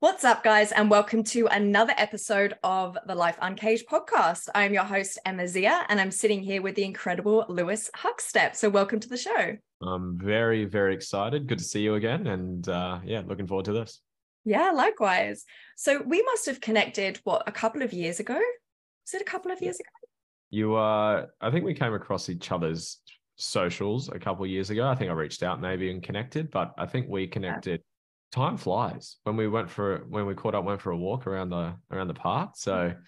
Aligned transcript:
What's 0.00 0.24
up, 0.24 0.42
guys, 0.42 0.72
and 0.72 0.90
welcome 0.90 1.22
to 1.24 1.46
another 1.48 1.92
episode 1.98 2.54
of 2.64 2.96
the 3.06 3.14
Life 3.14 3.36
Uncaged 3.42 3.86
podcast. 3.86 4.48
I'm 4.54 4.72
your 4.72 4.84
host, 4.84 5.18
Emma 5.26 5.46
Zia, 5.46 5.84
and 5.90 6.00
I'm 6.00 6.10
sitting 6.10 6.42
here 6.42 6.62
with 6.62 6.74
the 6.74 6.84
incredible 6.84 7.44
Lewis 7.50 7.90
Huckstep. 7.94 8.56
So, 8.56 8.70
welcome 8.70 8.98
to 9.00 9.08
the 9.10 9.18
show. 9.18 9.58
I'm 9.82 10.18
very, 10.18 10.64
very 10.64 10.94
excited. 10.94 11.46
Good 11.46 11.58
to 11.58 11.64
see 11.64 11.82
you 11.82 11.96
again. 11.96 12.28
And 12.28 12.66
uh, 12.66 13.00
yeah, 13.04 13.20
looking 13.26 13.46
forward 13.46 13.66
to 13.66 13.74
this. 13.74 14.00
Yeah, 14.46 14.70
likewise. 14.70 15.44
So, 15.76 16.00
we 16.00 16.22
must 16.22 16.46
have 16.46 16.62
connected, 16.62 17.20
what, 17.24 17.42
a 17.46 17.52
couple 17.52 17.82
of 17.82 17.92
years 17.92 18.20
ago? 18.20 18.36
Was 18.36 19.12
it 19.12 19.20
a 19.20 19.30
couple 19.30 19.52
of 19.52 19.60
years 19.60 19.80
ago? 19.80 19.90
You, 20.48 20.76
uh, 20.76 21.26
I 21.42 21.50
think 21.50 21.66
we 21.66 21.74
came 21.74 21.92
across 21.92 22.30
each 22.30 22.50
other's 22.50 23.02
socials 23.36 24.08
a 24.08 24.18
couple 24.18 24.46
of 24.46 24.50
years 24.50 24.70
ago. 24.70 24.88
I 24.88 24.94
think 24.94 25.10
I 25.10 25.12
reached 25.12 25.42
out 25.42 25.60
maybe 25.60 25.90
and 25.90 26.02
connected, 26.02 26.50
but 26.50 26.72
I 26.78 26.86
think 26.86 27.06
we 27.10 27.26
connected 27.26 27.82
time 28.30 28.56
flies 28.56 29.16
when 29.24 29.36
we 29.36 29.48
went 29.48 29.68
for 29.68 30.04
when 30.08 30.26
we 30.26 30.34
caught 30.34 30.54
up 30.54 30.64
went 30.64 30.80
for 30.80 30.92
a 30.92 30.96
walk 30.96 31.26
around 31.26 31.50
the 31.50 31.74
around 31.90 32.08
the 32.08 32.14
park. 32.14 32.50
So 32.54 32.72
mm-hmm. 32.72 33.00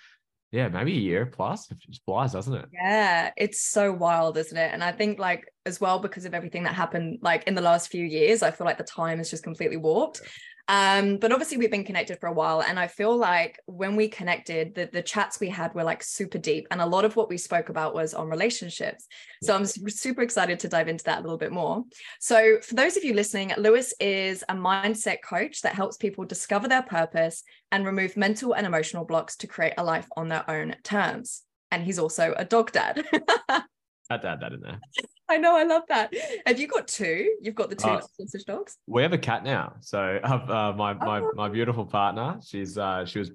yeah 0.51 0.69
maybe 0.69 0.93
a 0.93 1.01
year 1.01 1.27
plus 1.27 1.71
it 1.71 1.79
just 1.79 2.05
flies 2.05 2.33
doesn't 2.33 2.55
it? 2.55 2.67
Yeah 2.73 3.31
it's 3.37 3.61
so 3.61 3.93
wild 3.93 4.37
isn't 4.37 4.57
it? 4.57 4.71
And 4.73 4.83
i 4.83 4.93
think 4.93 5.19
like 5.19 5.45
as 5.65 5.81
well 5.81 5.99
because 5.99 6.25
of 6.25 6.35
everything 6.35 6.65
that 6.65 6.75
happened 6.75 7.19
like 7.23 7.45
in 7.45 7.55
the 7.55 7.61
last 7.61 7.89
few 7.89 8.05
years 8.05 8.43
i 8.43 8.51
feel 8.51 8.67
like 8.67 8.79
the 8.79 8.85
time 8.85 9.21
is 9.21 9.31
just 9.31 9.45
completely 9.45 9.77
warped. 9.77 10.21
Yeah. 10.23 10.29
Um, 10.69 11.17
but 11.19 11.33
obviously 11.33 11.59
we've 11.59 11.71
been 11.71 11.85
connected 11.85 12.19
for 12.21 12.29
a 12.29 12.33
while, 12.33 12.63
and 12.63 12.79
I 12.79 12.87
feel 12.87 13.17
like 13.17 13.59
when 13.67 13.97
we 13.97 14.09
connected, 14.09 14.75
the 14.75 14.89
the 14.93 15.03
chats 15.03 15.41
we 15.41 15.49
had 15.49 15.75
were 15.75 15.85
like 15.85 16.03
super 16.03 16.39
deep, 16.39 16.67
and 16.71 16.81
a 16.81 16.87
lot 16.87 17.05
of 17.05 17.17
what 17.17 17.29
we 17.29 17.37
spoke 17.37 17.69
about 17.69 17.95
was 17.95 18.15
on 18.15 18.29
relationships. 18.29 19.07
So 19.43 19.55
I'm 19.55 19.65
super 19.65 20.23
excited 20.23 20.61
to 20.61 20.69
dive 20.69 20.89
into 20.89 21.05
that 21.05 21.19
a 21.19 21.23
little 21.23 21.39
bit 21.39 21.53
more. 21.53 21.85
So 22.21 22.59
for 22.61 22.75
those 22.75 22.97
of 22.97 23.05
you 23.05 23.15
listening, 23.15 23.53
Lewis 23.59 23.93
is 24.01 24.45
a 24.49 24.55
mindset 24.55 25.19
coach 25.25 25.63
that 25.63 25.75
helps 25.75 25.97
people 25.97 26.25
discover 26.25 26.69
their 26.69 26.83
purpose 26.83 27.43
and 27.71 27.85
remove 27.85 28.17
mental 28.17 28.55
and 28.55 28.67
emotional 28.67 29.05
blocks 29.05 29.37
to 29.37 29.47
create 29.47 29.75
a 29.79 29.85
life 29.85 30.09
on 30.17 30.29
their 30.29 30.49
own 30.49 30.77
terms. 30.85 31.43
And 31.71 31.83
he's 31.83 31.99
also 31.99 32.35
a 32.37 32.45
dog 32.45 32.71
dad. 32.71 33.05
had 34.13 34.23
to 34.23 34.29
add 34.29 34.41
that 34.41 34.53
in 34.53 34.61
there. 34.61 34.81
I 35.29 35.39
know, 35.39 35.57
I 35.57 35.65
love 35.65 35.83
that. 35.89 36.13
Have 36.47 36.61
you 36.61 36.67
got 36.67 36.87
two? 36.89 37.37
You've 37.41 37.55
got 37.55 37.71
the 37.71 37.77
two 37.77 37.89
uh, 37.89 38.03
sausage 38.19 38.45
dogs. 38.45 38.77
We 38.87 39.03
have 39.03 39.13
a 39.13 39.19
cat 39.19 39.45
now. 39.45 39.75
So 39.81 40.21
uh, 40.23 40.75
my 40.77 40.93
my 40.95 41.21
oh. 41.21 41.33
my 41.35 41.49
beautiful 41.49 41.87
partner, 41.87 42.39
she's 42.45 42.77
uh, 42.77 43.05
she 43.07 43.19
was 43.19 43.31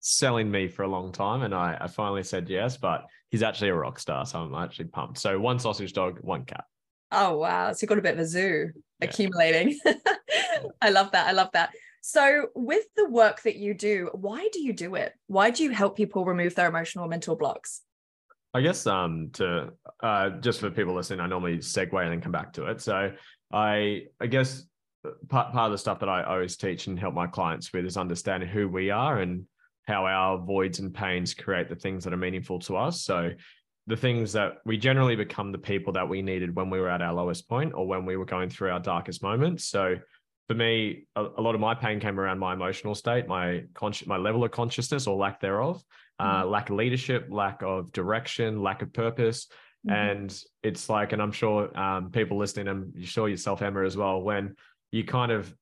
selling 0.00 0.50
me 0.50 0.68
for 0.68 0.82
a 0.82 0.88
long 0.88 1.12
time, 1.12 1.42
and 1.42 1.54
I 1.54 1.78
I 1.80 1.86
finally 1.86 2.24
said 2.24 2.48
yes. 2.48 2.76
But 2.76 3.06
he's 3.30 3.42
actually 3.42 3.70
a 3.70 3.74
rock 3.74 3.98
star, 3.98 4.26
so 4.26 4.40
I'm 4.40 4.54
actually 4.54 4.86
pumped. 4.86 5.18
So 5.18 5.38
one 5.40 5.58
sausage 5.58 5.92
dog, 5.92 6.18
one 6.20 6.44
cat. 6.44 6.64
Oh 7.10 7.38
wow! 7.38 7.72
So 7.72 7.78
you've 7.82 7.88
got 7.88 7.98
a 7.98 8.02
bit 8.02 8.14
of 8.14 8.20
a 8.20 8.26
zoo 8.26 8.70
yeah. 9.00 9.08
accumulating. 9.08 9.78
I 10.82 10.90
love 10.90 11.12
that. 11.12 11.26
I 11.26 11.32
love 11.32 11.48
that. 11.52 11.70
So, 12.00 12.46
with 12.54 12.84
the 12.96 13.08
work 13.08 13.42
that 13.42 13.56
you 13.56 13.74
do, 13.74 14.10
why 14.14 14.48
do 14.52 14.60
you 14.60 14.72
do 14.72 14.94
it? 14.94 15.12
Why 15.26 15.50
do 15.50 15.62
you 15.64 15.70
help 15.70 15.96
people 15.96 16.24
remove 16.24 16.54
their 16.54 16.68
emotional 16.68 17.08
mental 17.08 17.36
blocks? 17.36 17.82
I 18.58 18.62
guess 18.62 18.86
um 18.86 19.30
to 19.34 19.72
uh 20.02 20.30
just 20.40 20.60
for 20.60 20.70
people 20.70 20.94
listening, 20.94 21.20
I 21.20 21.26
normally 21.26 21.58
segue 21.58 22.02
and 22.02 22.12
then 22.12 22.20
come 22.20 22.32
back 22.32 22.52
to 22.54 22.66
it. 22.66 22.80
So 22.80 23.12
I 23.52 24.02
I 24.20 24.26
guess 24.26 24.64
uh, 25.06 25.10
part 25.28 25.52
part 25.52 25.66
of 25.66 25.72
the 25.72 25.78
stuff 25.78 26.00
that 26.00 26.08
I 26.08 26.24
always 26.24 26.56
teach 26.56 26.88
and 26.88 26.98
help 26.98 27.14
my 27.14 27.28
clients 27.28 27.72
with 27.72 27.84
is 27.86 27.96
understanding 27.96 28.48
who 28.48 28.68
we 28.68 28.90
are 28.90 29.20
and 29.20 29.44
how 29.86 30.06
our 30.06 30.38
voids 30.38 30.80
and 30.80 30.92
pains 30.92 31.34
create 31.34 31.68
the 31.68 31.76
things 31.76 32.04
that 32.04 32.12
are 32.12 32.18
meaningful 32.18 32.58
to 32.58 32.76
us. 32.76 33.02
So 33.02 33.30
the 33.86 33.96
things 33.96 34.32
that 34.32 34.58
we 34.66 34.76
generally 34.76 35.16
become 35.16 35.50
the 35.50 35.58
people 35.58 35.92
that 35.94 36.08
we 36.08 36.20
needed 36.20 36.54
when 36.54 36.68
we 36.68 36.80
were 36.80 36.90
at 36.90 37.00
our 37.00 37.14
lowest 37.14 37.48
point 37.48 37.72
or 37.74 37.86
when 37.86 38.04
we 38.04 38.16
were 38.16 38.26
going 38.26 38.50
through 38.50 38.70
our 38.70 38.80
darkest 38.80 39.22
moments. 39.22 39.64
So 39.68 39.96
for 40.48 40.54
me, 40.54 41.06
a, 41.14 41.26
a 41.36 41.42
lot 41.42 41.54
of 41.54 41.60
my 41.60 41.74
pain 41.74 42.00
came 42.00 42.18
around 42.18 42.38
my 42.38 42.54
emotional 42.54 42.94
state, 42.94 43.28
my 43.28 43.64
conscious, 43.74 44.08
my 44.08 44.16
level 44.16 44.42
of 44.44 44.50
consciousness 44.50 45.06
or 45.06 45.16
lack 45.16 45.40
thereof 45.40 45.82
uh, 46.18 46.42
mm-hmm. 46.42 46.50
lack 46.50 46.70
of 46.70 46.76
leadership, 46.76 47.28
lack 47.30 47.62
of 47.62 47.92
direction, 47.92 48.62
lack 48.62 48.82
of 48.82 48.92
purpose. 48.92 49.46
Mm-hmm. 49.86 49.94
And 49.94 50.42
it's 50.62 50.88
like, 50.88 51.12
and 51.12 51.22
I'm 51.22 51.32
sure 51.32 51.76
um, 51.78 52.10
people 52.10 52.38
listening, 52.38 52.68
and 52.68 52.92
you 52.94 53.06
sure 53.06 53.28
yourself, 53.28 53.62
Emma, 53.62 53.84
as 53.84 53.96
well, 53.96 54.20
when 54.20 54.56
you 54.90 55.04
kind 55.04 55.30
of 55.30 55.52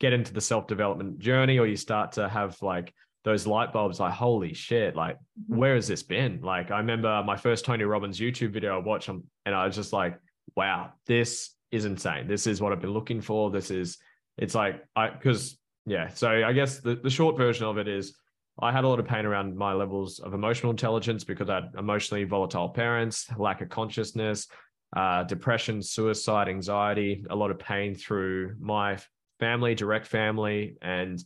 get 0.00 0.12
into 0.12 0.32
the 0.32 0.40
self 0.40 0.66
development 0.66 1.18
journey 1.18 1.58
or 1.58 1.66
you 1.66 1.76
start 1.76 2.12
to 2.12 2.28
have 2.28 2.60
like 2.62 2.94
those 3.24 3.46
light 3.46 3.72
bulbs, 3.72 4.00
like, 4.00 4.12
holy 4.12 4.54
shit, 4.54 4.96
like, 4.96 5.16
mm-hmm. 5.16 5.56
where 5.56 5.74
has 5.74 5.86
this 5.86 6.02
been? 6.02 6.40
Like, 6.40 6.70
I 6.70 6.78
remember 6.78 7.22
my 7.24 7.36
first 7.36 7.64
Tony 7.64 7.84
Robbins 7.84 8.18
YouTube 8.18 8.52
video 8.52 8.76
I 8.76 8.82
watched, 8.82 9.08
and 9.08 9.22
I 9.46 9.66
was 9.66 9.76
just 9.76 9.92
like, 9.92 10.18
wow, 10.56 10.92
this 11.06 11.50
is 11.70 11.84
insane. 11.84 12.26
This 12.26 12.46
is 12.46 12.62
what 12.62 12.72
I've 12.72 12.80
been 12.80 12.92
looking 12.92 13.20
for. 13.20 13.50
This 13.50 13.70
is, 13.70 13.98
it's 14.38 14.54
like, 14.54 14.84
I, 14.96 15.10
because, 15.10 15.58
yeah. 15.86 16.08
So 16.08 16.28
I 16.28 16.52
guess 16.52 16.78
the, 16.78 16.94
the 16.96 17.10
short 17.10 17.36
version 17.36 17.66
of 17.66 17.78
it 17.78 17.88
is, 17.88 18.16
I 18.60 18.72
had 18.72 18.84
a 18.84 18.88
lot 18.88 18.98
of 18.98 19.06
pain 19.06 19.24
around 19.24 19.56
my 19.56 19.72
levels 19.72 20.18
of 20.18 20.34
emotional 20.34 20.70
intelligence 20.70 21.22
because 21.22 21.48
I 21.48 21.56
had 21.56 21.70
emotionally 21.78 22.24
volatile 22.24 22.68
parents, 22.68 23.26
lack 23.36 23.60
of 23.60 23.68
consciousness, 23.68 24.48
uh, 24.96 25.22
depression, 25.24 25.82
suicide, 25.82 26.48
anxiety, 26.48 27.24
a 27.30 27.36
lot 27.36 27.50
of 27.50 27.58
pain 27.58 27.94
through 27.94 28.56
my 28.58 28.98
family, 29.38 29.74
direct 29.74 30.06
family. 30.06 30.76
And 30.82 31.22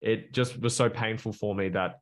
it 0.00 0.32
just 0.32 0.60
was 0.60 0.76
so 0.76 0.88
painful 0.88 1.32
for 1.32 1.54
me 1.54 1.70
that 1.70 2.00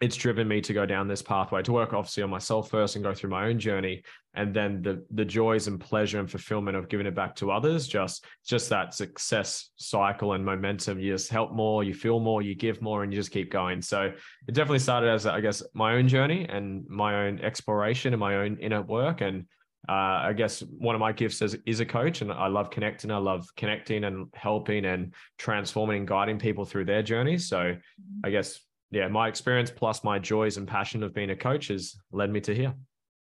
it's 0.00 0.16
driven 0.16 0.48
me 0.48 0.62
to 0.62 0.72
go 0.72 0.86
down 0.86 1.06
this 1.06 1.20
pathway 1.20 1.62
to 1.62 1.72
work 1.72 1.92
obviously 1.92 2.22
on 2.22 2.30
myself 2.30 2.70
first 2.70 2.96
and 2.96 3.04
go 3.04 3.12
through 3.12 3.30
my 3.30 3.46
own 3.46 3.58
journey 3.58 4.02
and 4.34 4.54
then 4.54 4.80
the 4.82 5.04
the 5.10 5.24
joys 5.24 5.66
and 5.66 5.80
pleasure 5.80 6.18
and 6.18 6.30
fulfillment 6.30 6.76
of 6.76 6.88
giving 6.88 7.06
it 7.06 7.14
back 7.14 7.34
to 7.34 7.50
others 7.50 7.86
just 7.86 8.24
just 8.46 8.68
that 8.68 8.94
success 8.94 9.70
cycle 9.76 10.32
and 10.32 10.44
momentum 10.44 10.98
you 10.98 11.12
just 11.12 11.30
help 11.30 11.52
more 11.52 11.84
you 11.84 11.94
feel 11.94 12.18
more 12.18 12.40
you 12.40 12.54
give 12.54 12.80
more 12.80 13.02
and 13.02 13.12
you 13.12 13.18
just 13.18 13.30
keep 13.30 13.50
going 13.50 13.82
so 13.82 14.02
it 14.48 14.54
definitely 14.54 14.78
started 14.78 15.10
as 15.10 15.26
i 15.26 15.40
guess 15.40 15.62
my 15.74 15.94
own 15.94 16.08
journey 16.08 16.46
and 16.48 16.86
my 16.88 17.26
own 17.26 17.38
exploration 17.40 18.12
and 18.12 18.20
my 18.20 18.36
own 18.36 18.56
inner 18.58 18.82
work 18.82 19.20
and 19.20 19.46
uh, 19.88 20.28
I 20.28 20.34
guess 20.34 20.60
one 20.60 20.94
of 20.94 21.00
my 21.00 21.10
gifts 21.10 21.40
is, 21.40 21.56
is 21.64 21.80
a 21.80 21.86
coach, 21.86 22.20
and 22.20 22.30
I 22.30 22.48
love 22.48 22.70
connecting. 22.70 23.10
I 23.10 23.16
love 23.16 23.48
connecting 23.56 24.04
and 24.04 24.26
helping 24.34 24.84
and 24.84 25.14
transforming 25.38 26.00
and 26.00 26.06
guiding 26.06 26.38
people 26.38 26.66
through 26.66 26.84
their 26.84 27.02
journeys. 27.02 27.48
So. 27.48 27.76
I 28.22 28.30
guess 28.30 28.60
yeah, 28.90 29.08
my 29.08 29.28
experience 29.28 29.70
plus 29.70 30.02
my 30.02 30.18
joys 30.18 30.56
and 30.56 30.66
passion 30.66 31.02
of 31.02 31.14
being 31.14 31.30
a 31.30 31.36
coach 31.36 31.68
has 31.68 31.96
led 32.12 32.30
me 32.30 32.40
to 32.40 32.54
here. 32.54 32.74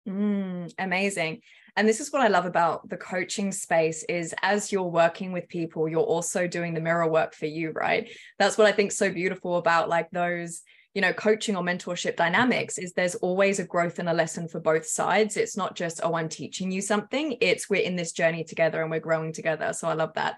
Mm, 0.07 0.73
amazing. 0.79 1.41
And 1.77 1.89
this 1.89 2.01
is 2.01 2.13
what 2.13 2.23
I 2.23 2.29
love 2.29 2.47
about 2.47 2.89
the 2.89 2.97
coaching 2.97 3.53
space 3.53 4.05
is 4.05 4.35
as 4.43 4.71
you're 4.71 4.83
working 4.85 5.33
with 5.33 5.49
people, 5.49 5.89
you're 5.89 6.01
also 6.01 6.47
doing 6.47 6.75
the 6.75 6.81
mirror 6.81 7.09
work 7.09 7.35
for 7.35 7.47
you, 7.47 7.73
right? 7.73 8.09
That's 8.39 8.57
what 8.57 8.67
I 8.67 8.73
think 8.73 8.93
so 8.93 9.11
beautiful 9.11 9.57
about 9.57 9.89
like 9.89 10.11
those, 10.11 10.63
you 10.95 11.03
know, 11.03 11.13
coaching 11.13 11.57
or 11.57 11.63
mentorship 11.63 12.17
dynamics 12.17 12.79
is 12.79 12.93
there's 12.93 13.17
always 13.17 13.59
a 13.59 13.65
growth 13.65 13.99
and 13.99 14.09
a 14.09 14.15
lesson 14.15 14.49
for 14.49 14.61
both 14.61 14.87
sides. 14.87 15.37
It's 15.37 15.57
not 15.57 15.75
just, 15.75 16.01
oh, 16.03 16.15
I'm 16.15 16.29
teaching 16.29 16.71
you 16.71 16.81
something. 16.81 17.37
It's 17.41 17.69
we're 17.69 17.83
in 17.83 17.97
this 17.97 18.13
journey 18.13 18.45
together 18.45 18.81
and 18.81 18.91
we're 18.91 19.01
growing 19.01 19.33
together. 19.33 19.73
So 19.73 19.89
I 19.89 19.95
love 19.95 20.15
that. 20.15 20.37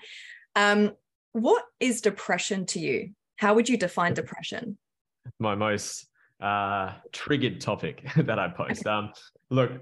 Um, 0.56 0.93
what 1.33 1.65
is 1.79 2.00
depression 2.00 2.67
to 2.67 2.81
you? 2.81 3.11
How 3.37 3.55
would 3.55 3.69
you 3.69 3.77
define 3.77 4.15
depression? 4.15 4.79
My 5.39 5.55
most 5.55 6.06
uh, 6.41 6.93
triggered 7.12 7.61
topic 7.61 8.06
that 8.16 8.39
I 8.39 8.49
post. 8.49 8.87
Um, 8.87 9.12
look, 9.50 9.72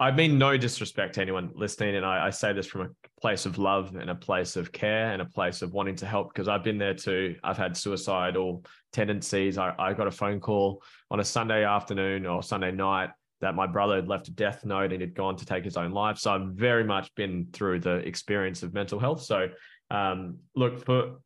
I 0.00 0.12
mean 0.12 0.38
no 0.38 0.56
disrespect 0.56 1.14
to 1.14 1.22
anyone 1.22 1.50
listening, 1.54 1.96
and 1.96 2.06
I, 2.06 2.26
I, 2.26 2.30
say 2.30 2.52
this 2.52 2.66
from 2.66 2.82
a 2.82 3.20
place 3.20 3.46
of 3.46 3.58
love 3.58 3.96
and 3.96 4.08
a 4.08 4.14
place 4.14 4.54
of 4.54 4.70
care 4.70 5.12
and 5.12 5.20
a 5.20 5.24
place 5.24 5.60
of 5.60 5.72
wanting 5.72 5.96
to 5.96 6.06
help 6.06 6.32
because 6.32 6.46
I've 6.46 6.62
been 6.62 6.78
there 6.78 6.94
too. 6.94 7.34
I've 7.42 7.58
had 7.58 7.76
suicidal 7.76 8.64
tendencies. 8.92 9.58
I, 9.58 9.74
I 9.76 9.92
got 9.94 10.06
a 10.06 10.12
phone 10.12 10.38
call 10.38 10.82
on 11.10 11.18
a 11.18 11.24
Sunday 11.24 11.64
afternoon 11.64 12.26
or 12.26 12.44
Sunday 12.44 12.70
night 12.70 13.10
that 13.40 13.54
my 13.54 13.66
brother 13.66 13.96
had 13.96 14.08
left 14.08 14.28
a 14.28 14.32
death 14.32 14.64
note 14.64 14.92
and 14.92 15.00
had 15.00 15.14
gone 15.14 15.36
to 15.36 15.44
take 15.44 15.64
his 15.64 15.76
own 15.76 15.90
life. 15.90 16.18
So 16.18 16.32
I've 16.32 16.48
very 16.48 16.84
much 16.84 17.12
been 17.14 17.48
through 17.52 17.80
the 17.80 17.96
experience 17.96 18.62
of 18.62 18.74
mental 18.74 18.98
health. 18.98 19.22
So 19.22 19.48
um, 19.90 20.38
look 20.54 20.84
for 20.84 21.18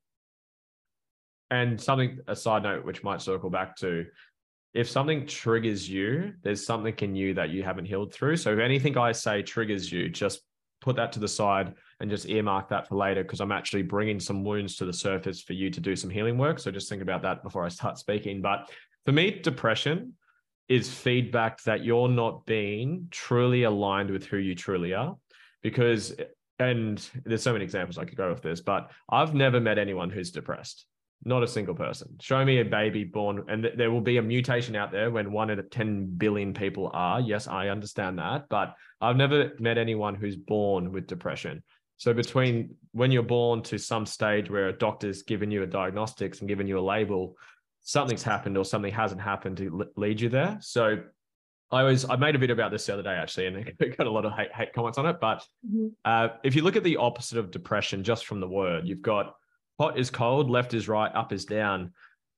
and 1.52 1.78
something 1.78 2.19
a 2.28 2.34
side 2.34 2.62
note 2.62 2.82
which 2.82 3.04
might 3.04 3.20
circle 3.20 3.50
back 3.50 3.76
to 3.76 4.06
if 4.72 4.88
something 4.88 5.26
triggers 5.26 5.87
you 5.88 6.32
there's 6.43 6.66
something 6.66 6.94
in 7.00 7.14
you 7.14 7.34
that 7.34 7.50
you 7.50 7.62
haven't 7.62 7.84
healed 7.84 8.12
through. 8.12 8.37
So 8.38 8.54
if 8.54 8.58
anything 8.58 8.96
i 8.99 9.12
say 9.12 9.43
triggers 9.43 9.93
you 9.93 10.08
just 10.08 10.40
put 10.81 10.96
that 10.96 11.12
to 11.12 11.20
the 11.20 11.28
side 11.28 11.75
and 12.00 12.10
just 12.10 12.28
earmark 12.28 12.69
that 12.70 12.88
for 12.88 12.96
later 12.96 13.22
because 13.22 13.40
i'm 13.40 13.52
actually 13.52 13.82
bringing 13.82 14.19
some 14.19 14.43
wounds 14.43 14.75
to 14.76 14.84
the 14.84 14.93
surface 14.93 15.40
for 15.40 15.52
you 15.52 15.70
to 15.70 15.78
do 15.78 15.94
some 15.94 16.10
healing 16.10 16.38
work. 16.38 16.58
So 16.58 16.72
just 16.72 16.88
think 16.88 17.02
about 17.02 17.22
that 17.22 17.43
before 17.43 17.64
i 17.64 17.69
start 17.69 17.99
speaking. 17.99 18.40
But 18.40 18.70
for 19.04 19.12
me 19.12 19.31
depression 19.31 20.14
is 20.69 20.88
feedback 20.88 21.62
that 21.64 21.84
you're 21.84 22.08
not 22.08 22.46
being 22.46 23.08
truly 23.10 23.64
aligned 23.64 24.10
with 24.10 24.25
who 24.25 24.38
you 24.38 24.54
truly 24.54 24.94
are. 24.94 25.16
Because 25.62 26.16
and 26.58 27.06
there's 27.25 27.43
so 27.43 27.52
many 27.52 27.64
examples 27.64 27.99
i 27.99 28.04
could 28.04 28.16
go 28.16 28.28
with 28.28 28.43
this 28.43 28.60
but 28.60 28.90
i've 29.10 29.34
never 29.34 29.58
met 29.58 29.78
anyone 29.78 30.10
who's 30.10 30.31
depressed 30.31 30.87
not 31.25 31.43
a 31.43 31.49
single 31.49 31.75
person. 31.75 32.17
Show 32.21 32.45
me 32.45 32.61
a 32.61 32.65
baby 32.65 33.05
born, 33.05 33.45
and 33.49 33.63
th- 33.63 33.77
there 33.77 33.91
will 33.91 34.01
be 34.01 34.17
a 34.17 34.23
mutation 34.23 34.75
out 34.75 34.91
there 34.91 35.11
when 35.11 35.33
one 35.33 35.51
in 35.51 35.63
10 35.69 36.15
billion 36.17 36.53
people 36.53 36.91
are. 36.93 37.21
Yes, 37.21 37.47
I 37.47 37.69
understand 37.69 38.19
that. 38.19 38.49
But 38.49 38.75
I've 39.01 39.17
never 39.17 39.53
met 39.59 39.79
anyone 39.79 40.15
who's 40.15 40.37
born 40.37 40.93
with 40.93 41.07
depression. 41.07 41.63
So 41.97 42.13
between 42.13 42.75
when 42.91 43.13
you're 43.13 43.23
born 43.23 43.63
to 43.65 43.79
some 43.79 44.07
stage 44.07 44.51
where 44.51 44.69
a 44.69 44.73
doctor's 44.73 45.23
given 45.23 45.51
you 45.53 45.63
a 45.63 45.67
diagnostics 45.67 46.41
and 46.41 46.49
given 46.49 46.67
you 46.67 46.79
a 46.79 46.81
label, 46.81 47.37
something's 47.83 48.25
happened 48.25 48.59
or 48.59 48.65
something 48.65 48.93
hasn't 48.93 49.21
happened 49.21 49.59
to 49.59 49.87
lead 49.97 50.21
you 50.21 50.29
there. 50.29 50.59
So 50.61 50.99
I 51.71 51.85
was 51.85 52.05
I 52.09 52.17
made 52.17 52.35
a 52.35 52.39
video 52.39 52.55
about 52.55 52.71
this 52.71 52.87
the 52.87 52.95
other 52.95 53.03
day 53.03 53.15
actually, 53.15 53.47
and 53.47 53.57
it 53.79 53.97
got 53.97 54.07
a 54.07 54.11
lot 54.11 54.25
of 54.25 54.33
hate, 54.33 54.53
hate 54.53 54.73
comments 54.73 54.99
on 54.99 55.07
it. 55.07 55.19
But 55.21 55.45
mm-hmm. 55.67 55.89
uh, 56.05 56.29
if 56.43 56.57
you 56.57 56.63
look 56.63 56.77
at 56.77 56.85
the 56.85 56.97
opposite 56.97 57.39
of 57.39 57.51
depression, 57.51 58.03
just 58.03 58.27
from 58.27 58.41
the 58.41 58.49
word, 58.49 58.87
you've 58.87 59.03
got 59.03 59.37
hot 59.79 59.99
is 59.99 60.11
cold, 60.11 60.51
left 60.51 60.75
is 60.75 60.89
right, 60.89 61.15
up 61.15 61.33
is 61.33 61.45
down. 61.45 61.93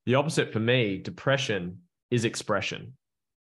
The 0.07 0.17
opposite 0.17 0.53
for 0.53 0.61
me, 0.61 0.99
depression 0.99 1.79
is 2.11 2.25
expression 2.25 2.95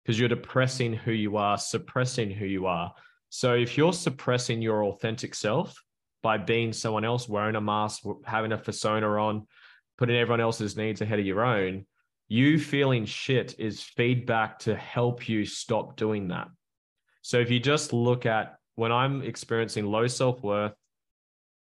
because 0.03 0.19
you're 0.19 0.29
depressing 0.29 0.93
who 0.93 1.11
you 1.11 1.37
are, 1.37 1.57
suppressing 1.57 2.31
who 2.31 2.45
you 2.45 2.65
are. 2.65 2.93
So 3.29 3.55
if 3.55 3.77
you're 3.77 3.93
suppressing 3.93 4.61
your 4.61 4.85
authentic 4.85 5.35
self 5.35 5.75
by 6.23 6.37
being 6.37 6.71
someone 6.71 7.03
else, 7.03 7.27
wearing 7.27 7.57
a 7.57 7.61
mask, 7.61 8.03
having 8.25 8.53
a 8.53 8.57
persona 8.57 9.07
on, 9.07 9.45
putting 9.97 10.15
everyone 10.15 10.39
else's 10.39 10.77
needs 10.77 11.01
ahead 11.01 11.19
of 11.19 11.25
your 11.25 11.43
own, 11.43 11.85
you 12.29 12.59
feeling 12.59 13.05
shit 13.05 13.55
is 13.57 13.81
feedback 13.81 14.59
to 14.59 14.75
help 14.75 15.27
you 15.27 15.45
stop 15.45 15.97
doing 15.97 16.29
that. 16.29 16.47
So 17.21 17.39
if 17.39 17.51
you 17.51 17.59
just 17.59 17.93
look 17.93 18.25
at 18.25 18.55
when 18.75 18.91
I'm 18.91 19.21
experiencing 19.21 19.85
low 19.85 20.07
self 20.07 20.41
worth, 20.41 20.73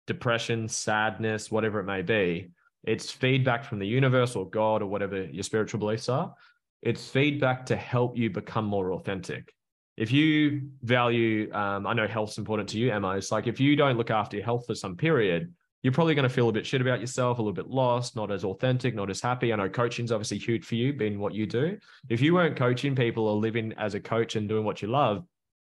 depression, 0.07 0.67
sadness, 0.67 1.51
whatever 1.51 1.79
it 1.79 1.85
may 1.85 2.01
be, 2.01 2.49
it's 2.83 3.11
feedback 3.11 3.63
from 3.63 3.79
the 3.79 3.87
universe 3.87 4.35
or 4.35 4.49
God 4.49 4.81
or 4.81 4.87
whatever 4.87 5.25
your 5.25 5.43
spiritual 5.43 5.79
beliefs 5.79 6.09
are. 6.09 6.33
It's 6.81 7.07
feedback 7.07 7.65
to 7.67 7.75
help 7.75 8.17
you 8.17 8.29
become 8.29 8.65
more 8.65 8.93
authentic. 8.93 9.53
If 9.97 10.11
you 10.11 10.69
value, 10.83 11.51
um, 11.53 11.85
I 11.85 11.93
know 11.93 12.07
health's 12.07 12.37
important 12.37 12.69
to 12.69 12.77
you, 12.77 12.91
Emma. 12.91 13.17
It's 13.17 13.31
like 13.31 13.47
if 13.47 13.59
you 13.59 13.75
don't 13.75 13.97
look 13.97 14.11
after 14.11 14.37
your 14.37 14.45
health 14.45 14.65
for 14.67 14.75
some 14.75 14.95
period, 14.95 15.53
you're 15.83 15.93
probably 15.93 16.15
going 16.15 16.27
to 16.27 16.33
feel 16.33 16.49
a 16.49 16.51
bit 16.51 16.65
shit 16.65 16.81
about 16.81 17.01
yourself, 17.01 17.39
a 17.39 17.41
little 17.41 17.53
bit 17.53 17.69
lost, 17.69 18.15
not 18.15 18.31
as 18.31 18.43
authentic, 18.43 18.95
not 18.95 19.09
as 19.09 19.21
happy. 19.21 19.51
I 19.51 19.55
know 19.55 19.69
coaching's 19.69 20.11
obviously 20.11 20.37
huge 20.37 20.65
for 20.65 20.75
you, 20.75 20.93
being 20.93 21.19
what 21.19 21.33
you 21.33 21.45
do. 21.45 21.77
If 22.09 22.21
you 22.21 22.33
weren't 22.33 22.55
coaching 22.55 22.95
people 22.95 23.27
or 23.27 23.35
living 23.35 23.73
as 23.77 23.95
a 23.95 23.99
coach 23.99 24.35
and 24.35 24.47
doing 24.47 24.65
what 24.65 24.81
you 24.81 24.87
love, 24.87 25.23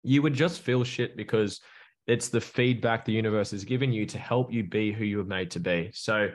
you 0.02 0.22
would 0.22 0.34
just 0.34 0.60
feel 0.60 0.84
shit 0.84 1.16
because 1.16 1.60
it's 2.08 2.28
the 2.30 2.40
feedback 2.40 3.04
the 3.04 3.12
universe 3.12 3.52
is 3.52 3.64
giving 3.64 3.92
you 3.92 4.06
to 4.06 4.18
help 4.18 4.52
you 4.52 4.64
be 4.64 4.92
who 4.92 5.04
you 5.04 5.18
were 5.18 5.24
made 5.24 5.50
to 5.52 5.60
be. 5.60 5.90
So 5.92 6.30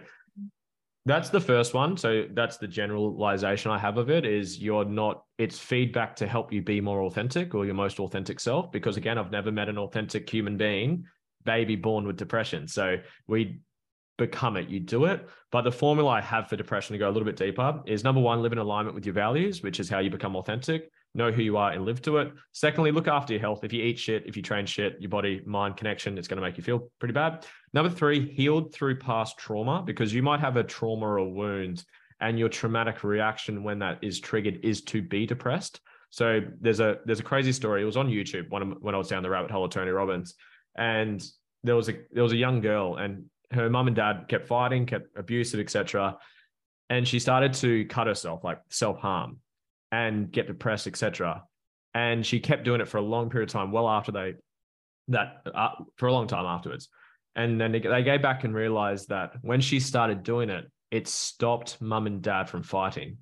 that's 1.05 1.29
the 1.29 1.41
first 1.41 1.73
one. 1.73 1.97
So 1.97 2.25
that's 2.31 2.57
the 2.57 2.67
generalization 2.67 3.71
I 3.71 3.79
have 3.79 3.97
of 3.97 4.09
it 4.09 4.25
is 4.25 4.59
you're 4.59 4.85
not, 4.85 5.25
it's 5.37 5.59
feedback 5.59 6.15
to 6.17 6.27
help 6.27 6.53
you 6.53 6.61
be 6.61 6.79
more 6.79 7.01
authentic 7.01 7.55
or 7.55 7.65
your 7.65 7.73
most 7.73 7.99
authentic 7.99 8.39
self. 8.39 8.71
Because 8.71 8.95
again, 8.95 9.17
I've 9.17 9.31
never 9.31 9.51
met 9.51 9.67
an 9.67 9.77
authentic 9.77 10.29
human 10.29 10.55
being 10.57 11.05
baby 11.43 11.75
born 11.75 12.07
with 12.07 12.15
depression. 12.15 12.67
So 12.67 12.97
we 13.27 13.59
become 14.17 14.55
it, 14.55 14.69
you 14.69 14.79
do 14.79 15.05
it. 15.05 15.27
But 15.51 15.63
the 15.63 15.71
formula 15.71 16.11
I 16.11 16.21
have 16.21 16.47
for 16.47 16.55
depression 16.55 16.93
to 16.93 16.99
go 16.99 17.09
a 17.09 17.11
little 17.11 17.25
bit 17.25 17.35
deeper 17.35 17.81
is 17.85 18.03
number 18.03 18.21
one, 18.21 18.41
live 18.41 18.53
in 18.53 18.59
alignment 18.59 18.95
with 18.95 19.05
your 19.05 19.15
values, 19.15 19.63
which 19.63 19.79
is 19.79 19.89
how 19.89 19.99
you 19.99 20.11
become 20.11 20.35
authentic. 20.35 20.89
Know 21.15 21.31
who 21.31 21.43
you 21.43 21.57
are 21.57 21.71
and 21.71 21.85
live 21.85 22.01
to 22.03 22.17
it. 22.17 22.33
Secondly, 22.53 22.91
look 22.91 23.07
after 23.07 23.33
your 23.33 23.39
health. 23.39 23.63
If 23.63 23.71
you 23.71 23.83
eat 23.83 23.99
shit, 23.99 24.23
if 24.25 24.35
you 24.35 24.41
train 24.41 24.65
shit, 24.65 24.97
your 24.99 25.09
body 25.09 25.41
mind 25.45 25.77
connection, 25.77 26.17
it's 26.17 26.27
going 26.27 26.41
to 26.41 26.47
make 26.47 26.57
you 26.57 26.63
feel 26.63 26.89
pretty 26.99 27.13
bad. 27.13 27.45
Number 27.73 27.89
three, 27.89 28.31
healed 28.33 28.73
through 28.73 28.97
past 28.97 29.37
trauma 29.37 29.83
because 29.85 30.13
you 30.13 30.23
might 30.23 30.39
have 30.39 30.57
a 30.57 30.63
trauma 30.63 31.05
or 31.05 31.29
wound 31.31 31.83
and 32.19 32.39
your 32.39 32.49
traumatic 32.49 33.03
reaction 33.03 33.63
when 33.63 33.79
that 33.79 33.99
is 34.01 34.19
triggered 34.19 34.59
is 34.63 34.81
to 34.83 35.01
be 35.01 35.25
depressed. 35.25 35.81
So 36.09 36.41
there's 36.61 36.79
a 36.79 36.97
there's 37.05 37.19
a 37.19 37.23
crazy 37.23 37.51
story. 37.51 37.81
It 37.81 37.85
was 37.85 37.97
on 37.97 38.07
YouTube 38.07 38.49
when, 38.49 38.71
when 38.81 38.95
I 38.95 38.97
was 38.97 39.07
down 39.07 39.23
the 39.23 39.29
rabbit 39.29 39.51
hole 39.51 39.65
of 39.65 39.71
Tony 39.71 39.91
Robbins 39.91 40.35
and 40.75 41.23
there 41.63 41.75
was 41.75 41.89
a 41.89 41.93
there 42.11 42.23
was 42.23 42.33
a 42.33 42.37
young 42.37 42.61
girl 42.61 42.97
and 42.97 43.25
her 43.51 43.69
mum 43.69 43.87
and 43.87 43.95
dad 43.95 44.25
kept 44.27 44.47
fighting 44.47 44.85
kept 44.85 45.07
abusive 45.17 45.59
etc 45.59 46.17
and 46.89 47.07
she 47.07 47.19
started 47.19 47.53
to 47.53 47.85
cut 47.85 48.07
herself 48.07 48.43
like 48.43 48.59
self-harm 48.69 49.37
and 49.93 50.31
get 50.31 50.47
depressed 50.47 50.87
etc 50.87 51.43
and 51.93 52.25
she 52.25 52.39
kept 52.39 52.63
doing 52.63 52.81
it 52.81 52.87
for 52.87 52.97
a 52.97 53.01
long 53.01 53.29
period 53.29 53.47
of 53.49 53.53
time 53.53 53.71
well 53.71 53.87
after 53.87 54.11
they 54.11 54.33
that 55.07 55.45
uh, 55.53 55.69
for 55.97 56.07
a 56.07 56.13
long 56.13 56.27
time 56.27 56.45
afterwards 56.45 56.89
and 57.35 57.59
then 57.59 57.71
they, 57.71 57.79
they 57.79 58.03
go 58.03 58.17
back 58.17 58.43
and 58.43 58.55
realized 58.55 59.09
that 59.09 59.33
when 59.41 59.61
she 59.61 59.79
started 59.79 60.23
doing 60.23 60.49
it 60.49 60.65
it 60.89 61.07
stopped 61.07 61.79
mum 61.79 62.07
and 62.07 62.21
dad 62.21 62.49
from 62.49 62.63
fighting 62.63 63.17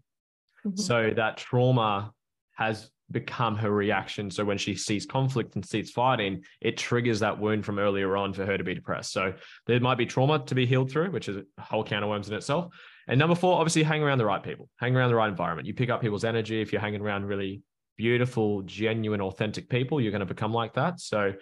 mm-hmm. 0.66 0.78
so 0.78 1.12
that 1.16 1.38
trauma 1.38 2.12
has 2.56 2.90
become 3.12 3.56
her 3.56 3.72
reaction. 3.72 4.32
So 4.32 4.46
when 4.46 4.58
she 4.58 4.76
sees 4.76 5.06
conflict 5.06 5.56
and 5.56 5.66
sees 5.66 5.92
fighting, 5.92 6.44
it 6.62 6.78
triggers 6.78 7.20
that 7.20 7.38
wound 7.38 7.66
from 7.66 7.80
earlier 7.80 8.16
on 8.18 8.34
for 8.34 8.46
her 8.46 8.58
to 8.58 8.64
be 8.64 8.74
depressed. 8.74 9.12
So 9.12 9.34
there 9.68 9.80
might 9.80 9.98
be 9.98 10.06
trauma 10.06 10.40
to 10.46 10.56
be 10.56 10.66
healed 10.66 10.92
through, 10.92 11.12
which 11.12 11.30
is 11.30 11.38
a 11.38 11.62
whole 11.62 11.84
can 11.84 12.04
of 12.04 12.10
worms 12.10 12.30
in 12.30 12.36
itself. 12.36 12.74
And 13.07 13.19
number 13.19 13.36
four, 13.36 13.57
obviously 13.57 13.83
hang 13.83 14.03
around 14.03 14.18
the 14.18 14.25
right 14.25 14.44
people, 14.44 14.69
hang 14.77 14.95
around 14.95 15.09
the 15.09 15.15
right 15.15 15.30
environment. 15.30 15.68
You 15.68 15.74
pick 15.74 15.89
up 15.89 16.01
people's 16.01 16.24
energy. 16.24 16.62
If 16.62 16.71
you're 16.71 16.81
hanging 16.81 17.01
around 17.01 17.25
really 17.25 17.62
beautiful, 17.98 18.62
genuine, 18.63 19.21
authentic 19.21 19.69
people, 19.69 20.00
you're 20.00 20.12
going 20.12 20.19
to 20.19 20.25
become 20.25 20.53
like 20.53 20.74
that. 20.75 21.00
So 21.00 21.33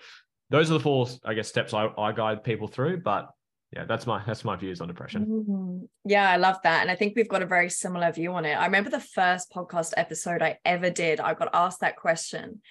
those 0.49 0.69
are 0.69 0.73
the 0.73 0.79
four, 0.79 1.07
I 1.25 1.33
guess, 1.33 1.47
steps 1.47 1.73
I, 1.73 1.89
I 1.97 2.11
guide 2.11 2.43
people 2.43 2.67
through. 2.67 3.01
But 3.01 3.29
yeah 3.73 3.85
that's 3.85 4.07
my 4.07 4.21
that's 4.25 4.43
my 4.43 4.55
views 4.55 4.81
on 4.81 4.87
depression 4.87 5.25
mm-hmm. 5.25 5.85
yeah 6.05 6.29
i 6.29 6.37
love 6.37 6.57
that 6.63 6.81
and 6.81 6.89
i 6.89 6.95
think 6.95 7.13
we've 7.15 7.29
got 7.29 7.43
a 7.43 7.47
very 7.47 7.69
similar 7.69 8.11
view 8.11 8.33
on 8.33 8.45
it 8.45 8.53
i 8.53 8.65
remember 8.65 8.89
the 8.89 8.99
first 8.99 9.51
podcast 9.51 9.93
episode 9.97 10.41
i 10.41 10.57
ever 10.65 10.89
did 10.89 11.19
i 11.19 11.33
got 11.33 11.49
asked 11.53 11.81
that 11.81 11.95
question 11.95 12.61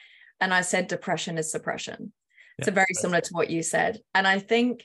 and 0.41 0.53
i 0.53 0.61
said 0.61 0.89
depression 0.89 1.39
is 1.39 1.51
suppression 1.51 2.13
yeah, 2.59 2.65
so 2.65 2.71
very 2.73 2.93
similar 2.93 3.21
to 3.21 3.31
what 3.33 3.51
you 3.51 3.63
said 3.63 4.01
and 4.15 4.27
i 4.27 4.39
think 4.39 4.85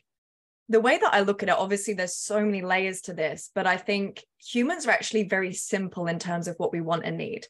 the 0.70 0.80
way 0.80 0.98
that 0.98 1.14
i 1.14 1.22
look 1.22 1.44
at 1.44 1.50
it 1.50 1.56
obviously 1.58 1.94
there's 1.94 2.16
so 2.16 2.44
many 2.44 2.62
layers 2.62 3.02
to 3.02 3.14
this 3.14 3.50
but 3.54 3.68
i 3.68 3.78
think 3.78 4.24
humans 4.46 4.86
are 4.86 4.92
actually 4.92 5.24
very 5.24 5.54
simple 5.54 6.08
in 6.08 6.20
terms 6.20 6.48
of 6.48 6.56
what 6.58 6.72
we 6.72 6.82
want 6.82 7.06
and 7.06 7.18
need. 7.18 7.46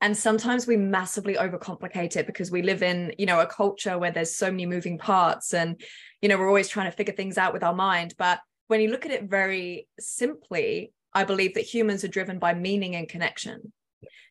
And 0.00 0.16
sometimes 0.16 0.66
we 0.66 0.76
massively 0.76 1.34
overcomplicate 1.34 2.16
it 2.16 2.26
because 2.26 2.50
we 2.50 2.62
live 2.62 2.82
in 2.82 3.12
you 3.18 3.26
know 3.26 3.40
a 3.40 3.46
culture 3.46 3.98
where 3.98 4.12
there's 4.12 4.36
so 4.36 4.50
many 4.50 4.64
moving 4.64 4.96
parts 4.96 5.52
and 5.52 5.80
you 6.22 6.28
know 6.28 6.38
we're 6.38 6.48
always 6.48 6.68
trying 6.68 6.90
to 6.90 6.96
figure 6.96 7.14
things 7.14 7.36
out 7.36 7.52
with 7.52 7.64
our 7.64 7.74
mind. 7.74 8.14
But 8.16 8.40
when 8.68 8.80
you 8.80 8.90
look 8.90 9.06
at 9.06 9.12
it 9.12 9.24
very 9.24 9.88
simply 9.98 10.92
i 11.14 11.24
believe 11.24 11.54
that 11.54 11.62
humans 11.62 12.04
are 12.04 12.08
driven 12.08 12.38
by 12.38 12.54
meaning 12.54 12.94
and 12.94 13.08
connection. 13.08 13.72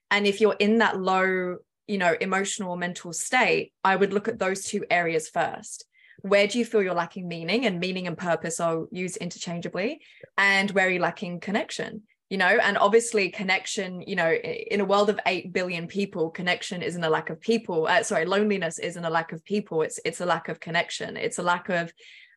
And 0.09 0.25
if 0.25 0.39
you're 0.39 0.55
in 0.57 0.77
that 0.77 0.99
low 0.99 1.57
you 1.87 1.97
know 1.97 2.15
emotional 2.21 2.71
or 2.71 2.77
mental 2.77 3.11
state 3.13 3.73
i 3.83 3.95
would 3.95 4.13
look 4.13 4.27
at 4.27 4.39
those 4.39 4.65
two 4.65 4.85
areas 4.89 5.29
first 5.29 5.85
where 6.21 6.47
do 6.47 6.59
you 6.59 6.65
feel 6.65 6.81
you're 6.81 6.93
lacking 6.93 7.27
meaning? 7.27 7.65
And 7.65 7.79
meaning 7.79 8.07
and 8.07 8.17
purpose 8.17 8.59
are 8.59 8.85
used 8.91 9.17
interchangeably. 9.17 10.01
And 10.37 10.71
where 10.71 10.87
are 10.87 10.91
you 10.91 10.99
lacking 10.99 11.39
connection? 11.39 12.03
You 12.29 12.37
know 12.37 12.59
and 12.61 12.77
obviously 12.77 13.29
connection 13.29 14.01
you 14.01 14.17
know 14.17 14.29
in 14.29 14.81
a 14.81 14.85
world 14.85 15.09
of 15.09 15.17
8 15.25 15.53
billion 15.53 15.87
people 15.87 16.29
connection 16.29 16.81
isn't 16.81 17.01
a 17.01 17.09
lack 17.09 17.29
of 17.29 17.39
people 17.39 17.87
uh, 17.87 18.03
sorry 18.03 18.25
loneliness 18.25 18.79
isn't 18.79 19.05
a 19.05 19.09
lack 19.09 19.31
of 19.31 19.45
people. 19.45 19.81
It's 19.81 19.97
it's 20.03 20.19
a 20.19 20.25
lack 20.25 20.49
of 20.49 20.59
connection. 20.59 21.15
It's 21.15 21.39
a 21.39 21.43
lack 21.43 21.69
of 21.69 21.93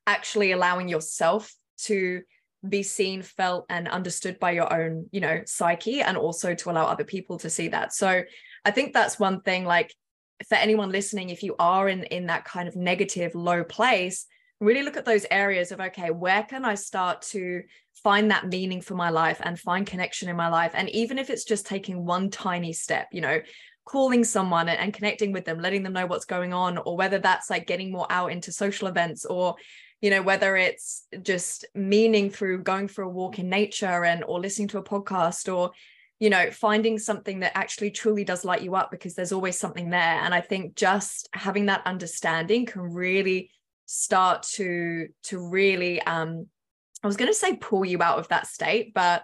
actually 0.07 0.52
allowing 0.52 0.88
yourself 0.88 1.52
to 1.87 2.23
be 2.69 2.85
seen 2.85 3.23
felt 3.23 3.66
and 3.69 3.88
understood 3.88 4.38
by 4.38 4.52
your 4.52 4.73
own 4.73 5.09
you 5.11 5.21
know 5.21 5.40
psyche 5.45 6.02
and 6.02 6.16
also 6.16 6.54
to 6.54 6.71
allow 6.71 6.87
other 6.87 7.04
people 7.04 7.38
to 7.38 7.50
see 7.50 7.66
that. 7.69 7.93
So 7.93 8.23
i 8.64 8.71
think 8.71 8.93
that's 8.93 9.19
one 9.19 9.40
thing 9.40 9.64
like 9.64 9.95
for 10.49 10.54
anyone 10.54 10.90
listening 10.90 11.30
if 11.30 11.42
you 11.42 11.54
are 11.59 11.88
in 11.88 12.04
in 12.04 12.26
that 12.26 12.44
kind 12.44 12.68
of 12.68 12.76
negative 12.76 13.35
low 13.35 13.64
place 13.64 14.26
really 14.61 14.82
look 14.82 14.97
at 14.97 15.04
those 15.04 15.26
areas 15.30 15.73
of 15.73 15.80
okay 15.80 16.11
where 16.11 16.42
can 16.42 16.64
i 16.64 16.75
start 16.75 17.23
to 17.23 17.62
find 18.02 18.30
that 18.30 18.49
meaning 18.49 18.80
for 18.80 18.94
my 18.94 19.11
life 19.11 19.40
and 19.42 19.59
find 19.59 19.87
connection 19.87 20.28
in 20.28 20.37
my 20.37 20.49
life? 20.49 20.73
And 20.75 20.88
even 20.90 21.18
if 21.18 21.30
it's 21.30 21.44
just 21.44 21.66
taking 21.66 22.04
one 22.04 22.30
tiny 22.30 22.73
step 22.73 23.09
you 23.12 23.20
know 23.20 23.40
calling 23.85 24.23
someone 24.25 24.68
and 24.68 24.94
connecting 24.94 25.32
with 25.32 25.44
them 25.44 25.59
letting 25.59 25.82
them 25.82 25.92
know 25.92 26.06
what's 26.06 26.25
going 26.25 26.52
on 26.52 26.78
or 26.78 26.97
whether 26.97 27.18
that's 27.18 27.50
like 27.50 27.66
getting 27.66 27.90
more 27.90 28.06
out 28.11 28.30
into 28.30 28.52
social 28.52 28.88
events 28.88 29.25
or 29.25 29.56
you 30.00 30.11
know 30.11 30.23
whether 30.23 30.56
it's 30.56 31.06
just 31.23 31.66
meaning 31.75 32.30
through 32.30 32.62
going 32.62 32.87
for 32.87 33.02
a 33.02 33.09
walk 33.09 33.38
in 33.38 33.49
nature 33.49 34.04
and 34.04 34.23
or 34.25 34.38
listening 34.38 34.68
to 34.68 34.78
a 34.78 34.85
podcast 34.85 35.52
or 35.52 35.73
you 36.21 36.31
know 36.31 36.50
finding 36.53 36.99
something 36.99 37.41
that 37.41 37.57
actually 37.57 37.91
truly 37.91 38.23
does 38.23 38.45
light 38.45 38.62
you 38.62 38.77
up 38.77 38.91
because 38.91 39.15
there's 39.15 39.33
always 39.33 39.59
something 39.59 39.91
there 39.91 40.00
and 40.23 40.33
i 40.33 40.41
think 40.41 40.77
just 40.77 41.29
having 41.33 41.67
that 41.67 41.85
understanding 41.87 42.65
can 42.65 42.83
really 42.83 43.50
start 43.87 44.45
to 44.45 45.09
to 45.25 45.39
really 45.39 46.00
um 46.03 46.47
I 47.03 47.07
was 47.07 47.17
going 47.17 47.31
to 47.31 47.37
say 47.37 47.57
pull 47.57 47.85
you 47.85 48.03
out 48.03 48.19
of 48.19 48.29
that 48.29 48.47
state, 48.47 48.93
but 48.93 49.23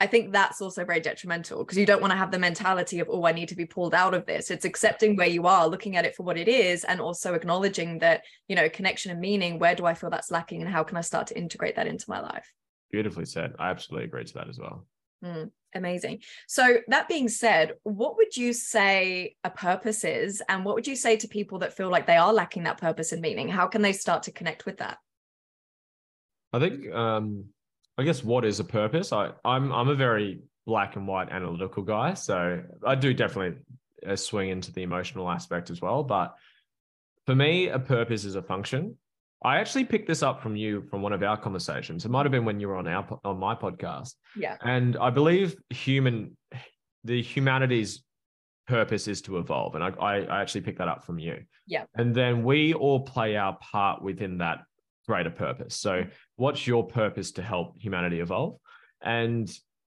I 0.00 0.06
think 0.06 0.32
that's 0.32 0.60
also 0.60 0.84
very 0.84 1.00
detrimental 1.00 1.58
because 1.58 1.76
you 1.76 1.84
don't 1.84 2.00
want 2.00 2.12
to 2.12 2.16
have 2.16 2.30
the 2.30 2.38
mentality 2.38 3.00
of, 3.00 3.08
oh, 3.10 3.26
I 3.26 3.32
need 3.32 3.48
to 3.48 3.56
be 3.56 3.66
pulled 3.66 3.94
out 3.94 4.14
of 4.14 4.26
this. 4.26 4.50
It's 4.50 4.64
accepting 4.64 5.16
where 5.16 5.26
you 5.26 5.46
are, 5.46 5.66
looking 5.66 5.96
at 5.96 6.04
it 6.04 6.14
for 6.14 6.22
what 6.22 6.38
it 6.38 6.48
is, 6.48 6.84
and 6.84 7.00
also 7.00 7.34
acknowledging 7.34 7.98
that, 7.98 8.22
you 8.46 8.54
know, 8.54 8.68
connection 8.68 9.10
and 9.10 9.20
meaning, 9.20 9.58
where 9.58 9.74
do 9.74 9.86
I 9.86 9.94
feel 9.94 10.08
that's 10.08 10.30
lacking 10.30 10.62
and 10.62 10.70
how 10.70 10.84
can 10.84 10.96
I 10.96 11.00
start 11.00 11.26
to 11.28 11.38
integrate 11.38 11.76
that 11.76 11.88
into 11.88 12.08
my 12.08 12.20
life? 12.20 12.50
Beautifully 12.90 13.26
said. 13.26 13.54
I 13.58 13.70
absolutely 13.70 14.06
agree 14.06 14.24
to 14.24 14.34
that 14.34 14.48
as 14.48 14.58
well. 14.58 14.86
Mm, 15.24 15.50
amazing. 15.74 16.22
So, 16.46 16.78
that 16.88 17.08
being 17.08 17.28
said, 17.28 17.74
what 17.82 18.16
would 18.16 18.36
you 18.36 18.52
say 18.52 19.36
a 19.44 19.50
purpose 19.50 20.04
is? 20.04 20.42
And 20.48 20.64
what 20.64 20.74
would 20.74 20.86
you 20.86 20.96
say 20.96 21.16
to 21.16 21.28
people 21.28 21.58
that 21.60 21.74
feel 21.74 21.90
like 21.90 22.06
they 22.06 22.16
are 22.16 22.32
lacking 22.32 22.64
that 22.64 22.80
purpose 22.80 23.12
and 23.12 23.22
meaning? 23.22 23.48
How 23.48 23.66
can 23.66 23.82
they 23.82 23.92
start 23.92 24.24
to 24.24 24.32
connect 24.32 24.66
with 24.66 24.78
that? 24.78 24.98
I 26.52 26.58
think 26.60 26.92
um 26.92 27.44
I 27.98 28.04
guess 28.04 28.22
what 28.22 28.44
is 28.44 28.60
a 28.60 28.64
purpose? 28.64 29.12
I 29.12 29.32
I'm 29.44 29.72
I'm 29.72 29.88
a 29.88 29.94
very 29.94 30.40
black 30.66 30.96
and 30.96 31.06
white 31.06 31.30
analytical 31.30 31.82
guy, 31.82 32.14
so 32.14 32.62
I 32.86 32.94
do 32.94 33.12
definitely 33.12 33.60
uh, 34.06 34.16
swing 34.16 34.50
into 34.50 34.72
the 34.72 34.82
emotional 34.82 35.30
aspect 35.30 35.70
as 35.70 35.80
well. 35.80 36.04
But 36.04 36.34
for 37.26 37.34
me, 37.34 37.68
a 37.68 37.78
purpose 37.78 38.24
is 38.24 38.36
a 38.36 38.42
function. 38.42 38.96
I 39.42 39.58
actually 39.58 39.84
picked 39.84 40.08
this 40.08 40.22
up 40.22 40.42
from 40.42 40.56
you 40.56 40.82
from 40.90 41.00
one 41.00 41.12
of 41.12 41.22
our 41.22 41.36
conversations. 41.36 42.04
It 42.04 42.10
might 42.10 42.24
have 42.24 42.32
been 42.32 42.44
when 42.44 42.58
you 42.58 42.68
were 42.68 42.76
on 42.76 42.88
our 42.88 43.06
on 43.24 43.38
my 43.38 43.54
podcast. 43.54 44.14
Yeah. 44.36 44.56
And 44.62 44.96
I 44.96 45.10
believe 45.10 45.56
human 45.70 46.36
the 47.04 47.22
humanity's 47.22 48.02
purpose 48.66 49.08
is 49.08 49.22
to 49.22 49.38
evolve. 49.38 49.74
And 49.74 49.84
I, 49.84 49.90
I 49.98 50.40
actually 50.40 50.60
picked 50.62 50.78
that 50.78 50.88
up 50.88 51.04
from 51.04 51.18
you. 51.18 51.42
Yeah. 51.66 51.84
And 51.94 52.14
then 52.14 52.44
we 52.44 52.74
all 52.74 53.00
play 53.00 53.36
our 53.36 53.56
part 53.60 54.02
within 54.02 54.38
that 54.38 54.58
greater 55.06 55.30
purpose. 55.30 55.74
So, 55.76 56.04
what's 56.36 56.66
your 56.66 56.86
purpose 56.86 57.32
to 57.32 57.42
help 57.42 57.80
humanity 57.80 58.20
evolve? 58.20 58.58
And 59.02 59.50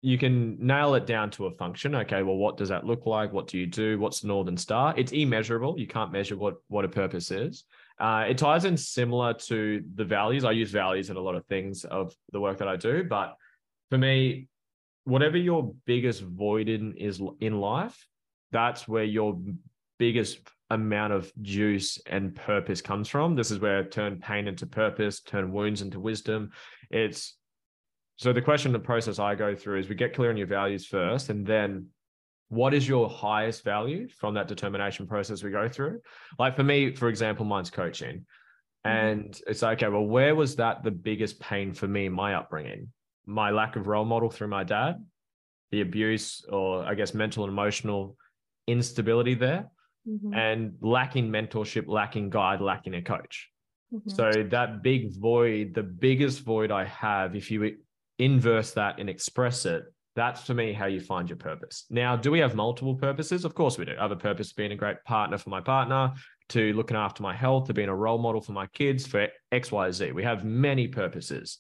you 0.03 0.17
can 0.17 0.57
nail 0.65 0.95
it 0.95 1.05
down 1.05 1.31
to 1.33 1.47
a 1.47 1.51
function. 1.51 1.95
Okay, 1.95 2.23
well, 2.23 2.37
what 2.37 2.57
does 2.57 2.71
that 2.71 2.87
look 2.87 3.05
like? 3.05 3.33
What 3.33 3.49
do 3.49 3.59
you 3.59 3.67
do? 3.67 3.99
What's 3.99 4.21
the 4.21 4.29
Northern 4.29 4.57
Star? 4.57 4.95
It's 4.97 5.13
immeasurable. 5.13 5.79
You 5.79 5.87
can't 5.87 6.13
measure 6.13 6.37
what, 6.37 6.55
what 6.69 6.85
a 6.85 6.89
purpose 6.89 7.31
is. 7.31 7.65
Uh, 8.01 8.25
it 8.29 8.39
ties 8.39 8.65
in 8.65 8.77
similar 8.77 9.35
to 9.35 9.85
the 9.95 10.05
values. 10.05 10.45
I 10.45 10.53
use 10.53 10.71
values 10.71 11.11
in 11.11 11.17
a 11.17 11.21
lot 11.21 11.35
of 11.35 11.45
things 11.47 11.85
of 11.85 12.15
the 12.33 12.41
work 12.41 12.59
that 12.59 12.69
I 12.69 12.77
do. 12.77 13.05
But 13.05 13.37
for 13.91 13.99
me, 13.99 14.49
whatever 15.05 15.37
your 15.37 15.75
biggest 15.85 16.23
void 16.23 16.71
in 16.71 16.97
is 16.97 17.21
in 17.41 17.61
life, 17.61 18.07
that's 18.53 18.89
where 18.89 19.05
your 19.05 19.39
biggest 19.99 20.41
amount 20.71 21.13
of 21.13 21.31
juice 21.43 21.99
and 22.07 22.35
purpose 22.35 22.81
comes 22.81 23.09
from. 23.09 23.35
This 23.35 23.51
is 23.51 23.59
where 23.59 23.85
turn 23.85 24.19
pain 24.19 24.49
into 24.49 24.67
purpose, 24.67 25.21
turn 25.21 25.53
wounds 25.53 25.83
into 25.83 26.01
wisdom. 26.01 26.53
It's 26.91 27.37
so 28.17 28.33
the 28.33 28.43
question, 28.43 28.73
the 28.73 28.79
process 28.79 29.19
I 29.19 29.35
go 29.35 29.55
through 29.55 29.81
is 29.81 29.89
we 29.89 29.95
get 29.95 30.15
clear 30.15 30.31
on 30.31 30.37
your 30.37 30.47
values 30.47 30.87
first, 30.87 31.31
and 31.31 31.47
then 31.47 31.87
what 32.51 32.75
is 32.75 32.87
your 32.87 33.09
highest 33.09 33.65
value 33.65 34.09
from 34.09 34.35
that 34.35 34.49
determination 34.49 35.07
process 35.07 35.43
we 35.43 35.51
go 35.51 35.69
through? 35.69 36.01
Like 36.39 36.57
for 36.57 36.65
me, 36.65 36.93
for 36.95 37.09
example, 37.09 37.45
mine's 37.45 37.71
coaching. 37.71 38.27
Mm-hmm. 38.87 38.89
And 38.91 39.41
it's 39.47 39.63
like, 39.63 39.79
okay, 39.79 39.89
well, 39.89 40.05
where 40.05 40.35
was 40.35 40.57
that 40.57 40.83
the 40.83 40.91
biggest 40.91 41.41
pain 41.41 41.73
for 41.73 41.87
me 41.87 42.07
in 42.07 42.13
my 42.13 42.35
upbringing? 42.35 42.89
My 43.25 43.51
lack 43.51 43.77
of 43.77 43.87
role 43.87 44.05
model 44.05 44.31
through 44.31 44.49
my 44.49 44.65
dad, 44.65 44.97
the 45.71 45.81
abuse, 45.81 46.45
or 46.49 46.85
I 46.85 46.95
guess 46.95 47.15
mental 47.15 47.45
and 47.45 47.53
emotional 47.53 48.17
instability 48.67 49.35
there 49.35 49.71
mm-hmm. 50.09 50.35
and 50.35 50.75
lacking 50.81 51.31
mentorship, 51.31 51.87
lacking 51.87 52.31
guide, 52.31 52.61
lacking 52.61 52.95
a 52.95 53.03
coach. 53.03 53.49
Mm-hmm. 53.95 54.11
So 54.11 54.33
that 54.51 54.83
big 54.83 55.17
void, 55.17 55.75
the 55.75 55.85
biggest 55.85 56.41
void 56.41 56.73
I 56.73 56.87
have, 56.87 57.37
if 57.37 57.49
you 57.53 57.77
inverse 58.19 58.73
that 58.73 58.99
and 58.99 59.09
express 59.09 59.67
it, 59.67 59.85
that's 60.17 60.43
for 60.43 60.55
me 60.55 60.73
how 60.73 60.87
you 60.87 61.01
find 61.01 61.29
your 61.29 61.37
purpose. 61.37 61.87
Now, 61.89 62.17
do 62.17 62.31
we 62.31 62.41
have 62.41 62.55
multiple 62.55 62.95
purposes? 62.95 63.45
Of 63.45 63.55
course 63.55 63.79
we 63.79 63.85
do. 63.85 63.95
I 63.99 64.03
have 64.03 64.11
a 64.11 64.17
purpose 64.17 64.53
being 64.53 64.73
a 64.73 64.77
great 64.77 65.03
partner 65.05 65.39
for 65.39 65.51
my 65.51 65.61
partner, 65.61 66.13
to 66.51 66.73
looking 66.73 66.97
after 66.97 67.23
my 67.23 67.35
health, 67.35 67.69
to 67.69 67.75
being 67.75 67.89
a 67.89 67.95
role 67.95 68.19
model 68.19 68.41
for 68.41 68.53
my 68.53 68.67
kids, 68.69 69.07
for 69.07 69.29
X, 69.53 69.71
Y, 69.71 69.91
Z. 69.93 70.13
We 70.13 70.25
have 70.25 70.45
many 70.45 70.89
purposes. 70.89 71.59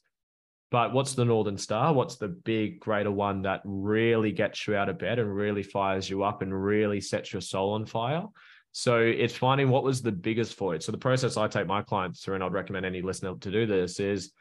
But 0.71 0.92
what's 0.92 1.14
the 1.14 1.25
Northern 1.25 1.59
Star? 1.59 1.92
What's 1.92 2.16
the 2.16 2.28
big, 2.28 2.80
greater 2.80 3.11
one 3.11 3.42
that 3.42 3.61
really 3.64 4.33
gets 4.33 4.66
you 4.66 4.76
out 4.76 4.88
of 4.88 4.99
bed 4.99 5.19
and 5.19 5.35
really 5.35 5.62
fires 5.62 6.09
you 6.09 6.23
up 6.23 6.42
and 6.42 6.52
really 6.52 7.00
sets 7.00 7.33
your 7.33 7.42
soul 7.42 7.73
on 7.73 7.87
fire? 7.87 8.25
So 8.73 8.99
it's 8.99 9.37
finding 9.37 9.69
what 9.69 9.83
was 9.83 10.00
the 10.00 10.12
biggest 10.12 10.54
for 10.54 10.73
void. 10.73 10.83
So 10.83 10.92
the 10.92 10.99
process 10.99 11.37
I 11.37 11.49
take 11.49 11.66
my 11.66 11.83
clients 11.83 12.23
through, 12.23 12.37
and 12.37 12.45
I'd 12.45 12.52
recommend 12.52 12.87
any 12.87 13.02
listener 13.02 13.35
to 13.35 13.50
do 13.50 13.66
this, 13.66 13.99
is 13.99 14.33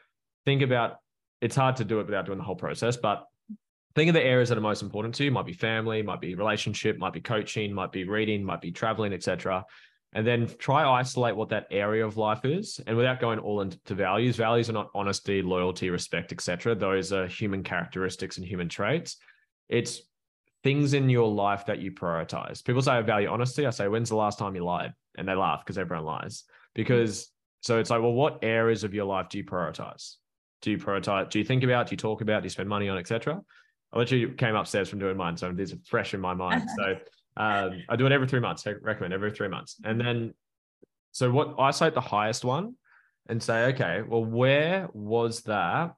think 0.44 0.62
about 0.62 0.96
it's 1.40 1.56
hard 1.56 1.76
to 1.76 1.84
do 1.84 2.00
it 2.00 2.06
without 2.06 2.26
doing 2.26 2.38
the 2.38 2.44
whole 2.44 2.54
process, 2.54 2.96
but 2.96 3.24
think 3.94 4.08
of 4.08 4.14
the 4.14 4.22
areas 4.22 4.48
that 4.48 4.58
are 4.58 4.62
most 4.62 4.82
important 4.82 5.14
to 5.16 5.24
you. 5.24 5.30
Might 5.30 5.46
be 5.46 5.52
family, 5.52 6.02
might 6.02 6.20
be 6.20 6.34
relationship, 6.34 6.98
might 6.98 7.12
be 7.12 7.20
coaching, 7.20 7.72
might 7.72 7.92
be 7.92 8.04
reading, 8.04 8.44
might 8.44 8.60
be 8.60 8.70
traveling, 8.70 9.12
etc 9.12 9.64
and 10.12 10.26
then 10.26 10.48
try 10.58 10.88
isolate 10.88 11.36
what 11.36 11.48
that 11.50 11.66
area 11.70 12.04
of 12.04 12.16
life 12.16 12.44
is. 12.44 12.80
And 12.86 12.96
without 12.96 13.20
going 13.20 13.38
all 13.38 13.60
into 13.60 13.94
values 13.94 14.36
values 14.36 14.68
are 14.68 14.74
not 14.74 14.90
honesty 14.94 15.42
loyalty 15.42 15.90
respect 15.90 16.32
etc 16.32 16.74
those 16.74 17.12
are 17.12 17.26
human 17.26 17.62
characteristics 17.62 18.38
and 18.38 18.46
human 18.46 18.68
traits. 18.68 19.16
It's 19.68 20.02
things 20.62 20.94
in 20.94 21.08
your 21.08 21.28
life 21.28 21.64
that 21.66 21.78
you 21.78 21.92
prioritize. 21.92 22.62
People 22.64 22.82
say 22.82 22.92
i 22.92 23.00
value 23.02 23.28
honesty. 23.28 23.66
I 23.66 23.70
say 23.70 23.88
when's 23.88 24.08
the 24.08 24.16
last 24.16 24.38
time 24.38 24.54
you 24.54 24.64
lied? 24.64 24.92
And 25.16 25.28
they 25.28 25.34
laugh 25.34 25.64
because 25.64 25.78
everyone 25.78 26.04
lies. 26.04 26.44
Because 26.74 27.30
so 27.60 27.78
it's 27.78 27.90
like 27.90 28.02
well 28.02 28.12
what 28.12 28.40
areas 28.42 28.84
of 28.84 28.94
your 28.94 29.06
life 29.06 29.28
do 29.28 29.38
you 29.38 29.44
prioritize? 29.44 30.16
Do 30.62 30.72
you 30.72 30.78
prioritize 30.78 31.30
do 31.30 31.38
you 31.38 31.44
think 31.44 31.62
about 31.62 31.86
do 31.86 31.92
you 31.92 31.96
talk 31.96 32.20
about 32.20 32.42
do 32.42 32.46
you 32.46 32.50
spend 32.50 32.68
money 32.68 32.88
on 32.88 32.98
etc 32.98 33.40
i 33.92 33.98
literally 33.98 34.32
came 34.34 34.54
upstairs 34.54 34.88
from 34.88 34.98
doing 34.98 35.16
mine 35.16 35.36
so 35.36 35.52
these 35.52 35.72
are 35.72 35.78
fresh 35.86 36.14
in 36.14 36.20
my 36.20 36.34
mind 36.34 36.62
so 36.76 36.96
um, 37.36 37.82
I 37.88 37.96
do 37.96 38.06
it 38.06 38.12
every 38.12 38.28
three 38.28 38.40
months. 38.40 38.66
I 38.66 38.72
recommend 38.72 39.14
every 39.14 39.30
three 39.30 39.48
months. 39.48 39.76
And 39.84 40.00
then, 40.00 40.34
so 41.12 41.30
what 41.30 41.54
I 41.58 41.68
isolate 41.68 41.94
the 41.94 42.00
highest 42.00 42.44
one 42.44 42.74
and 43.28 43.42
say, 43.42 43.66
okay, 43.66 44.02
well, 44.06 44.24
where 44.24 44.88
was 44.92 45.42
that? 45.42 45.94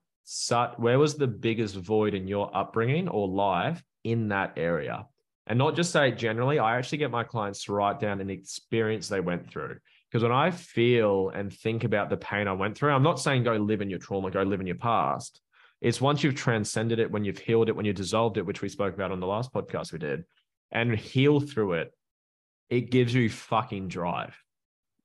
Where 0.77 0.99
was 0.99 1.17
the 1.17 1.27
biggest 1.27 1.75
void 1.77 2.15
in 2.15 2.29
your 2.29 2.55
upbringing 2.57 3.09
or 3.09 3.27
life 3.29 3.83
in 4.05 4.29
that 4.29 4.55
area? 4.57 5.07
And 5.49 5.59
not 5.59 5.75
just 5.75 5.91
say 5.91 6.13
generally, 6.13 6.61
I 6.61 6.79
actually 6.79 6.99
get 6.99 7.11
my 7.11 7.25
clients 7.25 7.65
to 7.65 7.73
write 7.73 7.99
down 7.99 8.21
an 8.21 8.31
experience 8.31 9.09
they 9.09 9.21
went 9.21 9.51
through. 9.51 9.79
Because 10.09 10.23
when 10.23 10.33
I 10.33 10.51
feel 10.51 11.31
and 11.31 11.53
think 11.53 11.85
about 11.85 12.09
the 12.09 12.17
pain 12.19 12.47
I 12.47 12.53
went 12.53 12.77
through, 12.77 12.93
I'm 12.93 13.03
not 13.03 13.19
saying 13.19 13.43
go 13.43 13.57
live 13.57 13.81
in 13.81 13.91
your 13.91 13.99
trauma, 13.99 14.31
go 14.31 14.43
live 14.43 14.61
in 14.61 14.67
your 14.67 14.77
past. 14.77 15.41
It's 15.83 16.01
once 16.01 16.23
you've 16.23 16.37
transcended 16.37 17.01
it, 17.01 17.11
when 17.11 17.25
you've 17.25 17.39
healed 17.39 17.69
it, 17.69 17.75
when 17.75 17.85
you 17.85 17.93
dissolved 17.93 18.39
it, 18.39 18.47
which 18.47 18.63
we 18.63 18.69
spoke 18.69 18.95
about 18.95 19.11
on 19.11 19.19
the 19.19 19.27
last 19.27 19.53
podcast 19.53 19.93
we 19.93 19.99
did, 19.99 20.25
and 20.71 20.95
heal 20.95 21.41
through 21.41 21.73
it, 21.75 21.93
it 22.71 22.93
gives 22.93 23.13
you 23.13 23.29
fucking 23.29 23.89
drive. 23.89 24.41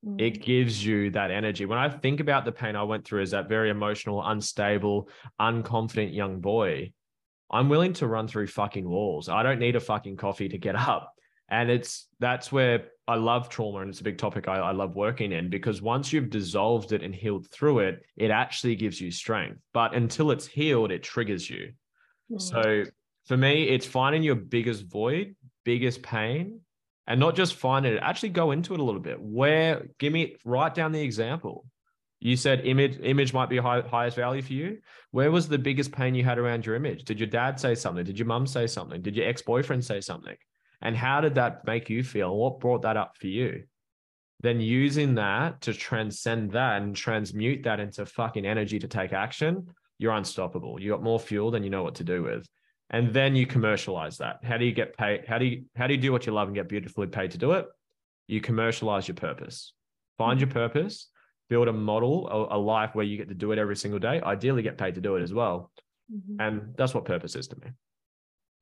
Mm. 0.06 0.22
It 0.22 0.44
gives 0.44 0.86
you 0.86 1.10
that 1.12 1.32
energy. 1.32 1.66
When 1.66 1.80
I 1.80 1.90
think 1.90 2.20
about 2.20 2.46
the 2.46 2.52
pain 2.52 2.76
I 2.76 2.84
went 2.84 3.06
through 3.06 3.24
as 3.24 3.32
that 3.32 3.50
very 3.50 3.72
emotional, 3.72 4.24
unstable, 4.24 5.10
unconfident 5.42 6.14
young 6.14 6.42
boy, 6.42 6.94
I'm 7.50 7.70
willing 7.70 7.94
to 7.94 8.08
run 8.08 8.28
through 8.28 8.48
fucking 8.48 8.88
walls. 8.88 9.30
I 9.30 9.42
don't 9.42 9.60
need 9.60 9.76
a 9.76 9.80
fucking 9.80 10.18
coffee 10.18 10.50
to 10.50 10.60
get 10.60 10.76
up. 10.88 11.12
And 11.50 11.72
it's 11.72 12.08
that's 12.20 12.52
where 12.52 12.90
I 13.08 13.16
love 13.16 13.50
trauma 13.50 13.80
and 13.80 13.90
it's 13.90 14.02
a 14.02 14.04
big 14.04 14.18
topic 14.18 14.48
I, 14.48 14.58
I 14.58 14.72
love 14.72 14.96
working 14.96 15.32
in 15.32 15.50
because 15.50 15.82
once 15.82 16.12
you've 16.12 16.30
dissolved 16.30 16.92
it 16.92 17.04
and 17.04 17.16
healed 17.16 17.48
through 17.50 17.80
it, 17.80 18.04
it 18.18 18.32
actually 18.32 18.76
gives 18.76 19.00
you 19.00 19.12
strength. 19.12 19.60
But 19.74 19.96
until 19.96 20.32
it's 20.32 20.46
healed, 20.46 20.92
it 20.92 21.04
triggers 21.04 21.50
you. 21.50 21.72
Mm. 22.32 22.42
So 22.42 22.84
for 23.26 23.38
me, 23.38 23.70
it's 23.70 23.86
finding 23.86 24.24
your 24.24 24.36
biggest 24.36 24.86
void 24.86 25.36
biggest 25.68 26.02
pain 26.02 26.62
and 27.08 27.20
not 27.20 27.36
just 27.36 27.56
find 27.56 27.86
it, 27.86 28.00
actually 28.02 28.30
go 28.30 28.52
into 28.52 28.74
it 28.74 28.80
a 28.80 28.84
little 28.84 29.02
bit. 29.02 29.20
Where, 29.20 29.86
give 30.00 30.14
me, 30.14 30.38
write 30.46 30.74
down 30.74 30.94
the 30.94 31.02
example. 31.02 31.66
You 32.22 32.38
said 32.38 32.66
image 32.66 32.98
image 33.04 33.34
might 33.34 33.50
be 33.50 33.58
high, 33.58 33.82
highest 33.82 34.16
value 34.16 34.42
for 34.42 34.54
you. 34.54 34.80
Where 35.12 35.30
was 35.30 35.48
the 35.48 35.58
biggest 35.58 35.92
pain 35.92 36.16
you 36.16 36.24
had 36.24 36.40
around 36.40 36.66
your 36.66 36.76
image? 36.76 37.04
Did 37.04 37.20
your 37.20 37.28
dad 37.28 37.60
say 37.60 37.76
something? 37.76 38.06
Did 38.06 38.18
your 38.18 38.26
mum 38.26 38.48
say 38.48 38.66
something? 38.66 39.02
Did 39.02 39.16
your 39.16 39.28
ex 39.28 39.42
boyfriend 39.42 39.84
say 39.84 40.00
something? 40.00 40.36
And 40.82 40.96
how 40.96 41.22
did 41.22 41.36
that 41.36 41.66
make 41.66 41.90
you 41.90 42.04
feel? 42.04 42.36
What 42.36 42.60
brought 42.60 42.84
that 42.84 42.98
up 42.98 43.18
for 43.18 43.28
you? 43.28 43.64
Then 44.42 44.60
using 44.60 45.16
that 45.16 45.62
to 45.62 45.74
transcend 45.74 46.52
that 46.52 46.82
and 46.82 46.96
transmute 46.96 47.64
that 47.64 47.80
into 47.80 48.06
fucking 48.06 48.46
energy 48.46 48.78
to 48.80 48.88
take 48.88 49.12
action, 49.12 49.68
you're 49.98 50.14
unstoppable. 50.14 50.80
You 50.80 50.92
got 50.92 51.02
more 51.02 51.20
fuel 51.20 51.50
than 51.50 51.64
you 51.64 51.72
know 51.72 51.82
what 51.82 51.96
to 51.96 52.04
do 52.04 52.22
with. 52.22 52.46
And 52.92 53.14
then 53.14 53.36
you 53.36 53.48
commercialize 53.48 54.20
that. 54.20 54.40
How 54.44 54.58
do 54.58 54.66
you 54.66 54.72
get 54.72 54.96
paid? 54.96 55.26
How 55.28 55.40
do 55.40 55.46
you 55.46 55.66
how 55.76 55.88
do 55.88 55.96
you 55.96 56.00
do 56.00 56.12
what 56.12 56.26
you 56.26 56.34
love 56.34 56.48
and 56.48 56.56
get 56.56 56.70
beautifully 56.70 57.08
paid 57.08 57.32
to 57.32 57.38
do 57.38 57.54
it? 57.54 57.66
You 58.28 58.40
commercialize 58.40 59.08
your 59.08 59.16
purpose. 59.16 59.74
Find 60.18 60.40
your 60.40 60.50
purpose 60.50 61.10
build 61.50 61.68
a 61.68 61.74
model 61.74 62.28
a, 62.28 62.58
a 62.58 62.60
life 62.60 62.94
where 62.94 63.06
you 63.06 63.18
get 63.18 63.30
to 63.30 63.36
do 63.36 63.52
it 63.52 63.60
every 63.60 63.76
single 63.76 64.00
day 64.00 64.22
ideally 64.22 64.62
get 64.62 64.78
paid 64.78 64.96
to 64.96 65.02
do 65.02 65.16
it 65.16 65.24
as 65.24 65.34
well. 65.34 65.72
Mm-hmm. 66.14 66.40
and 66.40 66.74
that's 66.78 66.94
what 66.94 67.04
purpose 67.04 67.36
is 67.36 67.48
to 67.50 67.58
me. 67.60 67.68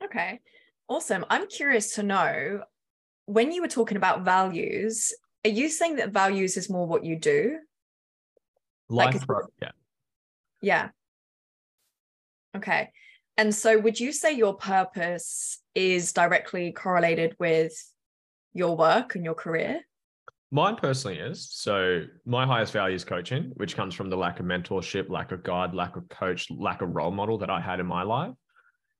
Okay 0.03 0.39
awesome 0.87 1.25
i'm 1.29 1.47
curious 1.47 1.95
to 1.95 2.03
know 2.03 2.61
when 3.25 3.51
you 3.51 3.61
were 3.61 3.67
talking 3.67 3.97
about 3.97 4.23
values 4.23 5.13
are 5.43 5.49
you 5.49 5.69
saying 5.69 5.95
that 5.97 6.11
values 6.11 6.57
is 6.57 6.69
more 6.69 6.87
what 6.87 7.03
you 7.03 7.17
do 7.17 7.57
life 8.89 9.15
like, 9.27 9.43
yeah 9.61 9.71
yeah 10.61 10.89
okay 12.55 12.89
and 13.37 13.53
so, 13.53 13.77
would 13.77 13.99
you 13.99 14.11
say 14.13 14.33
your 14.33 14.53
purpose 14.55 15.61
is 15.73 16.13
directly 16.13 16.71
correlated 16.71 17.35
with 17.37 17.73
your 18.53 18.77
work 18.77 19.15
and 19.15 19.25
your 19.25 19.33
career? 19.33 19.81
Mine 20.51 20.77
personally 20.77 21.17
is. 21.19 21.49
So, 21.51 22.03
my 22.25 22.45
highest 22.45 22.71
value 22.71 22.95
is 22.95 23.03
coaching, 23.03 23.51
which 23.55 23.75
comes 23.75 23.93
from 23.93 24.09
the 24.09 24.15
lack 24.15 24.39
of 24.39 24.45
mentorship, 24.45 25.09
lack 25.09 25.33
of 25.33 25.43
guide, 25.43 25.73
lack 25.73 25.97
of 25.97 26.07
coach, 26.07 26.47
lack 26.49 26.81
of 26.81 26.95
role 26.95 27.11
model 27.11 27.37
that 27.39 27.49
I 27.49 27.59
had 27.59 27.81
in 27.81 27.85
my 27.85 28.03
life. 28.03 28.33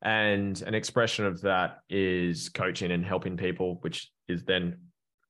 And 0.06 0.62
an 0.62 0.76
expression 0.76 1.26
of 1.26 1.42
that 1.42 1.80
is 1.90 2.50
coaching 2.50 2.92
and 2.92 3.04
helping 3.04 3.36
people, 3.36 3.80
which 3.82 4.12
is 4.28 4.44
then 4.44 4.78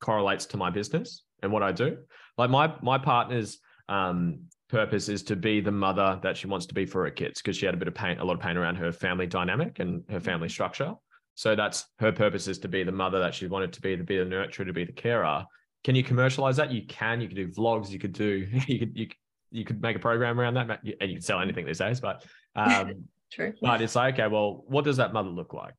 correlates 0.02 0.46
to 0.48 0.58
my 0.58 0.70
business 0.70 1.24
and 1.42 1.52
what 1.52 1.64
I 1.64 1.72
do. 1.72 1.98
Like 2.38 2.50
my 2.50 2.74
my 2.82 2.98
partners, 2.98 3.60
um, 3.88 4.42
purpose 4.68 5.08
is 5.08 5.24
to 5.24 5.36
be 5.38 5.62
the 5.62 5.72
mother 5.72 6.20
that 6.24 6.36
she 6.36 6.48
wants 6.48 6.66
to 6.66 6.74
be 6.74 6.86
for 6.86 7.06
her 7.06 7.12
kids 7.12 7.42
because 7.42 7.56
she 7.56 7.66
had 7.66 7.74
a 7.74 7.78
bit 7.78 7.88
of 7.88 7.96
pain, 7.96 8.18
a 8.18 8.26
lot 8.26 8.34
of 8.34 8.42
pain 8.42 8.58
around 8.58 8.76
her 8.76 8.92
family 8.92 9.26
dynamic 9.26 9.80
and 9.80 10.04
her 10.10 10.20
family 10.20 10.50
structure. 10.50 10.94
So 11.36 11.56
that's 11.56 11.86
her 12.00 12.12
purpose 12.12 12.48
is 12.48 12.60
to 12.60 12.68
be 12.68 12.84
the 12.84 12.92
mother 12.92 13.20
that 13.20 13.34
she 13.34 13.48
wanted 13.48 13.72
to 13.74 13.82
be, 13.82 13.96
to 13.96 14.04
be 14.04 14.18
the 14.18 14.26
nurturer, 14.26 14.66
to 14.66 14.74
be 14.74 14.84
the 14.84 14.92
carer. 14.92 15.46
Can 15.86 15.96
you 15.96 16.04
commercialize 16.04 16.58
that? 16.58 16.72
You 16.72 16.86
can. 16.86 17.22
You 17.22 17.30
could 17.30 17.38
do 17.38 17.48
vlogs. 17.48 17.92
You 17.92 18.00
could 18.00 18.14
do. 18.14 18.48
You 18.68 18.80
could. 18.80 18.98
You 18.98 19.08
you 19.52 19.64
could 19.64 19.82
make 19.82 19.96
a 19.96 20.00
program 20.00 20.38
around 20.38 20.56
that, 20.56 20.82
and 20.84 21.10
you 21.10 21.16
can 21.16 21.22
sell 21.22 21.40
anything 21.40 21.66
these 21.66 21.78
days. 21.78 22.02
But 22.02 22.26
um, 22.58 23.06
true. 23.32 23.54
But 23.62 23.82
it's 23.82 23.96
like, 23.96 24.16
okay, 24.16 24.28
well, 24.28 24.64
what 24.68 24.86
does 24.86 24.98
that 24.98 25.14
mother 25.14 25.30
look 25.30 25.54
like? 25.54 25.74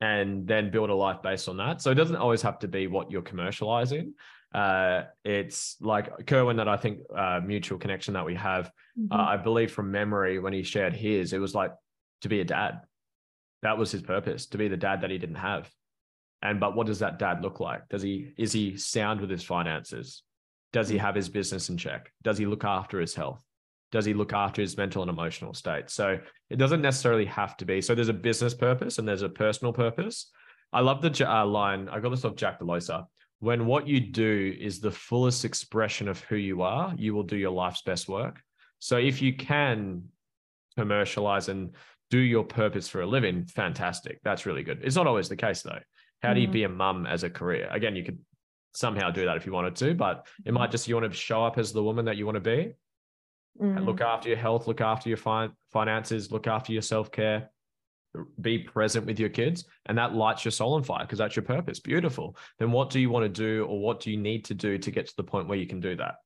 And 0.00 0.46
then 0.46 0.70
build 0.70 0.90
a 0.90 0.94
life 0.94 1.22
based 1.22 1.48
on 1.48 1.56
that. 1.58 1.80
So 1.80 1.90
it 1.90 1.94
doesn't 1.94 2.16
always 2.16 2.42
have 2.42 2.58
to 2.60 2.68
be 2.68 2.86
what 2.86 3.10
you're 3.10 3.22
commercializing. 3.22 4.12
Uh, 4.54 5.04
it's 5.24 5.76
like 5.80 6.26
Kerwin 6.26 6.56
that 6.56 6.68
I 6.68 6.76
think 6.76 7.00
uh, 7.16 7.40
mutual 7.44 7.78
connection 7.78 8.14
that 8.14 8.26
we 8.26 8.34
have. 8.34 8.70
Mm-hmm. 8.98 9.12
Uh, 9.12 9.24
I 9.24 9.36
believe 9.36 9.72
from 9.72 9.90
memory 9.90 10.38
when 10.38 10.52
he 10.52 10.62
shared 10.62 10.92
his, 10.92 11.32
it 11.32 11.38
was 11.38 11.54
like 11.54 11.72
to 12.22 12.28
be 12.28 12.40
a 12.40 12.44
dad. 12.44 12.80
That 13.62 13.78
was 13.78 13.92
his 13.92 14.02
purpose, 14.02 14.46
to 14.46 14.58
be 14.58 14.68
the 14.68 14.76
dad 14.76 15.02
that 15.02 15.10
he 15.10 15.18
didn't 15.18 15.36
have. 15.36 15.70
And 16.42 16.58
but 16.58 16.74
what 16.74 16.88
does 16.88 16.98
that 16.98 17.18
dad 17.18 17.40
look 17.42 17.60
like? 17.60 17.88
Does 17.88 18.02
he 18.02 18.32
is 18.36 18.52
he 18.52 18.76
sound 18.76 19.20
with 19.20 19.30
his 19.30 19.44
finances? 19.44 20.24
Does 20.72 20.88
he 20.88 20.96
mm. 20.96 21.00
have 21.00 21.14
his 21.14 21.28
business 21.28 21.68
in 21.68 21.76
check? 21.76 22.10
Does 22.22 22.38
he 22.38 22.46
look 22.46 22.64
after 22.64 23.00
his 23.00 23.14
health? 23.14 23.42
Does 23.92 24.04
he 24.04 24.14
look 24.14 24.32
after 24.32 24.60
his 24.62 24.76
mental 24.76 25.02
and 25.02 25.10
emotional 25.10 25.54
state? 25.54 25.90
So 25.90 26.18
it 26.50 26.56
doesn't 26.56 26.82
necessarily 26.82 27.26
have 27.26 27.56
to 27.58 27.64
be. 27.64 27.80
So 27.80 27.94
there's 27.94 28.08
a 28.08 28.14
business 28.14 28.54
purpose 28.54 28.98
and 28.98 29.06
there's 29.06 29.22
a 29.22 29.28
personal 29.28 29.72
purpose. 29.72 30.30
I 30.72 30.80
love 30.80 31.02
the 31.02 31.30
uh, 31.30 31.46
line. 31.46 31.88
I 31.90 32.00
got 32.00 32.08
this 32.08 32.24
off 32.24 32.34
Jack 32.34 32.58
Delosa. 32.58 33.04
When 33.40 33.66
what 33.66 33.86
you 33.86 34.00
do 34.00 34.56
is 34.58 34.80
the 34.80 34.90
fullest 34.90 35.44
expression 35.44 36.08
of 36.08 36.20
who 36.20 36.36
you 36.36 36.62
are, 36.62 36.94
you 36.96 37.14
will 37.14 37.22
do 37.22 37.36
your 37.36 37.50
life's 37.50 37.82
best 37.82 38.08
work. 38.08 38.40
So 38.78 38.96
if 38.96 39.20
you 39.20 39.36
can 39.36 40.04
commercialize 40.76 41.48
and 41.48 41.74
do 42.10 42.18
your 42.18 42.44
purpose 42.44 42.88
for 42.88 43.02
a 43.02 43.06
living, 43.06 43.44
fantastic. 43.46 44.20
That's 44.22 44.46
really 44.46 44.62
good. 44.62 44.80
It's 44.82 44.96
not 44.96 45.06
always 45.06 45.28
the 45.28 45.36
case 45.36 45.62
though. 45.62 45.80
How 46.22 46.34
do 46.34 46.40
you 46.40 46.46
mm-hmm. 46.46 46.52
be 46.52 46.64
a 46.64 46.68
mum 46.68 47.06
as 47.06 47.24
a 47.24 47.30
career? 47.30 47.68
Again, 47.70 47.96
you 47.96 48.04
could 48.04 48.18
somehow 48.74 49.10
do 49.10 49.24
that 49.24 49.36
if 49.36 49.44
you 49.44 49.52
wanted 49.52 49.76
to, 49.76 49.94
but 49.94 50.26
it 50.44 50.52
might 50.54 50.64
mm-hmm. 50.64 50.72
just 50.72 50.88
you 50.88 50.94
want 50.94 51.12
to 51.12 51.18
show 51.18 51.44
up 51.44 51.58
as 51.58 51.72
the 51.72 51.82
woman 51.82 52.04
that 52.06 52.16
you 52.16 52.24
want 52.24 52.36
to 52.36 52.40
be. 52.40 52.72
Mm. 53.60 53.84
look 53.84 54.00
after 54.00 54.28
your 54.28 54.38
health, 54.38 54.66
look 54.66 54.80
after 54.80 55.08
your 55.08 55.18
fin- 55.18 55.52
finances, 55.72 56.32
look 56.32 56.46
after 56.46 56.72
your 56.72 56.82
self 56.82 57.10
care, 57.12 57.50
be 58.40 58.58
present 58.58 59.06
with 59.06 59.18
your 59.20 59.28
kids, 59.28 59.64
and 59.86 59.96
that 59.98 60.14
lights 60.14 60.44
your 60.44 60.52
soul 60.52 60.74
on 60.74 60.82
fire 60.82 61.04
because 61.04 61.18
that's 61.18 61.36
your 61.36 61.44
purpose. 61.44 61.78
Beautiful. 61.80 62.36
Then 62.58 62.72
what 62.72 62.90
do 62.90 62.98
you 62.98 63.10
want 63.10 63.24
to 63.24 63.28
do, 63.28 63.64
or 63.66 63.80
what 63.80 64.00
do 64.00 64.10
you 64.10 64.16
need 64.16 64.44
to 64.46 64.54
do 64.54 64.78
to 64.78 64.90
get 64.90 65.06
to 65.06 65.16
the 65.16 65.24
point 65.24 65.48
where 65.48 65.58
you 65.58 65.66
can 65.66 65.80
do 65.80 65.96
that? 65.96 66.16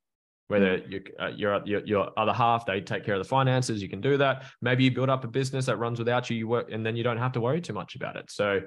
Whether 0.48 0.78
mm. 0.78 0.92
you, 0.92 1.02
uh, 1.20 1.28
your, 1.28 1.60
your 1.66 1.84
your 1.84 2.10
other 2.16 2.32
half 2.32 2.64
they 2.64 2.80
take 2.80 3.04
care 3.04 3.14
of 3.14 3.22
the 3.22 3.28
finances, 3.28 3.82
you 3.82 3.88
can 3.88 4.00
do 4.00 4.16
that. 4.18 4.44
Maybe 4.62 4.84
you 4.84 4.92
build 4.92 5.10
up 5.10 5.24
a 5.24 5.28
business 5.28 5.66
that 5.66 5.76
runs 5.78 5.98
without 5.98 6.30
you, 6.30 6.36
you 6.36 6.48
work, 6.48 6.70
and 6.70 6.86
then 6.86 6.96
you 6.96 7.02
don't 7.02 7.18
have 7.18 7.32
to 7.32 7.40
worry 7.40 7.60
too 7.60 7.72
much 7.72 7.96
about 7.96 8.16
it. 8.16 8.30
So 8.30 8.60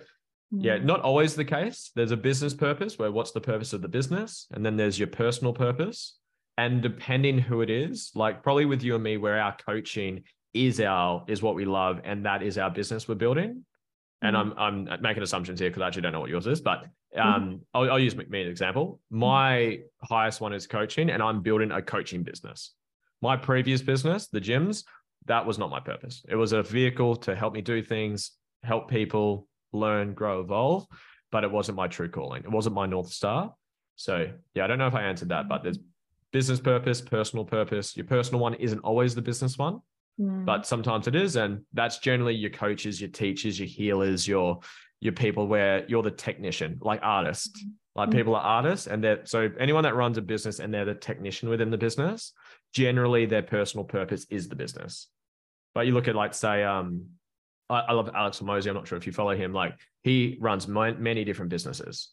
yeah, 0.51 0.77
mm. 0.77 0.83
not 0.83 1.01
always 1.01 1.35
the 1.35 1.45
case. 1.45 1.91
There's 1.95 2.11
a 2.11 2.17
business 2.17 2.53
purpose 2.53 2.97
where 2.97 3.11
what's 3.11 3.31
the 3.31 3.41
purpose 3.41 3.73
of 3.73 3.81
the 3.81 3.87
business? 3.87 4.47
And 4.51 4.65
then 4.65 4.75
there's 4.77 4.97
your 4.97 5.07
personal 5.07 5.53
purpose. 5.53 6.17
And 6.59 6.81
depending 6.81 7.39
who 7.39 7.61
it 7.61 7.69
is, 7.69 8.11
like 8.15 8.43
probably 8.43 8.65
with 8.65 8.83
you 8.83 8.95
and 8.95 9.01
me, 9.01 9.15
where 9.15 9.39
our 9.39 9.55
coaching 9.65 10.23
is 10.53 10.81
our 10.81 11.23
is 11.25 11.41
what 11.41 11.55
we 11.55 11.63
love, 11.63 12.01
and 12.03 12.25
that 12.25 12.43
is 12.43 12.57
our 12.57 12.69
business 12.69 13.07
we're 13.07 13.15
building. 13.15 13.63
And 14.21 14.35
mm. 14.35 14.53
I'm 14.57 14.89
I'm 14.89 15.01
making 15.01 15.23
assumptions 15.23 15.61
here 15.61 15.69
because 15.69 15.83
I 15.83 15.87
actually 15.87 16.01
don't 16.01 16.11
know 16.11 16.19
what 16.19 16.29
yours 16.29 16.47
is, 16.47 16.59
but 16.59 16.85
mm. 17.15 17.25
um, 17.25 17.43
mm. 17.43 17.59
I'll, 17.73 17.91
I'll 17.91 17.99
use 17.99 18.13
me 18.13 18.25
as 18.25 18.29
an 18.31 18.51
example. 18.51 18.99
My 19.09 19.79
highest 20.01 20.41
one 20.41 20.51
is 20.51 20.67
coaching, 20.67 21.09
and 21.11 21.23
I'm 21.23 21.41
building 21.41 21.71
a 21.71 21.81
coaching 21.81 22.23
business. 22.23 22.73
My 23.21 23.37
previous 23.37 23.81
business, 23.81 24.27
the 24.27 24.41
gyms, 24.41 24.83
that 25.27 25.45
was 25.45 25.57
not 25.57 25.69
my 25.69 25.79
purpose. 25.79 26.25
It 26.27 26.35
was 26.35 26.51
a 26.51 26.61
vehicle 26.61 27.15
to 27.27 27.37
help 27.37 27.53
me 27.53 27.61
do 27.61 27.81
things, 27.81 28.31
help 28.63 28.89
people, 28.89 29.47
learn, 29.71 30.13
grow, 30.13 30.41
evolve, 30.41 30.87
but 31.31 31.45
it 31.45 31.51
wasn't 31.51 31.77
my 31.77 31.87
true 31.87 32.09
calling. 32.09 32.43
It 32.43 32.51
wasn't 32.51 32.75
my 32.75 32.85
North 32.85 33.13
Star. 33.13 33.53
So, 33.95 34.27
yeah, 34.55 34.65
I 34.65 34.67
don't 34.67 34.77
know 34.77 34.87
if 34.87 34.95
I 34.95 35.03
answered 35.03 35.29
that, 35.29 35.47
but 35.47 35.63
there's 35.63 35.79
business 36.31 36.59
purpose, 36.59 37.01
personal 37.01 37.45
purpose. 37.45 37.95
Your 37.95 38.05
personal 38.05 38.39
one 38.39 38.53
isn't 38.55 38.79
always 38.79 39.15
the 39.15 39.21
business 39.21 39.57
one, 39.57 39.79
mm. 40.19 40.45
but 40.45 40.65
sometimes 40.65 41.07
it 41.07 41.15
is. 41.15 41.35
And 41.35 41.61
that's 41.73 41.99
generally 41.99 42.35
your 42.35 42.51
coaches, 42.51 42.99
your 43.01 43.09
teachers, 43.09 43.59
your 43.59 43.67
healers, 43.67 44.27
your 44.27 44.59
your 45.01 45.13
people 45.13 45.47
where 45.47 45.85
you're 45.87 46.03
the 46.03 46.11
technician, 46.11 46.77
like 46.81 46.99
artists. 47.03 47.63
Mm. 47.63 47.71
Like 47.95 48.09
mm. 48.09 48.13
people 48.13 48.35
are 48.35 48.41
artists, 48.41 48.87
and 48.87 49.03
they're 49.03 49.25
so 49.25 49.49
anyone 49.59 49.83
that 49.83 49.95
runs 49.95 50.17
a 50.17 50.21
business 50.21 50.59
and 50.59 50.73
they're 50.73 50.85
the 50.85 50.95
technician 50.95 51.49
within 51.49 51.69
the 51.69 51.77
business, 51.77 52.33
generally 52.73 53.25
their 53.25 53.43
personal 53.43 53.83
purpose 53.83 54.25
is 54.29 54.47
the 54.47 54.55
business. 54.55 55.07
But 55.73 55.85
you 55.85 55.93
look 55.93 56.07
at 56.07 56.15
like 56.15 56.33
say 56.33 56.63
um 56.63 57.05
I, 57.69 57.79
I 57.79 57.93
love 57.93 58.09
Alex 58.13 58.39
Hormozi. 58.39 58.67
I'm 58.67 58.75
not 58.75 58.87
sure 58.87 58.97
if 58.97 59.05
you 59.05 59.13
follow 59.13 59.35
him. 59.35 59.53
Like 59.53 59.75
he 60.03 60.37
runs 60.39 60.67
many 60.67 61.23
different 61.23 61.49
businesses, 61.49 62.09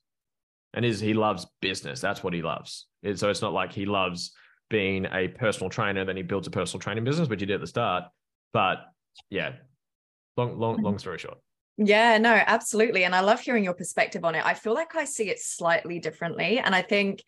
and 0.76 0.84
is 0.84 1.00
he 1.00 1.14
loves 1.14 1.46
business. 1.60 2.00
That's 2.00 2.22
what 2.22 2.34
he 2.34 2.42
loves. 2.42 2.86
so 3.14 3.30
it's 3.30 3.42
not 3.42 3.54
like 3.54 3.72
he 3.72 3.86
loves 3.86 4.32
being 4.68 5.06
a 5.10 5.28
personal 5.28 5.70
trainer. 5.70 6.04
Then 6.04 6.16
he 6.16 6.22
builds 6.22 6.46
a 6.46 6.50
personal 6.50 6.80
training 6.80 7.04
business, 7.04 7.28
which 7.28 7.40
he 7.40 7.46
did 7.46 7.54
at 7.54 7.60
the 7.62 7.66
start. 7.66 8.04
But 8.52 8.78
yeah, 9.30 9.52
long 10.36 10.58
long 10.58 10.76
mm-hmm. 10.76 10.84
long 10.84 10.98
story 10.98 11.18
short. 11.18 11.38
Yeah, 11.78 12.18
no, 12.18 12.30
absolutely. 12.46 13.04
And 13.04 13.14
I 13.14 13.20
love 13.20 13.40
hearing 13.40 13.64
your 13.64 13.74
perspective 13.74 14.24
on 14.24 14.34
it. 14.34 14.44
I 14.44 14.54
feel 14.54 14.74
like 14.74 14.94
I 14.94 15.04
see 15.04 15.28
it 15.28 15.40
slightly 15.40 15.98
differently. 15.98 16.58
And 16.58 16.74
I 16.74 16.82
think 16.82 17.22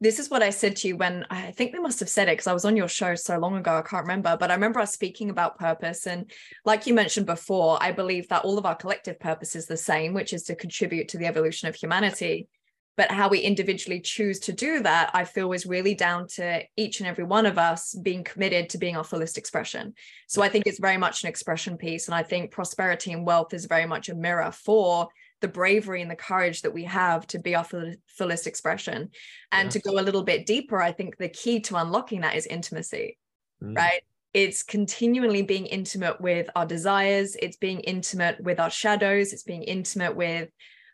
this 0.00 0.18
is 0.18 0.28
what 0.28 0.42
I 0.42 0.50
said 0.50 0.76
to 0.76 0.88
you 0.88 0.96
when 0.98 1.24
I 1.30 1.50
think 1.52 1.72
we 1.72 1.78
must 1.78 2.00
have 2.00 2.10
said 2.10 2.28
it 2.28 2.32
because 2.32 2.46
I 2.46 2.52
was 2.52 2.66
on 2.66 2.76
your 2.76 2.88
show 2.88 3.14
so 3.14 3.38
long 3.38 3.56
ago. 3.56 3.78
I 3.78 3.82
can't 3.82 4.04
remember, 4.04 4.36
but 4.38 4.50
I 4.50 4.54
remember 4.54 4.80
us 4.80 4.92
speaking 4.92 5.30
about 5.30 5.58
purpose. 5.58 6.06
And 6.06 6.30
like 6.66 6.86
you 6.86 6.92
mentioned 6.92 7.24
before, 7.24 7.78
I 7.80 7.92
believe 7.92 8.28
that 8.28 8.44
all 8.44 8.58
of 8.58 8.66
our 8.66 8.74
collective 8.74 9.18
purpose 9.18 9.56
is 9.56 9.66
the 9.66 9.78
same, 9.78 10.12
which 10.12 10.34
is 10.34 10.42
to 10.44 10.54
contribute 10.54 11.08
to 11.08 11.18
the 11.18 11.26
evolution 11.26 11.68
of 11.68 11.74
humanity. 11.74 12.48
But 12.96 13.10
how 13.10 13.28
we 13.28 13.40
individually 13.40 14.00
choose 14.00 14.40
to 14.40 14.52
do 14.52 14.80
that, 14.80 15.10
I 15.12 15.24
feel 15.24 15.52
is 15.52 15.66
really 15.66 15.94
down 15.94 16.28
to 16.36 16.62
each 16.76 17.00
and 17.00 17.08
every 17.08 17.24
one 17.24 17.44
of 17.44 17.58
us 17.58 17.94
being 17.94 18.24
committed 18.24 18.70
to 18.70 18.78
being 18.78 18.96
our 18.96 19.04
fullest 19.04 19.36
expression. 19.36 19.92
So 20.28 20.42
I 20.42 20.48
think 20.48 20.66
it's 20.66 20.80
very 20.80 20.96
much 20.96 21.22
an 21.22 21.28
expression 21.28 21.76
piece. 21.76 22.08
And 22.08 22.14
I 22.14 22.22
think 22.22 22.52
prosperity 22.52 23.12
and 23.12 23.26
wealth 23.26 23.52
is 23.52 23.66
very 23.66 23.86
much 23.86 24.08
a 24.08 24.14
mirror 24.14 24.50
for 24.50 25.08
the 25.42 25.48
bravery 25.48 26.00
and 26.00 26.10
the 26.10 26.16
courage 26.16 26.62
that 26.62 26.72
we 26.72 26.84
have 26.84 27.26
to 27.28 27.38
be 27.38 27.54
our 27.54 27.66
fullest 28.06 28.46
expression. 28.46 29.10
And 29.52 29.70
to 29.70 29.78
go 29.80 29.98
a 29.98 30.00
little 30.00 30.22
bit 30.22 30.46
deeper, 30.46 30.80
I 30.80 30.92
think 30.92 31.18
the 31.18 31.28
key 31.28 31.60
to 31.60 31.76
unlocking 31.76 32.22
that 32.22 32.36
is 32.36 32.46
intimacy, 32.46 33.18
mm. 33.62 33.76
right? 33.76 34.02
It's 34.32 34.62
continually 34.62 35.42
being 35.42 35.66
intimate 35.66 36.20
with 36.20 36.48
our 36.56 36.66
desires, 36.66 37.36
it's 37.36 37.56
being 37.56 37.80
intimate 37.80 38.40
with 38.42 38.60
our 38.60 38.70
shadows, 38.70 39.32
it's 39.32 39.42
being 39.42 39.62
intimate 39.62 40.16
with 40.16 40.48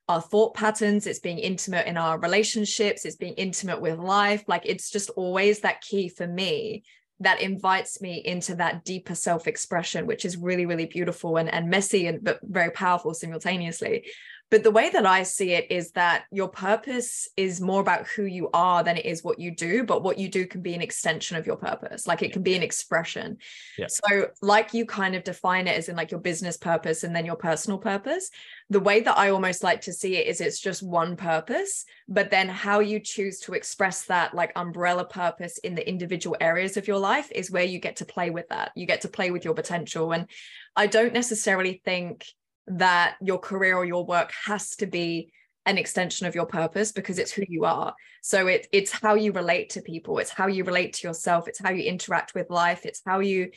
our 0.08 0.20
thought 0.20 0.54
patterns, 0.54 1.06
it's 1.06 1.20
being 1.20 1.38
intimate 1.38 1.86
in 1.86 1.96
our 1.96 2.18
relationships, 2.18 3.04
it's 3.04 3.16
being 3.16 3.34
intimate 3.34 3.80
with 3.80 3.98
life. 3.98 4.44
Like 4.46 4.62
it's 4.64 4.90
just 4.90 5.10
always 5.10 5.60
that 5.60 5.80
key 5.80 6.08
for 6.08 6.26
me 6.26 6.84
that 7.20 7.40
invites 7.40 8.00
me 8.00 8.22
into 8.24 8.56
that 8.56 8.84
deeper 8.84 9.14
self-expression 9.14 10.06
which 10.06 10.24
is 10.24 10.36
really 10.36 10.66
really 10.66 10.86
beautiful 10.86 11.36
and, 11.36 11.52
and 11.52 11.70
messy 11.70 12.06
and 12.06 12.22
but 12.24 12.40
very 12.42 12.70
powerful 12.70 13.14
simultaneously 13.14 14.04
but 14.52 14.64
the 14.64 14.70
way 14.70 14.90
that 14.90 15.06
I 15.06 15.22
see 15.22 15.52
it 15.52 15.70
is 15.70 15.92
that 15.92 16.24
your 16.30 16.46
purpose 16.46 17.26
is 17.38 17.58
more 17.58 17.80
about 17.80 18.06
who 18.06 18.24
you 18.24 18.50
are 18.52 18.84
than 18.84 18.98
it 18.98 19.06
is 19.06 19.24
what 19.24 19.38
you 19.38 19.50
do. 19.50 19.82
But 19.82 20.02
what 20.02 20.18
you 20.18 20.28
do 20.28 20.46
can 20.46 20.60
be 20.60 20.74
an 20.74 20.82
extension 20.82 21.38
of 21.38 21.46
your 21.46 21.56
purpose. 21.56 22.06
Like 22.06 22.20
it 22.20 22.26
yeah. 22.26 22.32
can 22.34 22.42
be 22.42 22.54
an 22.54 22.62
expression. 22.62 23.38
Yeah. 23.78 23.86
So, 23.88 24.28
like 24.42 24.74
you 24.74 24.84
kind 24.84 25.14
of 25.14 25.24
define 25.24 25.68
it 25.68 25.78
as 25.78 25.88
in 25.88 25.96
like 25.96 26.10
your 26.10 26.20
business 26.20 26.58
purpose 26.58 27.02
and 27.02 27.16
then 27.16 27.24
your 27.24 27.36
personal 27.36 27.78
purpose. 27.78 28.28
The 28.68 28.78
way 28.78 29.00
that 29.00 29.16
I 29.16 29.30
almost 29.30 29.62
like 29.62 29.80
to 29.82 29.92
see 29.94 30.18
it 30.18 30.26
is 30.26 30.42
it's 30.42 30.60
just 30.60 30.82
one 30.82 31.16
purpose, 31.16 31.86
but 32.06 32.30
then 32.30 32.50
how 32.50 32.80
you 32.80 33.00
choose 33.00 33.40
to 33.40 33.54
express 33.54 34.04
that 34.04 34.34
like 34.34 34.52
umbrella 34.54 35.06
purpose 35.06 35.56
in 35.56 35.74
the 35.74 35.88
individual 35.88 36.36
areas 36.42 36.76
of 36.76 36.86
your 36.86 36.98
life 36.98 37.32
is 37.34 37.50
where 37.50 37.64
you 37.64 37.78
get 37.78 37.96
to 37.96 38.04
play 38.04 38.28
with 38.28 38.50
that. 38.50 38.72
You 38.76 38.84
get 38.84 39.00
to 39.00 39.08
play 39.08 39.30
with 39.30 39.46
your 39.46 39.54
potential. 39.54 40.12
And 40.12 40.28
I 40.76 40.88
don't 40.88 41.14
necessarily 41.14 41.80
think 41.86 42.26
that 42.66 43.16
your 43.20 43.38
career 43.38 43.77
or 43.77 43.85
your 43.85 44.05
work 44.05 44.33
has 44.44 44.77
to 44.77 44.87
be 44.87 45.33
an 45.66 45.79
extension 45.79 46.27
of 46.27 46.35
your 46.35 46.46
purpose 46.46 46.92
because 46.92 47.18
it's 47.18 47.33
who 47.33 47.44
you 47.48 47.64
are. 47.64 47.94
So 48.20 48.46
it, 48.48 48.66
it's 48.72 48.90
how 48.90 49.14
you 49.14 49.33
relate 49.33 49.70
to 49.70 49.81
people. 49.81 50.18
It's 50.18 50.31
how 50.31 50.46
you 50.48 50.64
relate 50.64 50.94
to 50.94 51.09
yourself. 51.09 51.46
It's 51.48 51.61
how 51.61 51.70
you 51.70 51.85
interact 51.85 52.35
with 52.35 52.51
life. 52.51 52.85
It's 52.85 53.03
how 53.05 53.20
you 53.20 53.51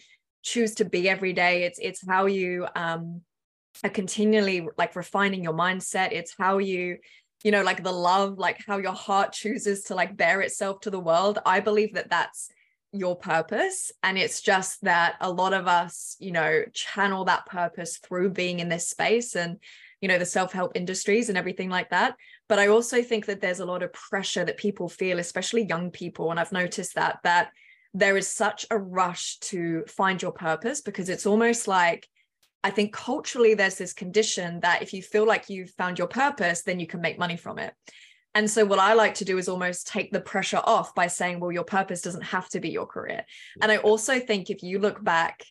choose 0.44 0.76
to 0.76 0.86
be 0.86 1.10
every 1.10 1.34
day. 1.34 1.63
It's 1.63 1.80
it's 1.80 2.08
how 2.08 2.28
you 2.28 2.68
um 2.76 3.22
are 3.84 3.89
continually 3.89 4.68
like 4.78 4.96
refining 4.96 5.44
your 5.44 5.54
mindset. 5.54 6.12
It's 6.12 6.36
how 6.38 6.60
you 6.60 6.98
you 7.44 7.52
know 7.52 7.63
like 7.63 7.84
the 7.84 7.91
love 7.91 8.38
like 8.38 8.63
how 8.65 8.78
your 8.78 8.94
heart 8.94 9.34
chooses 9.34 9.84
to 9.84 9.96
like 9.96 10.15
bear 10.15 10.41
itself 10.41 10.82
to 10.82 10.91
the 10.91 11.00
world. 11.00 11.39
I 11.46 11.60
believe 11.60 11.96
that 11.96 12.12
that's 12.12 12.50
your 12.91 13.15
purpose. 13.15 13.91
And 14.04 14.17
it's 14.17 14.41
just 14.41 14.82
that 14.84 15.15
a 15.21 15.32
lot 15.32 15.54
of 15.54 15.67
us 15.67 16.15
you 16.19 16.32
know 16.32 16.63
channel 16.74 17.26
that 17.26 17.45
purpose 17.45 17.98
through 17.98 18.32
being 18.32 18.60
in 18.60 18.69
this 18.69 18.88
space 18.88 19.36
and 19.36 19.58
you 20.02 20.08
know 20.08 20.17
the 20.17 20.26
self-help 20.26 20.74
industries 20.76 21.30
and 21.30 21.38
everything 21.38 21.69
like 21.69 21.89
that. 21.89 22.15
But 22.48 22.60
i 22.60 22.67
also 22.67 23.02
think 23.02 23.26
that 23.26 23.41
there's 23.41 23.60
a 23.60 23.65
lot 23.65 23.84
of 23.84 23.93
pressure 23.93 24.45
that 24.45 24.58
people 24.58 24.88
feel 24.89 25.19
especially 25.19 25.65
young 25.65 25.91
people. 25.91 26.32
And 26.32 26.39
i've 26.39 26.52
noticed 26.52 26.95
that 26.95 27.19
that 27.24 27.52
there 27.93 28.17
is 28.17 28.28
such 28.28 28.65
a 28.71 28.78
rush 28.78 29.39
to 29.39 29.84
find 29.88 30.21
your 30.21 30.34
purpose 30.34 30.82
because 30.82 31.08
it's 31.08 31.26
almost 31.26 31.67
like 31.67 32.08
I 32.65 32.71
think 32.71 32.93
culturally 32.93 33.54
there's 33.54 33.78
this 33.78 33.93
condition 33.93 34.60
that 34.62 34.82
if 34.82 34.91
you 34.91 35.04
feel 35.04 35.28
like 35.28 35.50
you've 35.50 35.69
found 35.69 36.00
your 36.00 36.08
purpose, 36.08 36.63
then 36.63 36.80
you 36.80 36.88
can 36.88 37.00
make 37.00 37.19
money 37.19 37.38
from 37.38 37.60
it. 37.60 37.76
And 38.36 38.52
so 38.52 38.65
what 38.65 38.80
I 38.80 38.93
like 38.93 39.15
to 39.15 39.26
do 39.26 39.38
is 39.38 39.48
almost 39.48 39.88
take 39.88 40.12
the 40.12 40.19
pressure 40.19 40.62
off 40.62 40.93
by 40.93 41.08
saying, 41.08 41.39
well, 41.39 41.54
your 41.54 41.63
purpose 41.63 42.02
doesn't 42.02 42.21
have 42.21 42.50
to 42.50 42.60
be 42.60 42.69
your 42.69 42.86
career. 42.86 43.26
And 43.62 43.71
I 43.71 43.78
also 43.78 44.19
think 44.19 44.50
if 44.50 44.62
you 44.62 44.80
look 44.80 45.02
back, 45.02 45.45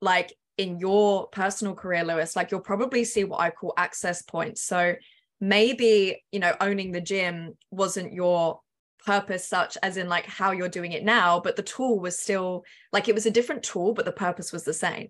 like 0.00 0.32
in 0.56 0.78
your 0.78 1.28
personal 1.28 1.74
career, 1.74 2.02
Lewis, 2.02 2.34
like 2.34 2.50
you'll 2.50 2.60
probably 2.60 3.04
see 3.04 3.24
what 3.24 3.40
I 3.40 3.50
call 3.50 3.74
access 3.76 4.22
points. 4.22 4.62
So 4.62 4.94
maybe, 5.38 6.22
you 6.32 6.40
know, 6.40 6.56
owning 6.62 6.92
the 6.92 7.00
gym 7.02 7.58
wasn't 7.70 8.14
your 8.14 8.60
purpose 9.04 9.46
such 9.46 9.76
as 9.82 9.98
in 9.98 10.08
like 10.08 10.24
how 10.24 10.52
you're 10.52 10.68
doing 10.70 10.92
it 10.92 11.04
now, 11.04 11.40
but 11.40 11.56
the 11.56 11.62
tool 11.62 12.00
was 12.00 12.18
still 12.18 12.64
like 12.90 13.06
it 13.06 13.14
was 13.14 13.26
a 13.26 13.30
different 13.30 13.62
tool, 13.62 13.92
but 13.92 14.06
the 14.06 14.12
purpose 14.12 14.50
was 14.50 14.64
the 14.64 14.72
same. 14.72 15.08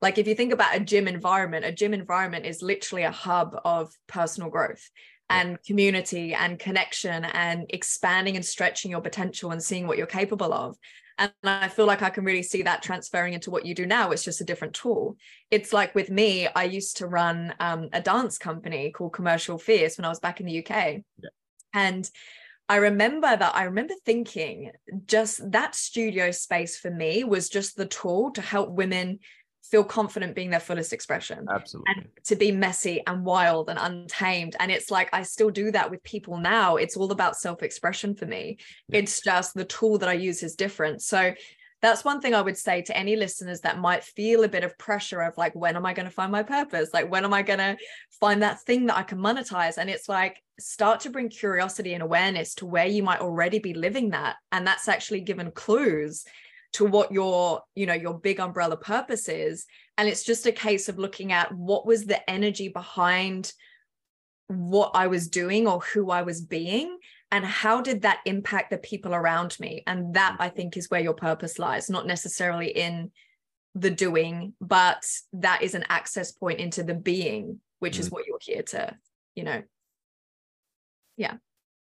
Like 0.00 0.18
if 0.18 0.28
you 0.28 0.36
think 0.36 0.52
about 0.52 0.76
a 0.76 0.80
gym 0.80 1.08
environment, 1.08 1.64
a 1.64 1.72
gym 1.72 1.92
environment 1.92 2.46
is 2.46 2.62
literally 2.62 3.02
a 3.02 3.10
hub 3.10 3.56
of 3.64 3.92
personal 4.06 4.50
growth 4.50 4.88
and 5.32 5.62
community 5.62 6.34
and 6.34 6.58
connection 6.58 7.24
and 7.24 7.66
expanding 7.70 8.36
and 8.36 8.44
stretching 8.44 8.90
your 8.90 9.00
potential 9.00 9.50
and 9.50 9.62
seeing 9.62 9.86
what 9.86 9.98
you're 9.98 10.06
capable 10.06 10.52
of. 10.52 10.76
And 11.18 11.32
I 11.44 11.68
feel 11.68 11.86
like 11.86 12.02
I 12.02 12.10
can 12.10 12.24
really 12.24 12.42
see 12.42 12.62
that 12.62 12.82
transferring 12.82 13.34
into 13.34 13.50
what 13.50 13.66
you 13.66 13.74
do 13.74 13.86
now. 13.86 14.10
It's 14.10 14.24
just 14.24 14.40
a 14.40 14.44
different 14.44 14.74
tool. 14.74 15.16
It's 15.50 15.72
like 15.72 15.94
with 15.94 16.10
me, 16.10 16.48
I 16.48 16.64
used 16.64 16.96
to 16.98 17.06
run 17.06 17.54
um, 17.60 17.88
a 17.92 18.00
dance 18.00 18.38
company 18.38 18.90
called 18.90 19.12
Commercial 19.12 19.58
Fierce 19.58 19.98
when 19.98 20.04
I 20.04 20.08
was 20.08 20.20
back 20.20 20.40
in 20.40 20.46
the 20.46 20.58
UK. 20.58 20.70
Yeah. 20.70 21.30
And 21.74 22.10
I 22.68 22.76
remember 22.76 23.36
that 23.36 23.54
I 23.54 23.64
remember 23.64 23.94
thinking 24.04 24.72
just 25.06 25.52
that 25.52 25.74
studio 25.74 26.30
space 26.30 26.78
for 26.78 26.90
me 26.90 27.24
was 27.24 27.48
just 27.48 27.76
the 27.76 27.86
tool 27.86 28.30
to 28.32 28.40
help 28.40 28.70
women 28.70 29.18
feel 29.62 29.84
confident 29.84 30.34
being 30.34 30.50
their 30.50 30.60
fullest 30.60 30.92
expression. 30.92 31.46
Absolutely. 31.48 31.94
And 31.94 32.08
to 32.24 32.36
be 32.36 32.52
messy 32.52 33.02
and 33.06 33.24
wild 33.24 33.70
and 33.70 33.78
untamed. 33.78 34.56
And 34.60 34.70
it's 34.70 34.90
like 34.90 35.08
I 35.12 35.22
still 35.22 35.50
do 35.50 35.70
that 35.70 35.90
with 35.90 36.02
people 36.02 36.36
now. 36.36 36.76
It's 36.76 36.96
all 36.96 37.10
about 37.12 37.36
self-expression 37.36 38.16
for 38.16 38.26
me. 38.26 38.58
Yeah. 38.88 38.98
It's 38.98 39.22
just 39.22 39.54
the 39.54 39.64
tool 39.64 39.98
that 39.98 40.08
I 40.08 40.14
use 40.14 40.42
is 40.42 40.56
different. 40.56 41.00
So 41.00 41.32
that's 41.80 42.04
one 42.04 42.20
thing 42.20 42.32
I 42.32 42.40
would 42.40 42.56
say 42.56 42.82
to 42.82 42.96
any 42.96 43.16
listeners 43.16 43.60
that 43.62 43.78
might 43.78 44.04
feel 44.04 44.44
a 44.44 44.48
bit 44.48 44.62
of 44.62 44.78
pressure 44.78 45.20
of 45.20 45.36
like, 45.36 45.54
when 45.54 45.74
am 45.74 45.84
I 45.84 45.94
going 45.94 46.06
to 46.06 46.12
find 46.12 46.30
my 46.30 46.44
purpose? 46.44 46.90
Like, 46.92 47.10
when 47.10 47.24
am 47.24 47.34
I 47.34 47.42
going 47.42 47.58
to 47.58 47.76
find 48.20 48.42
that 48.42 48.60
thing 48.60 48.86
that 48.86 48.96
I 48.96 49.02
can 49.02 49.18
monetize? 49.18 49.78
And 49.78 49.90
it's 49.90 50.08
like, 50.08 50.40
start 50.60 51.00
to 51.00 51.10
bring 51.10 51.28
curiosity 51.28 51.94
and 51.94 52.02
awareness 52.02 52.54
to 52.56 52.66
where 52.66 52.86
you 52.86 53.02
might 53.02 53.20
already 53.20 53.58
be 53.58 53.74
living 53.74 54.10
that. 54.10 54.36
And 54.52 54.64
that's 54.64 54.86
actually 54.86 55.22
given 55.22 55.50
clues 55.50 56.24
to 56.72 56.84
what 56.84 57.12
your 57.12 57.62
you 57.74 57.86
know 57.86 57.94
your 57.94 58.18
big 58.18 58.40
umbrella 58.40 58.76
purpose 58.76 59.28
is 59.28 59.66
and 59.98 60.08
it's 60.08 60.24
just 60.24 60.46
a 60.46 60.52
case 60.52 60.88
of 60.88 60.98
looking 60.98 61.32
at 61.32 61.52
what 61.54 61.86
was 61.86 62.06
the 62.06 62.30
energy 62.30 62.68
behind 62.68 63.52
what 64.48 64.90
i 64.94 65.06
was 65.06 65.28
doing 65.28 65.66
or 65.66 65.80
who 65.80 66.10
i 66.10 66.22
was 66.22 66.40
being 66.40 66.98
and 67.30 67.44
how 67.44 67.80
did 67.80 68.02
that 68.02 68.20
impact 68.26 68.70
the 68.70 68.78
people 68.78 69.14
around 69.14 69.56
me 69.60 69.82
and 69.86 70.14
that 70.14 70.36
i 70.40 70.48
think 70.48 70.76
is 70.76 70.90
where 70.90 71.00
your 71.00 71.14
purpose 71.14 71.58
lies 71.58 71.90
not 71.90 72.06
necessarily 72.06 72.68
in 72.68 73.10
the 73.74 73.90
doing 73.90 74.52
but 74.60 75.04
that 75.32 75.62
is 75.62 75.74
an 75.74 75.84
access 75.88 76.32
point 76.32 76.58
into 76.58 76.82
the 76.82 76.94
being 76.94 77.58
which 77.78 77.96
mm. 77.96 78.00
is 78.00 78.10
what 78.10 78.26
you're 78.26 78.38
here 78.40 78.62
to 78.62 78.94
you 79.34 79.44
know 79.44 79.62
yeah 81.16 81.34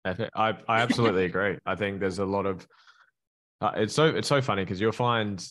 I, 0.04 0.54
I 0.68 0.82
absolutely 0.82 1.24
agree. 1.30 1.56
I 1.64 1.74
think 1.74 1.98
there's 1.98 2.18
a 2.18 2.24
lot 2.24 2.46
of 2.46 2.66
uh, 3.64 3.72
it's 3.76 3.94
so 3.94 4.06
it's 4.06 4.28
so 4.28 4.42
funny 4.42 4.62
because 4.62 4.80
you'll 4.80 4.92
find 4.92 5.46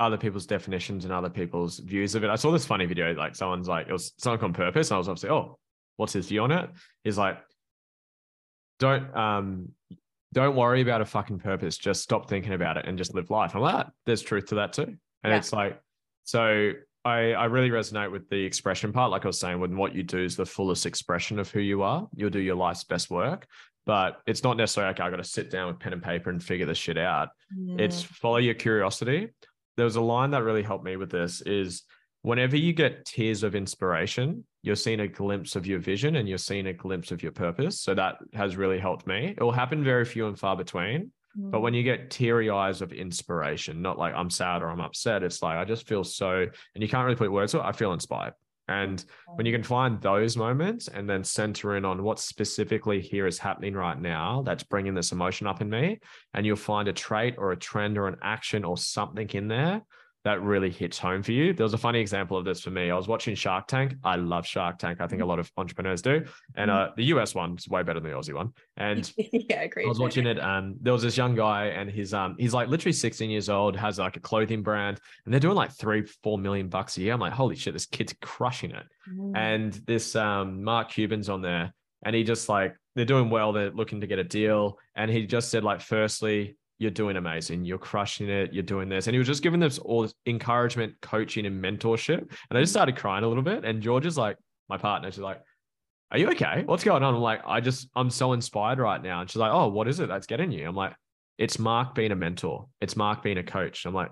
other 0.00 0.16
people's 0.16 0.46
definitions 0.46 1.04
and 1.04 1.12
other 1.12 1.28
people's 1.28 1.80
views 1.80 2.14
of 2.14 2.24
it. 2.24 2.30
I 2.30 2.36
saw 2.36 2.50
this 2.50 2.64
funny 2.64 2.86
video, 2.86 3.12
like 3.14 3.34
someone's 3.34 3.68
like, 3.68 3.88
it 3.88 3.92
was 3.92 4.12
something 4.18 4.44
on 4.44 4.52
purpose. 4.52 4.90
And 4.90 4.94
I 4.94 4.98
was 4.98 5.08
obviously, 5.08 5.30
oh, 5.30 5.58
what's 5.96 6.12
his 6.12 6.28
view 6.28 6.42
on 6.42 6.52
it? 6.52 6.70
He's 7.04 7.18
like, 7.18 7.38
don't 8.78 9.14
um 9.16 9.68
don't 10.32 10.56
worry 10.56 10.82
about 10.82 11.00
a 11.00 11.04
fucking 11.04 11.40
purpose. 11.40 11.76
Just 11.76 12.02
stop 12.02 12.28
thinking 12.28 12.52
about 12.52 12.76
it 12.76 12.86
and 12.86 12.96
just 12.96 13.14
live 13.14 13.30
life. 13.30 13.54
I'm 13.54 13.62
like, 13.62 13.74
ah, 13.74 13.90
there's 14.06 14.22
truth 14.22 14.46
to 14.46 14.56
that 14.56 14.72
too. 14.72 14.82
And 14.82 14.98
yeah. 15.32 15.36
it's 15.36 15.52
like, 15.52 15.80
so 16.24 16.72
I, 17.04 17.32
I 17.32 17.46
really 17.46 17.70
resonate 17.70 18.12
with 18.12 18.28
the 18.28 18.44
expression 18.44 18.92
part. 18.92 19.10
Like 19.10 19.24
I 19.24 19.28
was 19.28 19.40
saying, 19.40 19.58
when 19.58 19.76
what 19.76 19.94
you 19.94 20.02
do 20.02 20.18
is 20.18 20.36
the 20.36 20.44
fullest 20.44 20.84
expression 20.84 21.38
of 21.38 21.50
who 21.50 21.60
you 21.60 21.82
are, 21.82 22.06
you'll 22.14 22.30
do 22.30 22.40
your 22.40 22.56
life's 22.56 22.84
best 22.84 23.10
work 23.10 23.46
but 23.88 24.20
it's 24.26 24.44
not 24.44 24.58
necessarily 24.58 24.90
okay. 24.90 25.02
I 25.02 25.08
got 25.08 25.16
to 25.16 25.24
sit 25.24 25.50
down 25.50 25.68
with 25.68 25.80
pen 25.80 25.94
and 25.94 26.02
paper 26.02 26.28
and 26.28 26.44
figure 26.44 26.66
this 26.66 26.76
shit 26.76 26.98
out. 26.98 27.30
Yeah. 27.56 27.76
It's 27.78 28.02
follow 28.02 28.36
your 28.36 28.52
curiosity. 28.52 29.30
There 29.78 29.86
was 29.86 29.96
a 29.96 30.02
line 30.02 30.32
that 30.32 30.42
really 30.42 30.62
helped 30.62 30.84
me 30.84 30.96
with 30.96 31.10
this 31.10 31.40
is 31.40 31.84
whenever 32.20 32.54
you 32.54 32.74
get 32.74 33.06
tears 33.06 33.42
of 33.42 33.54
inspiration, 33.54 34.44
you're 34.62 34.76
seeing 34.76 35.00
a 35.00 35.08
glimpse 35.08 35.56
of 35.56 35.66
your 35.66 35.78
vision 35.78 36.16
and 36.16 36.28
you're 36.28 36.36
seeing 36.36 36.66
a 36.66 36.72
glimpse 36.74 37.12
of 37.12 37.22
your 37.22 37.32
purpose. 37.32 37.80
So 37.80 37.94
that 37.94 38.16
has 38.34 38.58
really 38.58 38.78
helped 38.78 39.06
me. 39.06 39.34
It 39.34 39.42
will 39.42 39.52
happen 39.52 39.82
very 39.82 40.04
few 40.04 40.26
and 40.26 40.38
far 40.38 40.54
between. 40.54 41.10
But 41.34 41.60
when 41.60 41.72
mm. 41.72 41.76
you 41.76 41.82
get 41.82 42.10
teary 42.10 42.50
eyes 42.50 42.82
of 42.82 42.92
inspiration, 42.92 43.80
not 43.80 43.96
like 43.96 44.12
I'm 44.12 44.28
sad 44.28 44.60
or 44.60 44.68
I'm 44.68 44.80
upset, 44.80 45.22
it's 45.22 45.40
like 45.40 45.56
I 45.56 45.64
just 45.64 45.86
feel 45.86 46.04
so, 46.04 46.40
and 46.74 46.82
you 46.82 46.88
can't 46.88 47.04
really 47.04 47.16
put 47.16 47.32
words 47.32 47.52
to 47.52 47.60
it. 47.60 47.64
I 47.64 47.72
feel 47.72 47.92
inspired. 47.94 48.34
And 48.68 49.02
when 49.34 49.46
you 49.46 49.52
can 49.52 49.62
find 49.62 50.00
those 50.00 50.36
moments 50.36 50.88
and 50.88 51.08
then 51.08 51.24
center 51.24 51.76
in 51.76 51.84
on 51.84 52.02
what 52.02 52.20
specifically 52.20 53.00
here 53.00 53.26
is 53.26 53.38
happening 53.38 53.74
right 53.74 53.98
now 53.98 54.42
that's 54.42 54.62
bringing 54.62 54.94
this 54.94 55.12
emotion 55.12 55.46
up 55.46 55.60
in 55.60 55.70
me, 55.70 56.00
and 56.34 56.44
you'll 56.44 56.56
find 56.56 56.88
a 56.88 56.92
trait 56.92 57.36
or 57.38 57.52
a 57.52 57.56
trend 57.56 57.96
or 57.96 58.08
an 58.08 58.16
action 58.22 58.64
or 58.64 58.76
something 58.76 59.28
in 59.30 59.48
there 59.48 59.82
that 60.24 60.42
really 60.42 60.70
hits 60.70 60.98
home 60.98 61.22
for 61.22 61.32
you. 61.32 61.52
There 61.52 61.64
was 61.64 61.74
a 61.74 61.78
funny 61.78 62.00
example 62.00 62.36
of 62.36 62.44
this 62.44 62.60
for 62.60 62.70
me. 62.70 62.90
I 62.90 62.96
was 62.96 63.08
watching 63.08 63.34
Shark 63.34 63.66
Tank. 63.66 63.94
I 64.04 64.16
love 64.16 64.46
Shark 64.46 64.78
Tank. 64.78 65.00
I 65.00 65.06
think 65.06 65.22
a 65.22 65.24
lot 65.24 65.38
of 65.38 65.50
entrepreneurs 65.56 66.02
do. 66.02 66.24
And 66.56 66.70
mm-hmm. 66.70 66.90
uh, 66.90 66.94
the 66.96 67.04
US 67.04 67.34
one's 67.34 67.68
way 67.68 67.82
better 67.82 68.00
than 68.00 68.10
the 68.10 68.16
Aussie 68.16 68.34
one. 68.34 68.52
And 68.76 69.10
yeah, 69.16 69.60
I 69.60 69.70
I 69.80 69.88
was 69.88 70.00
watching 70.00 70.26
it 70.26 70.38
and 70.38 70.76
there 70.80 70.92
was 70.92 71.02
this 71.02 71.16
young 71.16 71.34
guy 71.34 71.66
and 71.66 71.90
he's 71.90 72.12
um 72.12 72.36
he's 72.38 72.52
like 72.52 72.68
literally 72.68 72.92
16 72.92 73.30
years 73.30 73.48
old, 73.48 73.76
has 73.76 73.98
like 73.98 74.16
a 74.16 74.20
clothing 74.20 74.62
brand, 74.62 74.98
and 75.24 75.32
they're 75.32 75.40
doing 75.40 75.56
like 75.56 75.72
three, 75.72 76.04
four 76.22 76.38
million 76.38 76.68
bucks 76.68 76.96
a 76.96 77.02
year. 77.02 77.14
I'm 77.14 77.20
like, 77.20 77.32
holy 77.32 77.56
shit, 77.56 77.72
this 77.72 77.86
kid's 77.86 78.14
crushing 78.20 78.72
it. 78.72 78.86
Mm. 79.10 79.36
And 79.36 79.72
this 79.86 80.16
um 80.16 80.64
Mark 80.64 80.90
Cuban's 80.90 81.28
on 81.28 81.42
there 81.42 81.72
and 82.04 82.14
he 82.14 82.24
just 82.24 82.48
like 82.48 82.74
they're 82.98 83.04
doing 83.04 83.30
well, 83.30 83.52
they're 83.52 83.70
looking 83.70 84.00
to 84.00 84.08
get 84.08 84.18
a 84.18 84.24
deal. 84.24 84.76
And 84.96 85.08
he 85.08 85.24
just 85.24 85.50
said, 85.50 85.62
like, 85.62 85.80
firstly, 85.80 86.56
you're 86.78 86.90
doing 86.90 87.16
amazing. 87.16 87.64
You're 87.64 87.78
crushing 87.78 88.28
it. 88.28 88.52
You're 88.52 88.62
doing 88.62 88.88
this. 88.88 89.06
And 89.06 89.14
he 89.14 89.18
was 89.18 89.26
just 89.26 89.42
giving 89.42 89.60
them 89.60 89.70
all 89.84 90.02
this 90.02 90.14
encouragement, 90.26 90.94
coaching, 91.02 91.44
and 91.44 91.62
mentorship. 91.62 92.18
And 92.18 92.58
I 92.58 92.60
just 92.60 92.70
mm. 92.70 92.76
started 92.76 92.96
crying 92.96 93.24
a 93.24 93.28
little 93.28 93.42
bit. 93.42 93.64
And 93.64 93.82
George 93.82 94.06
is 94.06 94.16
like, 94.16 94.36
my 94.68 94.78
partner, 94.78 95.10
she's 95.10 95.18
like, 95.18 95.40
Are 96.12 96.18
you 96.18 96.30
okay? 96.30 96.62
What's 96.64 96.84
going 96.84 97.02
on? 97.02 97.14
I'm 97.14 97.20
like, 97.20 97.42
I 97.46 97.60
just, 97.60 97.88
I'm 97.96 98.10
so 98.10 98.32
inspired 98.32 98.78
right 98.78 99.02
now. 99.02 99.20
And 99.20 99.28
she's 99.30 99.36
like, 99.38 99.52
Oh, 99.52 99.68
what 99.68 99.88
is 99.88 99.98
it 99.98 100.08
that's 100.08 100.26
getting 100.26 100.52
you? 100.52 100.68
I'm 100.68 100.76
like, 100.76 100.94
It's 101.36 101.58
Mark 101.58 101.94
being 101.94 102.12
a 102.12 102.16
mentor. 102.16 102.66
It's 102.80 102.96
Mark 102.96 103.22
being 103.22 103.38
a 103.38 103.44
coach. 103.44 103.84
I'm 103.84 103.94
like, 103.94 104.10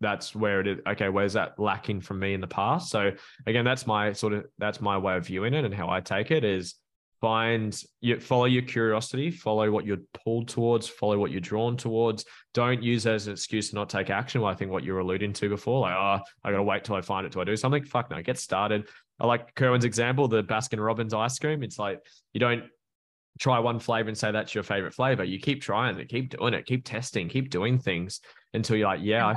that's 0.00 0.34
where 0.34 0.60
it 0.60 0.66
is. 0.66 0.78
Okay, 0.86 1.08
where's 1.08 1.32
that 1.32 1.58
lacking 1.58 2.02
from 2.02 2.18
me 2.18 2.34
in 2.34 2.40
the 2.40 2.46
past? 2.46 2.90
So 2.90 3.12
again, 3.46 3.64
that's 3.64 3.86
my 3.86 4.12
sort 4.12 4.34
of 4.34 4.44
that's 4.58 4.80
my 4.80 4.98
way 4.98 5.16
of 5.16 5.26
viewing 5.26 5.54
it 5.54 5.64
and 5.64 5.72
how 5.74 5.88
I 5.88 6.00
take 6.00 6.30
it 6.30 6.44
is 6.44 6.74
find 7.20 7.82
you 8.00 8.20
follow 8.20 8.44
your 8.44 8.62
curiosity 8.62 9.30
follow 9.30 9.70
what 9.70 9.86
you're 9.86 9.98
pulled 10.24 10.48
towards 10.48 10.86
follow 10.86 11.18
what 11.18 11.30
you're 11.30 11.40
drawn 11.40 11.76
towards. 11.76 12.24
Don't 12.54 12.82
use 12.82 13.06
it 13.06 13.12
as 13.12 13.26
an 13.26 13.32
excuse 13.32 13.70
to 13.70 13.74
not 13.74 13.88
take 13.88 14.10
action 14.10 14.40
well, 14.40 14.50
i 14.50 14.54
think 14.54 14.70
what 14.70 14.84
you're 14.84 14.98
alluding 14.98 15.32
to 15.34 15.48
before 15.48 15.80
like 15.80 15.94
oh 15.94 16.20
i 16.44 16.50
gotta 16.50 16.62
wait 16.62 16.84
till 16.84 16.96
i 16.96 17.00
find 17.00 17.26
it 17.26 17.32
till 17.32 17.42
i 17.42 17.44
do 17.44 17.56
something. 17.56 17.84
Fuck 17.84 18.10
no 18.10 18.22
get 18.22 18.38
started. 18.38 18.88
I 19.18 19.26
like 19.26 19.54
kerwin's 19.54 19.84
example 19.84 20.28
the 20.28 20.44
baskin 20.44 20.84
robbins 20.84 21.14
ice 21.14 21.38
cream. 21.38 21.62
It's 21.62 21.78
like 21.78 22.00
you 22.32 22.40
don't 22.40 22.64
try 23.38 23.58
one 23.58 23.78
flavor 23.78 24.08
and 24.08 24.16
say 24.16 24.32
that's 24.32 24.54
your 24.54 24.64
favorite 24.64 24.94
flavor. 24.94 25.24
You 25.24 25.38
keep 25.38 25.62
trying 25.62 25.98
it 25.98 26.08
keep 26.08 26.36
doing 26.36 26.54
it 26.54 26.66
keep 26.66 26.84
testing 26.84 27.28
keep 27.28 27.50
doing 27.50 27.78
things 27.78 28.20
until 28.54 28.76
you're 28.76 28.88
like 28.88 29.00
yeah 29.02 29.26
i 29.26 29.34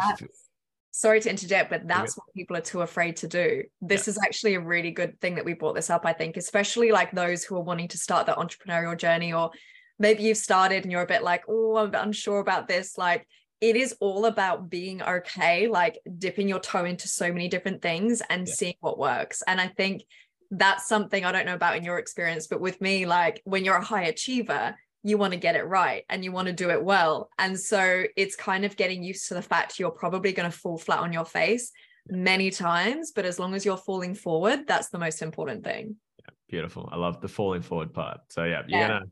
sorry 0.91 1.21
to 1.21 1.30
interject, 1.30 1.69
but 1.69 1.88
that's 1.88 2.17
what 2.17 2.34
people 2.36 2.58
are 2.58 2.62
too 2.62 2.82
afraid 2.82 3.17
to 3.17 3.28
do. 3.28 3.63
This 3.82 4.08
yeah. 4.08 4.12
is 4.12 4.19
actually 4.23 4.56
a 4.56 4.60
really 4.60 4.91
good 4.91 5.19
thing 5.21 5.36
that 5.36 5.45
we 5.45 5.54
brought 5.54 5.75
this 5.75 5.89
up, 5.89 6.06
I 6.06 6.13
think, 6.13 6.38
especially 6.38 6.91
like 6.91 7.12
those 7.12 7.43
who 7.43 7.56
are 7.56 7.63
wanting 7.63 7.88
to 7.89 7.97
start 7.97 8.25
their 8.25 8.36
entrepreneurial 8.36 8.97
journey, 8.97 9.34
or 9.34 9.52
maybe 9.99 10.23
you've 10.23 10.38
started 10.38 10.84
and 10.84 10.91
you're 10.91 11.02
a 11.02 11.08
bit 11.08 11.23
like, 11.23 11.43
oh, 11.47 11.78
I'm 11.78 11.93
unsure 11.93 12.39
about 12.39 12.67
this. 12.67 12.97
Like, 12.97 13.28
it 13.62 13.75
is 13.75 13.95
all 13.99 14.25
about 14.25 14.69
being 14.69 15.02
okay, 15.02 15.67
like 15.67 15.99
dipping 16.17 16.47
your 16.47 16.60
toe 16.60 16.86
into 16.86 17.08
so 17.08 17.32
many 17.32 17.49
different 17.49 17.82
things 17.82 18.21
and 18.30 18.47
yeah. 18.47 18.54
seeing 18.54 18.75
what 18.80 18.97
works. 18.97 19.43
And 19.45 19.60
I 19.60 19.67
think 19.67 20.04
that's 20.49 20.88
something 20.88 21.23
I 21.23 21.32
don't 21.32 21.45
know 21.45 21.54
about 21.54 21.75
in 21.75 21.84
your 21.84 21.99
experience, 21.99 22.47
but 22.47 22.62
with 22.62 22.80
me, 22.82 23.06
like 23.06 23.41
when 23.43 23.65
you're 23.65 23.75
a 23.75 23.84
high 23.84 24.04
achiever, 24.04 24.75
you 25.03 25.17
want 25.17 25.33
to 25.33 25.39
get 25.39 25.55
it 25.55 25.63
right 25.63 26.03
and 26.09 26.23
you 26.23 26.31
want 26.31 26.47
to 26.47 26.53
do 26.53 26.69
it 26.69 26.83
well. 26.83 27.29
And 27.39 27.59
so 27.59 28.03
it's 28.17 28.35
kind 28.35 28.65
of 28.65 28.75
getting 28.75 29.03
used 29.03 29.27
to 29.29 29.33
the 29.33 29.41
fact 29.41 29.79
you're 29.79 29.91
probably 29.91 30.33
going 30.33 30.49
to 30.49 30.57
fall 30.57 30.77
flat 30.77 30.99
on 30.99 31.13
your 31.13 31.25
face 31.25 31.71
many 32.07 32.51
times, 32.51 33.12
but 33.15 33.25
as 33.25 33.39
long 33.39 33.53
as 33.53 33.65
you're 33.65 33.77
falling 33.77 34.15
forward, 34.15 34.67
that's 34.67 34.89
the 34.89 34.99
most 34.99 35.21
important 35.21 35.63
thing. 35.63 35.95
Yeah, 36.19 36.33
beautiful. 36.49 36.89
I 36.91 36.97
love 36.97 37.21
the 37.21 37.27
falling 37.27 37.62
forward 37.62 37.93
part. 37.93 38.19
So 38.29 38.43
yeah, 38.43 38.63
you're 38.67 38.79
yeah. 38.79 38.88
gonna 38.88 39.05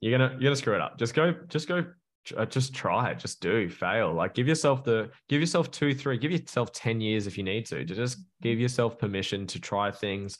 you're 0.00 0.18
gonna 0.18 0.32
you're 0.34 0.50
gonna 0.50 0.56
screw 0.56 0.74
it 0.74 0.80
up. 0.80 0.98
Just 0.98 1.14
go, 1.14 1.34
just 1.48 1.66
go 1.66 1.84
uh, 2.36 2.46
just 2.46 2.74
try 2.74 3.10
it, 3.10 3.18
just 3.18 3.40
do, 3.40 3.68
fail. 3.68 4.12
Like 4.12 4.34
give 4.34 4.48
yourself 4.48 4.84
the, 4.84 5.10
give 5.28 5.40
yourself 5.40 5.70
two, 5.70 5.94
three, 5.94 6.18
give 6.18 6.32
yourself 6.32 6.72
10 6.72 7.00
years 7.00 7.26
if 7.26 7.36
you 7.36 7.44
need 7.44 7.66
to, 7.66 7.84
to 7.84 7.94
just 7.94 8.18
give 8.40 8.58
yourself 8.58 8.98
permission 8.98 9.46
to 9.48 9.60
try 9.60 9.90
things. 9.90 10.38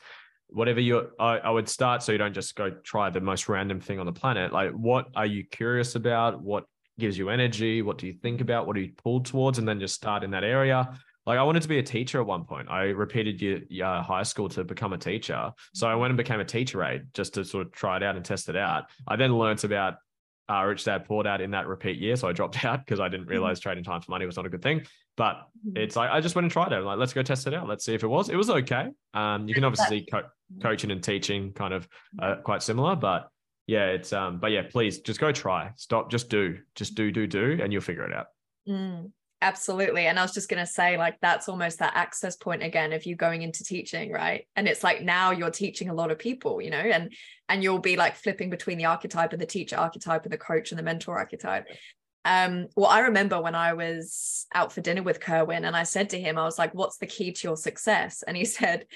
Whatever 0.54 0.80
you, 0.80 1.10
I, 1.18 1.38
I 1.38 1.50
would 1.50 1.68
start 1.68 2.02
so 2.02 2.12
you 2.12 2.18
don't 2.18 2.32
just 2.32 2.54
go 2.54 2.70
try 2.70 3.10
the 3.10 3.20
most 3.20 3.48
random 3.48 3.80
thing 3.80 3.98
on 3.98 4.06
the 4.06 4.12
planet. 4.12 4.52
Like, 4.52 4.70
what 4.70 5.08
are 5.14 5.26
you 5.26 5.44
curious 5.44 5.94
about? 5.96 6.42
What 6.42 6.64
gives 6.98 7.18
you 7.18 7.28
energy? 7.28 7.82
What 7.82 7.98
do 7.98 8.06
you 8.06 8.12
think 8.12 8.40
about? 8.40 8.66
What 8.66 8.76
are 8.76 8.80
you 8.80 8.92
pulled 8.92 9.26
towards? 9.26 9.58
And 9.58 9.68
then 9.68 9.80
just 9.80 9.94
start 9.94 10.22
in 10.24 10.30
that 10.30 10.44
area. 10.44 10.96
Like 11.26 11.38
I 11.38 11.42
wanted 11.42 11.62
to 11.62 11.68
be 11.68 11.78
a 11.78 11.82
teacher 11.82 12.20
at 12.20 12.26
one 12.26 12.44
point. 12.44 12.68
I 12.70 12.84
repeated 12.84 13.40
year, 13.40 14.02
high 14.02 14.22
school 14.22 14.48
to 14.50 14.62
become 14.62 14.92
a 14.92 14.98
teacher. 14.98 15.50
So 15.72 15.88
I 15.88 15.94
went 15.94 16.10
and 16.10 16.16
became 16.18 16.40
a 16.40 16.44
teacher 16.44 16.84
aide 16.84 17.06
just 17.14 17.34
to 17.34 17.44
sort 17.44 17.66
of 17.66 17.72
try 17.72 17.96
it 17.96 18.02
out 18.02 18.16
and 18.16 18.24
test 18.24 18.48
it 18.48 18.56
out. 18.56 18.84
I 19.08 19.16
then 19.16 19.36
learned 19.36 19.64
about 19.64 19.94
uh, 20.50 20.64
Rich 20.64 20.85
Dad 20.85 21.04
Poor 21.07 21.22
Dad 21.22 21.40
in 21.40 21.52
that 21.52 21.66
repeat 21.66 21.98
year. 21.98 22.16
So 22.16 22.28
I 22.28 22.33
dropped 22.33 22.64
out 22.66 22.85
because 22.85 23.00
I 23.00 23.09
didn't 23.09 23.24
mm-hmm. 23.24 23.33
realize 23.33 23.61
trading 23.61 23.85
time 23.85 24.00
for 24.00 24.11
money 24.11 24.26
was 24.26 24.37
not 24.37 24.46
a 24.46 24.50
good 24.50 24.62
thing. 24.62 24.83
But 25.16 25.35
mm-hmm. 25.35 25.76
it's 25.76 25.96
like 25.96 26.11
I 26.11 26.20
just 26.20 26.35
went 26.35 26.44
and 26.44 26.52
tried 26.52 26.72
it. 26.72 26.76
I'm 26.76 26.85
like, 26.85 26.98
let's 26.98 27.12
go 27.12 27.22
test 27.22 27.46
it 27.46 27.54
out. 27.54 27.68
Let's 27.68 27.85
see 27.85 27.94
if 27.94 28.02
it 28.02 28.09
was. 28.09 28.28
It 28.28 28.37
was 28.37 28.50
okay. 28.50 28.88
Um, 29.14 29.48
you 29.48 29.54
can 29.54 29.64
obviously 29.64 30.00
see 30.00 30.07
co- 30.11 30.28
coaching 30.62 30.90
and 30.90 31.02
teaching 31.02 31.52
kind 31.52 31.72
of 31.72 31.88
uh, 32.20 32.37
quite 32.42 32.62
similar, 32.62 32.96
but 32.96 33.28
yeah, 33.66 33.87
it's 33.87 34.12
um, 34.12 34.38
but 34.40 34.50
yeah, 34.50 34.62
please 34.70 34.98
just 35.00 35.20
go 35.20 35.33
try. 35.33 35.70
Stop, 35.76 36.11
just 36.11 36.28
do, 36.28 36.59
just 36.74 36.94
do, 36.94 37.11
do, 37.11 37.26
do, 37.26 37.59
and 37.62 37.72
you'll 37.72 37.83
figure 37.83 38.04
it 38.04 38.12
out. 38.12 38.26
Mm, 38.68 39.11
absolutely. 39.44 40.07
And 40.07 40.18
I 40.18 40.22
was 40.22 40.33
just 40.33 40.48
gonna 40.48 40.66
say, 40.66 40.96
like, 40.96 41.20
that's 41.20 41.48
almost 41.48 41.78
that 41.78 41.92
access 41.94 42.37
point 42.37 42.62
again 42.62 42.92
of 42.92 43.04
you 43.07 43.14
going 43.14 43.42
into 43.42 43.62
teaching, 43.62 44.11
right? 44.11 44.46
And 44.57 44.66
it's 44.66 44.83
like 44.83 45.02
now 45.02 45.30
you're 45.30 45.50
teaching 45.50 45.88
a 45.88 45.94
lot 45.94 46.11
of 46.11 46.18
people, 46.18 46.61
you 46.61 46.70
know, 46.70 46.78
and 46.78 47.12
and 47.48 47.62
you'll 47.62 47.78
be 47.78 47.96
like 47.96 48.16
flipping 48.16 48.50
between 48.50 48.78
the 48.78 48.87
archetype 48.87 49.33
and 49.33 49.40
the 49.40 49.46
teacher 49.46 49.76
archetype 49.76 50.24
and 50.24 50.33
the 50.33 50.38
coach 50.38 50.72
and 50.72 50.78
the 50.78 50.83
mentor 50.83 51.18
archetype. 51.18 51.66
Um, 52.24 52.68
well, 52.74 52.88
I 52.88 53.00
remember 53.00 53.40
when 53.40 53.54
I 53.54 53.74
was 53.74 54.46
out 54.54 54.72
for 54.72 54.80
dinner 54.80 55.02
with 55.02 55.20
Kerwin 55.20 55.66
and 55.66 55.76
I 55.76 55.83
said 55.83 56.09
to 56.11 56.20
him, 56.20 56.38
I 56.38 56.44
was 56.44 56.59
like, 56.59 56.74
what's 56.74 56.96
the 56.96 57.07
key 57.07 57.33
to 57.33 57.48
your 57.48 57.57
success? 57.57 58.24
And 58.26 58.37
he 58.37 58.44
said, 58.46 58.87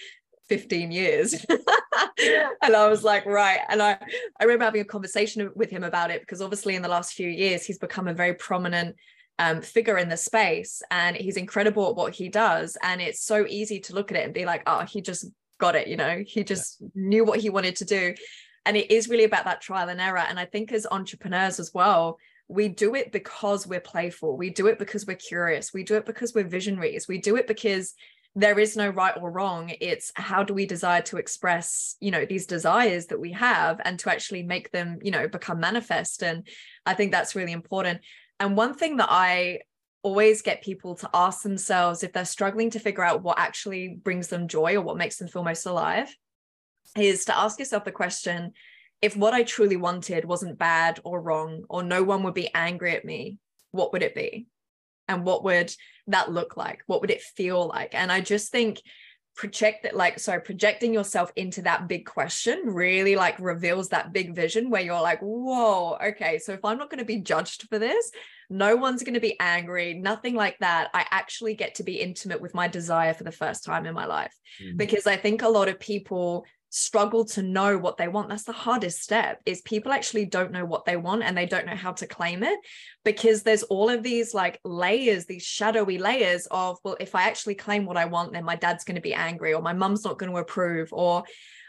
15 0.49 0.91
years. 0.91 1.35
and 2.63 2.75
I 2.75 2.89
was 2.89 3.05
like, 3.05 3.27
right. 3.27 3.61
And 3.69 3.83
I, 3.83 3.99
I 4.41 4.45
remember 4.45 4.65
having 4.65 4.81
a 4.81 4.85
conversation 4.85 5.51
with 5.55 5.71
him 5.71 5.85
about 5.85 6.11
it 6.11 6.23
because 6.23 6.41
obviously 6.41 6.75
in 6.75 6.83
the 6.83 6.89
last 6.89 7.13
few 7.13 7.29
years, 7.29 7.65
he's 7.65 7.79
become 7.79 8.09
a 8.09 8.15
very 8.15 8.35
prominent 8.35 8.97
um, 9.39 9.63
figure 9.63 9.99
in 9.99 10.09
the 10.09 10.17
space 10.17 10.83
and 10.91 11.17
he's 11.17 11.37
incredible 11.37 11.89
at 11.91 11.97
what 11.97 12.15
he 12.15 12.29
does. 12.29 12.77
And 12.83 13.01
it's 13.01 13.23
so 13.23 13.47
easy 13.47 13.81
to 13.81 13.95
look 13.95 14.11
at 14.11 14.19
it 14.19 14.25
and 14.25 14.35
be 14.35 14.45
like, 14.45 14.63
oh, 14.67 14.85
he 14.85 15.01
just 15.01 15.27
got 15.59 15.77
it, 15.77 15.89
you 15.89 15.97
know, 15.97 16.23
he 16.27 16.45
just 16.45 16.81
yeah. 16.81 16.89
knew 16.95 17.25
what 17.25 17.41
he 17.41 17.51
wanted 17.51 17.77
to 17.77 17.85
do. 17.85 18.15
And 18.67 18.77
it 18.77 18.91
is 18.91 19.09
really 19.09 19.25
about 19.25 19.45
that 19.45 19.61
trial 19.61 19.89
and 19.89 20.01
error. 20.01 20.19
And 20.19 20.39
I 20.39 20.45
think 20.45 20.73
as 20.73 20.87
entrepreneurs 20.91 21.61
as 21.61 21.73
well, 21.73 22.19
we 22.49 22.69
do 22.69 22.95
it 22.95 23.13
because 23.13 23.67
we're 23.67 23.81
playful. 23.81 24.37
We 24.37 24.51
do 24.51 24.67
it 24.67 24.79
because 24.79 25.07
we're 25.07 25.17
curious. 25.17 25.73
We 25.73 25.85
do 25.85 25.97
it 25.97 26.07
because 26.07 26.35
we're 26.35 26.49
visionaries. 26.49 27.07
We 27.07 27.19
do 27.19 27.37
it 27.37 27.47
because 27.47 27.95
there 28.35 28.59
is 28.59 28.77
no 28.77 28.89
right 28.89 29.15
or 29.21 29.31
wrong 29.31 29.73
it's 29.81 30.13
how 30.15 30.45
do 30.45 30.55
we 30.55 30.67
desire 30.67 31.03
to 31.03 31.17
express 31.17 31.97
you 31.99 32.11
know 32.11 32.25
these 32.25 32.47
desires 32.47 33.07
that 33.07 33.19
we 33.19 33.33
have 33.33 33.81
and 33.85 33.99
to 33.99 34.11
actually 34.11 34.43
make 34.43 34.71
them 34.71 34.99
you 35.03 35.11
know 35.11 35.27
become 35.27 35.59
manifest 35.59 36.23
and 36.23 36.47
i 36.87 36.95
think 36.95 37.11
that's 37.11 37.35
really 37.35 37.53
important 37.53 38.01
and 38.41 38.57
one 38.57 38.75
thing 38.75 38.97
that 38.97 39.09
i 39.11 39.59
always 40.03 40.43
get 40.43 40.63
people 40.63 40.95
to 40.95 41.11
ask 41.13 41.43
themselves 41.43 42.03
if 42.03 42.13
they're 42.13 42.25
struggling 42.25 42.71
to 42.71 42.79
figure 42.79 43.05
out 43.05 43.23
what 43.23 43.39
actually 43.39 43.99
brings 44.03 44.29
them 44.29 44.49
joy 44.49 44.75
or 44.75 44.81
what 44.81 44.97
makes 44.97 45.17
them 45.17 45.29
feel 45.29 45.43
most 45.43 45.67
alive 45.67 46.15
is 46.97 47.25
to 47.25 47.37
ask 47.37 47.59
yourself 47.59 47.85
the 47.85 47.93
question 47.93 48.53
if 49.03 49.17
what 49.17 49.35
i 49.35 49.43
truly 49.43 49.77
wanted 49.77 50.25
wasn't 50.25 50.59
bad 50.59 51.01
or 51.05 51.21
wrong 51.21 51.65
or 51.69 51.83
no 51.83 52.03
one 52.03 52.23
would 52.23 52.35
be 52.35 52.53
angry 52.55 52.95
at 52.95 53.05
me 53.05 53.39
what 53.71 53.93
would 53.93 54.03
it 54.03 54.15
be? 54.15 54.47
And 55.09 55.25
what 55.25 55.45
would 55.45 55.73
that 56.09 56.31
look 56.31 56.57
like? 56.57 56.83
What 56.87 57.01
would 57.01 57.11
it 57.11 57.23
feel 57.23 57.67
like? 57.67 57.95
And 57.95 58.13
i 58.13 58.21
just 58.21 58.53
think 58.53 58.83
project 59.39 59.85
that 59.85 59.95
like 59.95 60.19
sorry 60.19 60.41
projecting 60.41 60.93
yourself 60.93 61.31
into 61.37 61.63
that 61.63 61.87
big 61.87 62.05
question 62.05 62.61
really 62.65 63.15
like 63.15 63.39
reveals 63.39 63.89
that 63.89 64.13
big 64.13 64.35
vision 64.35 64.69
where 64.69 64.83
you're 64.83 65.01
like 65.01 65.21
whoa 65.21 65.97
okay 66.05 66.41
so 66.41 66.53
if 66.53 66.65
i'm 66.65 66.77
not 66.77 66.91
going 66.91 66.99
to 66.99 67.05
be 67.05 67.21
judged 67.21 67.69
for 67.69 67.79
this 67.79 68.11
no 68.51 68.75
one's 68.75 69.05
going 69.05 69.15
to 69.15 69.21
be 69.21 69.39
angry 69.39 69.95
nothing 69.95 70.35
like 70.35 70.59
that 70.59 70.91
i 70.93 71.07
actually 71.13 71.55
get 71.55 71.77
to 71.77 71.85
be 71.85 72.01
intimate 72.01 72.41
with 72.41 72.53
my 72.53 72.67
desire 72.67 73.15
for 73.15 73.23
the 73.23 73.31
first 73.31 73.65
time 73.65 73.87
in 73.87 73.95
my 73.95 74.07
life 74.07 74.35
mm-hmm. 74.61 74.77
because 74.77 75.07
i 75.07 75.17
think 75.17 75.43
a 75.43 75.49
lot 75.49 75.69
of 75.69 75.79
people 75.79 76.45
struggle 76.71 77.25
to 77.25 77.43
know 77.43 77.79
what 77.79 77.97
they 77.97 78.09
want. 78.09 78.29
That's 78.29 78.45
the 78.45 78.53
hardest 78.53 79.03
step 79.03 79.41
is 79.47 79.63
people 79.63 79.93
actually 79.93 80.27
don't 80.27 80.53
know 80.53 80.65
what 80.65 80.85
they 80.85 80.97
want 80.97 81.23
and 81.23 81.37
they 81.37 81.47
don't 81.47 81.67
know 81.67 81.75
how 81.75 81.93
to 81.93 82.07
claim 82.07 82.43
it 82.43 82.59
because 83.05 83.43
there's 83.43 83.63
all 83.65 83.89
of 83.89 84.03
these 84.03 84.35
like 84.35 84.61
layers 84.65 85.27
these 85.27 85.43
shadowy 85.43 85.99
layers 85.99 86.47
of 86.51 86.79
well 86.85 86.97
if 87.01 87.15
i 87.15 87.23
actually 87.23 87.55
claim 87.55 87.87
what 87.87 87.97
i 87.97 88.05
want 88.05 88.33
then 88.33 88.45
my 88.45 88.57
dad's 88.57 88.85
going 88.85 88.97
to 88.97 89.01
be 89.01 89.15
angry 89.15 89.55
or 89.55 89.63
my 89.63 89.73
mum's 89.73 90.05
not 90.05 90.19
going 90.19 90.31
to 90.31 90.39
approve 90.39 90.89
or 90.93 91.25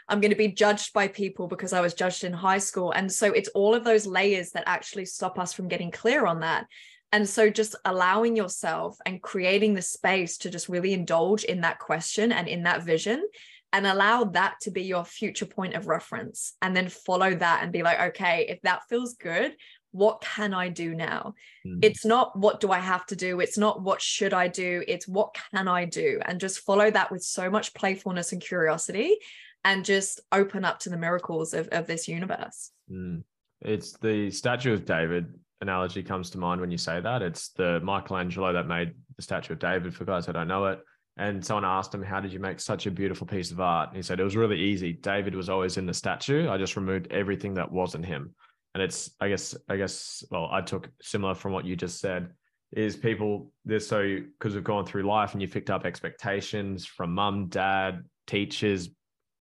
i'm 0.08 0.20
going 0.20 0.30
to 0.30 0.36
be 0.36 0.48
judged 0.48 0.92
by 0.92 1.08
people 1.08 1.46
because 1.48 1.72
i 1.72 1.80
was 1.80 1.94
judged 1.94 2.24
in 2.24 2.32
high 2.32 2.58
school. 2.58 2.92
And 2.92 3.10
so 3.10 3.32
it's 3.32 3.48
all 3.50 3.74
of 3.74 3.84
those 3.84 4.06
layers 4.06 4.50
that 4.52 4.64
actually 4.66 5.06
stop 5.06 5.38
us 5.38 5.52
from 5.52 5.68
getting 5.68 5.90
clear 5.90 6.26
on 6.26 6.40
that. 6.40 6.66
And 7.12 7.28
so 7.28 7.50
just 7.50 7.74
allowing 7.84 8.36
yourself 8.36 8.96
and 9.04 9.20
creating 9.20 9.74
the 9.74 9.82
space 9.82 10.38
to 10.38 10.50
just 10.50 10.68
really 10.68 10.92
indulge 10.92 11.44
in 11.44 11.62
that 11.62 11.78
question 11.78 12.30
and 12.30 12.46
in 12.46 12.62
that 12.64 12.84
vision 12.84 13.24
and 13.72 13.86
allow 13.86 14.24
that 14.24 14.56
to 14.62 14.70
be 14.70 14.82
your 14.82 15.04
future 15.04 15.46
point 15.46 15.74
of 15.74 15.86
reference 15.86 16.54
and 16.62 16.76
then 16.76 16.88
follow 16.88 17.34
that 17.34 17.62
and 17.62 17.72
be 17.72 17.82
like 17.82 18.00
okay 18.00 18.46
if 18.48 18.60
that 18.62 18.82
feels 18.88 19.14
good 19.14 19.54
what 19.92 20.20
can 20.20 20.54
i 20.54 20.68
do 20.68 20.94
now? 20.94 21.34
Mm. 21.66 21.84
it's 21.84 22.04
not 22.04 22.38
what 22.38 22.60
do 22.60 22.70
i 22.70 22.78
have 22.78 23.04
to 23.06 23.16
do 23.16 23.40
it's 23.40 23.58
not 23.58 23.82
what 23.82 24.00
should 24.00 24.32
i 24.32 24.48
do 24.48 24.84
it's 24.86 25.08
what 25.08 25.36
can 25.52 25.68
i 25.68 25.84
do? 25.84 26.20
And 26.24 26.40
just 26.40 26.60
follow 26.60 26.90
that 26.90 27.10
with 27.10 27.22
so 27.22 27.50
much 27.50 27.74
playfulness 27.74 28.32
and 28.32 28.40
curiosity 28.40 29.16
and 29.64 29.84
just 29.84 30.20
open 30.32 30.64
up 30.64 30.78
to 30.80 30.90
the 30.90 30.96
miracles 30.96 31.52
of, 31.52 31.68
of 31.68 31.86
this 31.86 32.08
universe. 32.08 32.70
Mm. 32.90 33.22
it's 33.60 33.92
the 33.98 34.30
statue 34.30 34.72
of 34.72 34.84
david 34.84 35.34
analogy 35.60 36.02
comes 36.02 36.30
to 36.30 36.38
mind 36.38 36.58
when 36.58 36.70
you 36.70 36.78
say 36.78 37.00
that. 37.00 37.20
It's 37.20 37.50
the 37.50 37.80
michelangelo 37.80 38.52
that 38.52 38.66
made 38.66 38.94
the 39.16 39.22
statue 39.22 39.54
of 39.54 39.58
david 39.58 39.94
for 39.94 40.04
guys 40.04 40.26
that 40.26 40.32
don't 40.32 40.48
know 40.48 40.66
it 40.66 40.80
and 41.20 41.44
someone 41.44 41.66
asked 41.66 41.94
him, 41.94 42.02
How 42.02 42.18
did 42.18 42.32
you 42.32 42.40
make 42.40 42.58
such 42.58 42.86
a 42.86 42.90
beautiful 42.90 43.26
piece 43.26 43.50
of 43.50 43.60
art? 43.60 43.90
And 43.90 43.96
he 43.96 44.02
said, 44.02 44.18
It 44.18 44.24
was 44.24 44.36
really 44.36 44.58
easy. 44.58 44.94
David 44.94 45.34
was 45.34 45.50
always 45.50 45.76
in 45.76 45.84
the 45.84 45.92
statue. 45.92 46.48
I 46.48 46.56
just 46.56 46.76
removed 46.76 47.08
everything 47.10 47.54
that 47.54 47.70
wasn't 47.70 48.06
him. 48.06 48.34
And 48.74 48.82
it's, 48.82 49.10
I 49.20 49.28
guess, 49.28 49.54
I 49.68 49.76
guess, 49.76 50.24
well, 50.30 50.48
I 50.50 50.62
took 50.62 50.88
similar 51.02 51.34
from 51.34 51.52
what 51.52 51.66
you 51.66 51.76
just 51.76 52.00
said 52.00 52.30
is 52.72 52.96
people, 52.96 53.52
they're 53.64 53.80
so, 53.80 54.18
because 54.38 54.54
we've 54.54 54.64
gone 54.64 54.86
through 54.86 55.02
life 55.02 55.32
and 55.32 55.42
you 55.42 55.48
picked 55.48 55.70
up 55.70 55.84
expectations 55.84 56.86
from 56.86 57.12
mum, 57.12 57.48
dad, 57.48 58.04
teachers, 58.26 58.88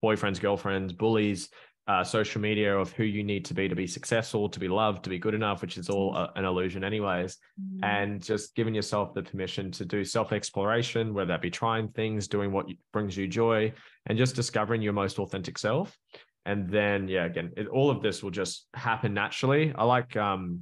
boyfriends, 0.03 0.41
girlfriends, 0.41 0.91
bullies, 0.91 1.49
uh, 1.89 2.03
social 2.03 2.39
media 2.39 2.77
of 2.77 2.91
who 2.91 3.03
you 3.03 3.23
need 3.23 3.43
to 3.43 3.55
be 3.55 3.67
to 3.67 3.75
be 3.75 3.87
successful, 3.87 4.47
to 4.47 4.59
be 4.59 4.67
loved, 4.67 5.03
to 5.03 5.09
be 5.09 5.17
good 5.17 5.33
enough, 5.33 5.63
which 5.63 5.75
is 5.75 5.89
all 5.89 6.15
a, 6.15 6.31
an 6.35 6.45
illusion, 6.45 6.83
anyways. 6.83 7.37
Mm-hmm. 7.59 7.83
And 7.83 8.23
just 8.23 8.53
giving 8.53 8.75
yourself 8.75 9.15
the 9.15 9.23
permission 9.23 9.71
to 9.71 9.85
do 9.85 10.05
self 10.05 10.31
exploration, 10.31 11.15
whether 11.15 11.29
that 11.29 11.41
be 11.41 11.49
trying 11.49 11.87
things, 11.87 12.27
doing 12.27 12.51
what 12.51 12.67
brings 12.93 13.17
you 13.17 13.27
joy, 13.27 13.73
and 14.05 14.19
just 14.19 14.35
discovering 14.35 14.83
your 14.83 14.93
most 14.93 15.17
authentic 15.17 15.57
self. 15.57 15.97
And 16.45 16.69
then, 16.69 17.07
yeah, 17.07 17.25
again, 17.25 17.53
it, 17.57 17.67
all 17.67 17.89
of 17.89 18.03
this 18.03 18.21
will 18.21 18.29
just 18.29 18.67
happen 18.75 19.15
naturally. 19.15 19.73
I 19.75 19.83
like, 19.83 20.15
um, 20.15 20.59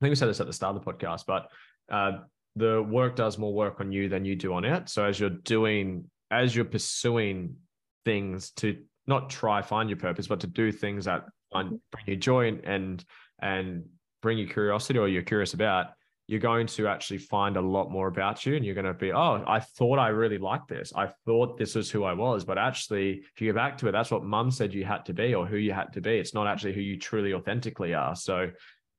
I 0.00 0.04
think 0.04 0.12
we 0.12 0.14
said 0.14 0.28
this 0.28 0.40
at 0.40 0.46
the 0.46 0.52
start 0.52 0.76
of 0.76 0.84
the 0.84 0.92
podcast, 0.92 1.24
but 1.26 1.50
uh, 1.90 2.18
the 2.54 2.80
work 2.84 3.16
does 3.16 3.36
more 3.36 3.52
work 3.52 3.80
on 3.80 3.90
you 3.90 4.08
than 4.08 4.24
you 4.24 4.36
do 4.36 4.54
on 4.54 4.64
it. 4.64 4.88
So 4.88 5.04
as 5.04 5.18
you're 5.18 5.30
doing, 5.30 6.04
as 6.30 6.54
you're 6.54 6.64
pursuing 6.64 7.56
things 8.04 8.50
to 8.58 8.76
not 9.06 9.30
try 9.30 9.62
find 9.62 9.88
your 9.88 9.98
purpose, 9.98 10.26
but 10.26 10.40
to 10.40 10.46
do 10.46 10.72
things 10.72 11.04
that 11.06 11.24
find, 11.52 11.68
mm-hmm. 11.68 11.76
bring 11.90 12.04
you 12.06 12.16
joy 12.16 12.48
and, 12.48 12.64
and 12.64 13.04
and 13.40 13.84
bring 14.22 14.38
you 14.38 14.46
curiosity 14.46 14.98
or 14.98 15.08
you're 15.08 15.22
curious 15.22 15.52
about, 15.54 15.86
you're 16.28 16.40
going 16.40 16.66
to 16.66 16.86
actually 16.86 17.18
find 17.18 17.56
a 17.56 17.60
lot 17.60 17.90
more 17.90 18.06
about 18.06 18.46
you 18.46 18.54
and 18.54 18.64
you're 18.64 18.74
going 18.76 18.86
to 18.86 18.94
be, 18.94 19.12
oh, 19.12 19.44
I 19.46 19.60
thought 19.60 19.98
I 19.98 20.08
really 20.08 20.38
liked 20.38 20.68
this. 20.68 20.92
I 20.94 21.08
thought 21.26 21.58
this 21.58 21.74
was 21.74 21.90
who 21.90 22.04
I 22.04 22.12
was. 22.12 22.44
But 22.44 22.56
actually, 22.56 23.24
if 23.34 23.40
you 23.40 23.52
go 23.52 23.56
back 23.56 23.76
to 23.78 23.88
it, 23.88 23.92
that's 23.92 24.10
what 24.10 24.22
mum 24.22 24.50
said 24.50 24.72
you 24.72 24.84
had 24.84 25.04
to 25.06 25.12
be 25.12 25.34
or 25.34 25.44
who 25.44 25.56
you 25.56 25.72
had 25.72 25.92
to 25.94 26.00
be. 26.00 26.18
It's 26.18 26.32
not 26.32 26.46
actually 26.46 26.74
who 26.74 26.80
you 26.80 26.98
truly 26.98 27.34
authentically 27.34 27.94
are. 27.94 28.14
So 28.14 28.50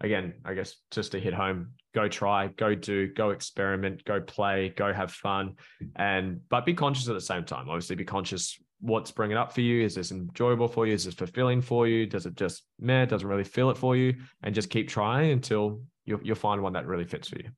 again, 0.02 0.34
I 0.44 0.54
guess 0.54 0.76
just 0.92 1.14
to 1.14 1.20
hit 1.20 1.34
home, 1.34 1.72
go 1.96 2.10
try, 2.10 2.48
go 2.48 2.76
do, 2.76 3.12
go 3.14 3.30
experiment, 3.30 4.04
go 4.04 4.20
play, 4.20 4.74
go 4.76 4.92
have 4.92 5.12
fun. 5.12 5.56
And 5.96 6.42
but 6.50 6.66
be 6.66 6.74
conscious 6.74 7.08
at 7.08 7.14
the 7.14 7.22
same 7.22 7.46
time. 7.46 7.70
Obviously, 7.70 7.96
be 7.96 8.04
conscious 8.04 8.60
what's 8.84 9.12
bringing 9.12 9.38
up 9.38 9.54
for 9.54 9.62
you. 9.62 9.84
Is 9.84 9.96
this 9.96 10.12
enjoyable 10.12 10.68
for 10.68 10.86
you? 10.86 10.94
Is 10.94 11.06
this 11.06 11.14
fulfilling 11.14 11.62
for 11.62 11.88
you? 11.88 12.06
Does 12.06 12.26
it 12.26 12.36
just 12.36 12.64
meh, 12.80 13.06
doesn't 13.06 13.28
really 13.28 13.46
feel 13.46 13.70
it 13.70 13.78
for 13.78 13.96
you? 13.96 14.16
And 14.44 14.54
just 14.54 14.70
keep 14.70 14.90
trying 14.90 15.32
until 15.32 15.82
you'll, 16.06 16.20
you'll 16.22 16.36
find 16.36 16.62
one 16.62 16.74
that 16.74 16.86
really 16.86 17.06
fits 17.06 17.30
for 17.30 17.38
you. 17.38 17.50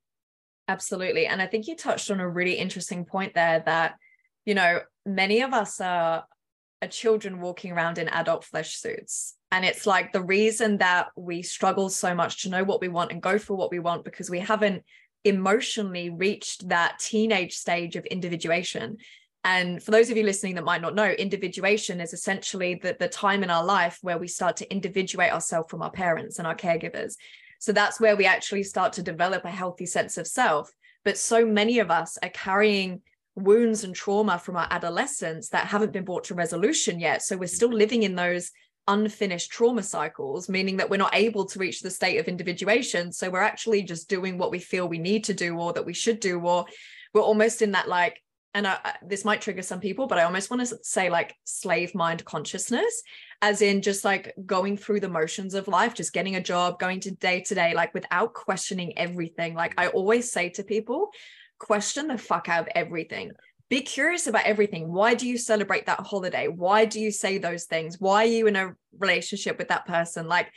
Absolutely. 0.68 1.26
And 1.26 1.42
I 1.42 1.48
think 1.48 1.68
you 1.68 1.76
touched 1.76 2.12
on 2.12 2.20
a 2.20 2.30
really 2.30 2.54
interesting 2.54 3.06
point 3.06 3.34
there 3.34 3.64
that, 3.66 3.96
you 4.46 4.54
know, 4.54 4.82
many 5.06 5.42
of 5.42 5.54
us 5.54 5.82
are 5.82 6.26
are 6.82 6.88
children 6.90 7.40
walking 7.40 7.72
around 7.72 7.98
in 7.98 8.10
adult 8.10 8.44
flesh 8.44 8.76
suits. 8.76 9.36
And 9.52 9.64
it's 9.64 9.88
like 9.88 10.12
the 10.12 10.22
reason 10.22 10.78
that 10.80 11.08
we 11.16 11.42
struggle 11.42 11.90
so 11.90 12.14
much 12.14 12.44
to 12.44 12.50
know 12.50 12.64
what 12.64 12.82
we 12.82 12.90
want 12.90 13.12
and 13.12 13.22
go 13.22 13.40
for 13.40 13.56
what 13.56 13.72
we 13.72 13.80
want 13.80 14.04
because 14.04 14.30
we 14.30 14.40
haven't 14.40 14.84
emotionally 15.24 16.10
reached 16.10 16.68
that 16.70 17.00
teenage 17.00 17.54
stage 17.54 17.96
of 17.96 18.06
individuation. 18.06 18.98
And 19.46 19.82
for 19.82 19.92
those 19.92 20.10
of 20.10 20.18
you 20.18 20.24
listening 20.24 20.56
that 20.56 20.64
might 20.64 20.82
not 20.82 20.96
know, 20.96 21.06
individuation 21.06 22.02
is 22.02 22.14
essentially 22.14 22.80
the, 22.82 22.98
the 23.00 23.08
time 23.08 23.44
in 23.44 23.52
our 23.52 23.64
life 23.64 24.00
where 24.02 24.18
we 24.18 24.28
start 24.28 24.58
to 24.58 24.72
individuate 24.72 25.32
ourselves 25.32 25.70
from 25.70 25.84
our 25.84 25.92
parents 25.92 26.40
and 26.40 26.48
our 26.48 26.56
caregivers. 26.56 27.14
So 27.60 27.72
that's 27.72 28.00
where 28.00 28.16
we 28.16 28.26
actually 28.26 28.64
start 28.64 28.94
to 28.94 29.04
develop 29.04 29.46
a 29.46 29.52
healthy 29.52 29.86
sense 29.86 30.18
of 30.18 30.26
self. 30.26 30.72
But 31.04 31.20
so 31.20 31.46
many 31.46 31.78
of 31.78 31.92
us 31.92 32.18
are 32.24 32.30
carrying 32.30 33.02
wounds 33.36 33.84
and 33.84 33.94
trauma 33.94 34.40
from 34.40 34.56
our 34.56 34.68
adolescence 34.72 35.50
that 35.50 35.68
haven't 35.68 35.94
been 35.94 36.06
brought 36.06 36.24
to 36.26 36.34
resolution 36.34 37.00
yet. 37.00 37.22
So 37.22 37.38
we're 37.38 37.46
still 37.46 37.72
living 37.72 38.02
in 38.02 38.16
those 38.16 38.50
unfinished 38.88 39.52
trauma 39.52 39.84
cycles, 39.84 40.50
meaning 40.50 40.78
that 40.78 40.90
we're 40.90 40.98
not 40.98 41.16
able 41.16 41.46
to 41.46 41.60
reach 41.60 41.82
the 41.82 41.92
state 41.92 42.18
of 42.18 42.28
individuation. 42.28 43.12
So 43.12 43.30
we're 43.30 43.42
actually 43.42 43.84
just 43.84 44.10
doing 44.10 44.40
what 44.40 44.50
we 44.50 44.58
feel 44.58 44.88
we 44.88 44.98
need 44.98 45.24
to 45.26 45.36
do 45.36 45.56
or 45.56 45.72
that 45.74 45.86
we 45.86 45.94
should 45.94 46.20
do, 46.20 46.40
or 46.40 46.66
we're 47.14 47.22
almost 47.22 47.62
in 47.62 47.74
that 47.74 47.88
like 47.88 48.24
and 48.56 48.65
I, 48.65 48.96
this 49.06 49.26
might 49.26 49.41
trigger 49.41 49.62
some 49.62 49.82
people, 49.82 50.08
but 50.08 50.18
I 50.18 50.24
almost 50.24 50.50
want 50.50 50.65
to 50.65 50.80
say 50.82 51.10
like 51.10 51.36
slave 51.44 51.94
mind 51.94 52.24
consciousness, 52.24 53.04
as 53.41 53.62
in 53.62 53.82
just 53.82 54.06
like 54.06 54.34
going 54.46 54.78
through 54.78 55.02
the 55.02 55.10
motions 55.10 55.54
of 55.54 55.68
life, 55.68 55.94
just 55.94 56.13
getting 56.13 56.38
a 56.38 56.41
job, 56.41 56.80
going 56.80 57.02
to 57.02 57.12
day 57.12 57.41
to 57.41 57.54
day, 57.54 57.74
like 57.76 57.94
without 57.94 58.34
questioning 58.34 58.98
everything. 58.98 59.56
Like 59.56 59.74
I 59.78 59.89
always 59.89 60.32
say 60.32 60.48
to 60.52 60.63
people, 60.63 61.10
question 61.60 62.08
the 62.08 62.18
fuck 62.18 62.48
out 62.48 62.62
of 62.62 62.70
everything. 62.76 63.34
Be 63.70 63.82
curious 63.82 64.26
about 64.26 64.46
everything. 64.46 64.89
Why 64.89 65.15
do 65.15 65.28
you 65.28 65.38
celebrate 65.38 65.88
that 65.88 66.00
holiday? 66.00 66.48
Why 66.48 66.86
do 66.86 67.02
you 67.02 67.12
say 67.12 67.38
those 67.38 67.65
things? 67.65 68.00
Why 68.00 68.24
are 68.24 68.28
you 68.28 68.48
in 68.48 68.56
a 68.56 68.74
relationship 68.98 69.58
with 69.58 69.68
that 69.68 69.86
person? 69.86 70.30
Like, 70.30 70.50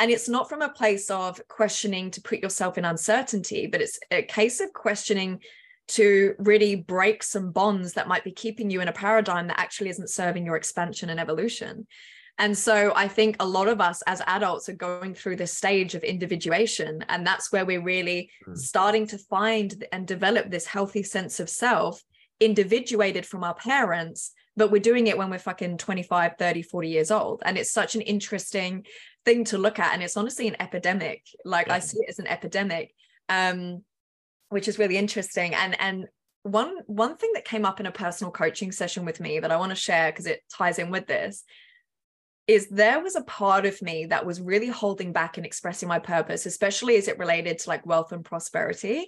and 0.00 0.10
it's 0.10 0.28
not 0.28 0.48
from 0.48 0.60
a 0.60 0.70
place 0.70 1.08
of 1.08 1.40
questioning 1.46 2.10
to 2.10 2.20
put 2.20 2.40
yourself 2.40 2.78
in 2.78 2.84
uncertainty, 2.84 3.68
but 3.68 3.80
it's 3.80 4.00
a 4.10 4.22
case 4.22 4.58
of 4.58 4.72
questioning 4.72 5.38
to 5.86 6.34
really 6.38 6.76
break 6.76 7.22
some 7.22 7.50
bonds 7.50 7.92
that 7.94 8.08
might 8.08 8.24
be 8.24 8.32
keeping 8.32 8.70
you 8.70 8.80
in 8.80 8.88
a 8.88 8.92
paradigm 8.92 9.48
that 9.48 9.60
actually 9.60 9.90
isn't 9.90 10.10
serving 10.10 10.46
your 10.46 10.56
expansion 10.56 11.10
and 11.10 11.20
evolution. 11.20 11.86
And 12.38 12.56
so 12.56 12.92
I 12.96 13.06
think 13.06 13.36
a 13.38 13.46
lot 13.46 13.68
of 13.68 13.80
us 13.80 14.02
as 14.06 14.20
adults 14.26 14.68
are 14.68 14.74
going 14.74 15.14
through 15.14 15.36
this 15.36 15.56
stage 15.56 15.94
of 15.94 16.02
individuation. 16.02 17.04
And 17.08 17.24
that's 17.24 17.52
where 17.52 17.64
we're 17.64 17.82
really 17.82 18.30
mm. 18.46 18.56
starting 18.58 19.06
to 19.08 19.18
find 19.18 19.84
and 19.92 20.06
develop 20.06 20.50
this 20.50 20.66
healthy 20.66 21.04
sense 21.04 21.38
of 21.38 21.48
self, 21.48 22.02
individuated 22.40 23.24
from 23.24 23.44
our 23.44 23.54
parents, 23.54 24.32
but 24.56 24.72
we're 24.72 24.80
doing 24.80 25.06
it 25.06 25.16
when 25.16 25.30
we're 25.30 25.38
fucking 25.38 25.78
25, 25.78 26.32
30, 26.38 26.62
40 26.62 26.88
years 26.88 27.10
old. 27.10 27.42
And 27.44 27.56
it's 27.56 27.70
such 27.70 27.94
an 27.94 28.00
interesting 28.00 28.84
thing 29.24 29.44
to 29.44 29.58
look 29.58 29.78
at. 29.78 29.94
And 29.94 30.02
it's 30.02 30.16
honestly 30.16 30.48
an 30.48 30.56
epidemic. 30.60 31.22
Like 31.44 31.68
yeah. 31.68 31.74
I 31.74 31.78
see 31.78 31.98
it 31.98 32.08
as 32.08 32.18
an 32.18 32.26
epidemic. 32.26 32.92
Um, 33.28 33.82
which 34.48 34.68
is 34.68 34.78
really 34.78 34.96
interesting. 34.96 35.54
And 35.54 35.78
and 35.80 36.06
one 36.42 36.76
one 36.86 37.16
thing 37.16 37.30
that 37.34 37.44
came 37.44 37.64
up 37.64 37.80
in 37.80 37.86
a 37.86 37.92
personal 37.92 38.30
coaching 38.30 38.70
session 38.70 39.04
with 39.04 39.20
me 39.20 39.40
that 39.40 39.50
I 39.50 39.56
want 39.56 39.70
to 39.70 39.76
share 39.76 40.10
because 40.10 40.26
it 40.26 40.42
ties 40.50 40.78
in 40.78 40.90
with 40.90 41.06
this 41.06 41.44
is 42.46 42.68
there 42.68 43.00
was 43.00 43.16
a 43.16 43.22
part 43.22 43.64
of 43.64 43.80
me 43.80 44.06
that 44.06 44.26
was 44.26 44.40
really 44.40 44.68
holding 44.68 45.12
back 45.12 45.36
and 45.36 45.46
expressing 45.46 45.88
my 45.88 45.98
purpose, 45.98 46.44
especially 46.44 46.96
as 46.96 47.08
it 47.08 47.18
related 47.18 47.58
to 47.58 47.70
like 47.70 47.86
wealth 47.86 48.12
and 48.12 48.24
prosperity, 48.24 49.06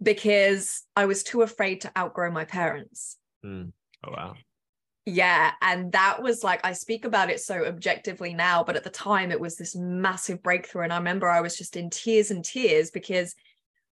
because 0.00 0.84
I 0.94 1.06
was 1.06 1.24
too 1.24 1.42
afraid 1.42 1.80
to 1.80 1.98
outgrow 1.98 2.30
my 2.30 2.44
parents. 2.44 3.16
Mm. 3.44 3.72
Oh, 4.04 4.12
wow. 4.12 4.34
Yeah. 5.06 5.52
And 5.62 5.90
that 5.92 6.22
was 6.22 6.44
like, 6.44 6.64
I 6.64 6.72
speak 6.72 7.04
about 7.04 7.30
it 7.30 7.40
so 7.40 7.64
objectively 7.64 8.34
now, 8.34 8.62
but 8.62 8.76
at 8.76 8.84
the 8.84 8.90
time 8.90 9.32
it 9.32 9.40
was 9.40 9.56
this 9.56 9.74
massive 9.74 10.42
breakthrough. 10.42 10.82
And 10.82 10.92
I 10.92 10.98
remember 10.98 11.28
I 11.28 11.40
was 11.40 11.56
just 11.56 11.76
in 11.76 11.90
tears 11.90 12.30
and 12.30 12.44
tears 12.44 12.90
because 12.90 13.34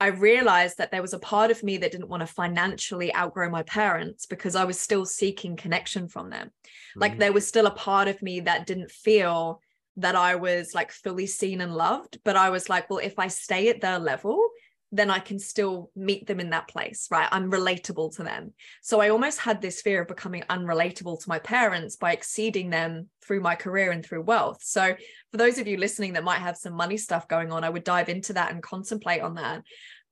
I 0.01 0.07
realized 0.07 0.79
that 0.79 0.89
there 0.89 1.03
was 1.03 1.13
a 1.13 1.19
part 1.19 1.51
of 1.51 1.61
me 1.61 1.77
that 1.77 1.91
didn't 1.91 2.09
want 2.09 2.21
to 2.21 2.27
financially 2.27 3.13
outgrow 3.13 3.51
my 3.51 3.61
parents 3.61 4.25
because 4.25 4.55
I 4.55 4.63
was 4.63 4.79
still 4.79 5.05
seeking 5.05 5.55
connection 5.55 6.07
from 6.07 6.31
them. 6.31 6.47
Mm-hmm. 6.47 6.99
Like 6.99 7.19
there 7.19 7.31
was 7.31 7.47
still 7.47 7.67
a 7.67 7.71
part 7.71 8.07
of 8.07 8.19
me 8.19 8.39
that 8.39 8.65
didn't 8.65 8.89
feel 8.89 9.61
that 9.97 10.15
I 10.15 10.35
was 10.35 10.73
like 10.73 10.91
fully 10.91 11.27
seen 11.27 11.61
and 11.61 11.75
loved. 11.75 12.17
But 12.23 12.35
I 12.35 12.49
was 12.49 12.67
like, 12.67 12.89
well, 12.89 12.97
if 12.97 13.19
I 13.19 13.27
stay 13.27 13.69
at 13.69 13.81
their 13.81 13.99
level, 13.99 14.49
then 14.91 15.09
I 15.09 15.19
can 15.19 15.39
still 15.39 15.89
meet 15.95 16.27
them 16.27 16.39
in 16.39 16.49
that 16.49 16.67
place, 16.67 17.07
right? 17.09 17.29
I'm 17.31 17.49
relatable 17.49 18.15
to 18.17 18.23
them. 18.23 18.53
So 18.81 18.99
I 18.99 19.09
almost 19.09 19.39
had 19.39 19.61
this 19.61 19.81
fear 19.81 20.01
of 20.01 20.07
becoming 20.09 20.43
unrelatable 20.49 21.21
to 21.21 21.29
my 21.29 21.39
parents 21.39 21.95
by 21.95 22.11
exceeding 22.11 22.69
them 22.69 23.09
through 23.23 23.39
my 23.39 23.55
career 23.55 23.91
and 23.91 24.05
through 24.05 24.23
wealth. 24.23 24.59
So 24.61 24.95
for 25.31 25.37
those 25.37 25.57
of 25.57 25.67
you 25.67 25.77
listening 25.77 26.13
that 26.13 26.25
might 26.25 26.39
have 26.39 26.57
some 26.57 26.73
money 26.73 26.97
stuff 26.97 27.29
going 27.29 27.53
on, 27.53 27.63
I 27.63 27.69
would 27.69 27.85
dive 27.85 28.09
into 28.09 28.33
that 28.33 28.51
and 28.51 28.61
contemplate 28.61 29.21
on 29.21 29.35
that 29.35 29.63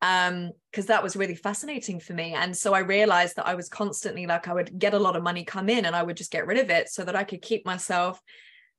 um 0.02 0.52
because 0.72 0.86
that 0.86 1.04
was 1.04 1.18
really 1.18 1.36
fascinating 1.36 2.00
for 2.00 2.14
me 2.14 2.34
and 2.34 2.56
so 2.56 2.74
i 2.74 2.80
realized 2.80 3.36
that 3.36 3.46
i 3.46 3.54
was 3.54 3.68
constantly 3.68 4.26
like 4.26 4.48
i 4.48 4.54
would 4.54 4.80
get 4.80 4.94
a 4.94 5.00
lot 5.00 5.18
of 5.18 5.24
money 5.24 5.44
come 5.44 5.68
in 5.68 5.84
and 5.84 5.94
i 5.94 6.02
would 6.02 6.16
just 6.16 6.32
get 6.32 6.48
rid 6.48 6.58
of 6.58 6.70
it 6.70 6.88
so 6.88 7.04
that 7.04 7.18
i 7.18 7.24
could 7.26 7.42
keep 7.42 7.66
myself 7.66 8.22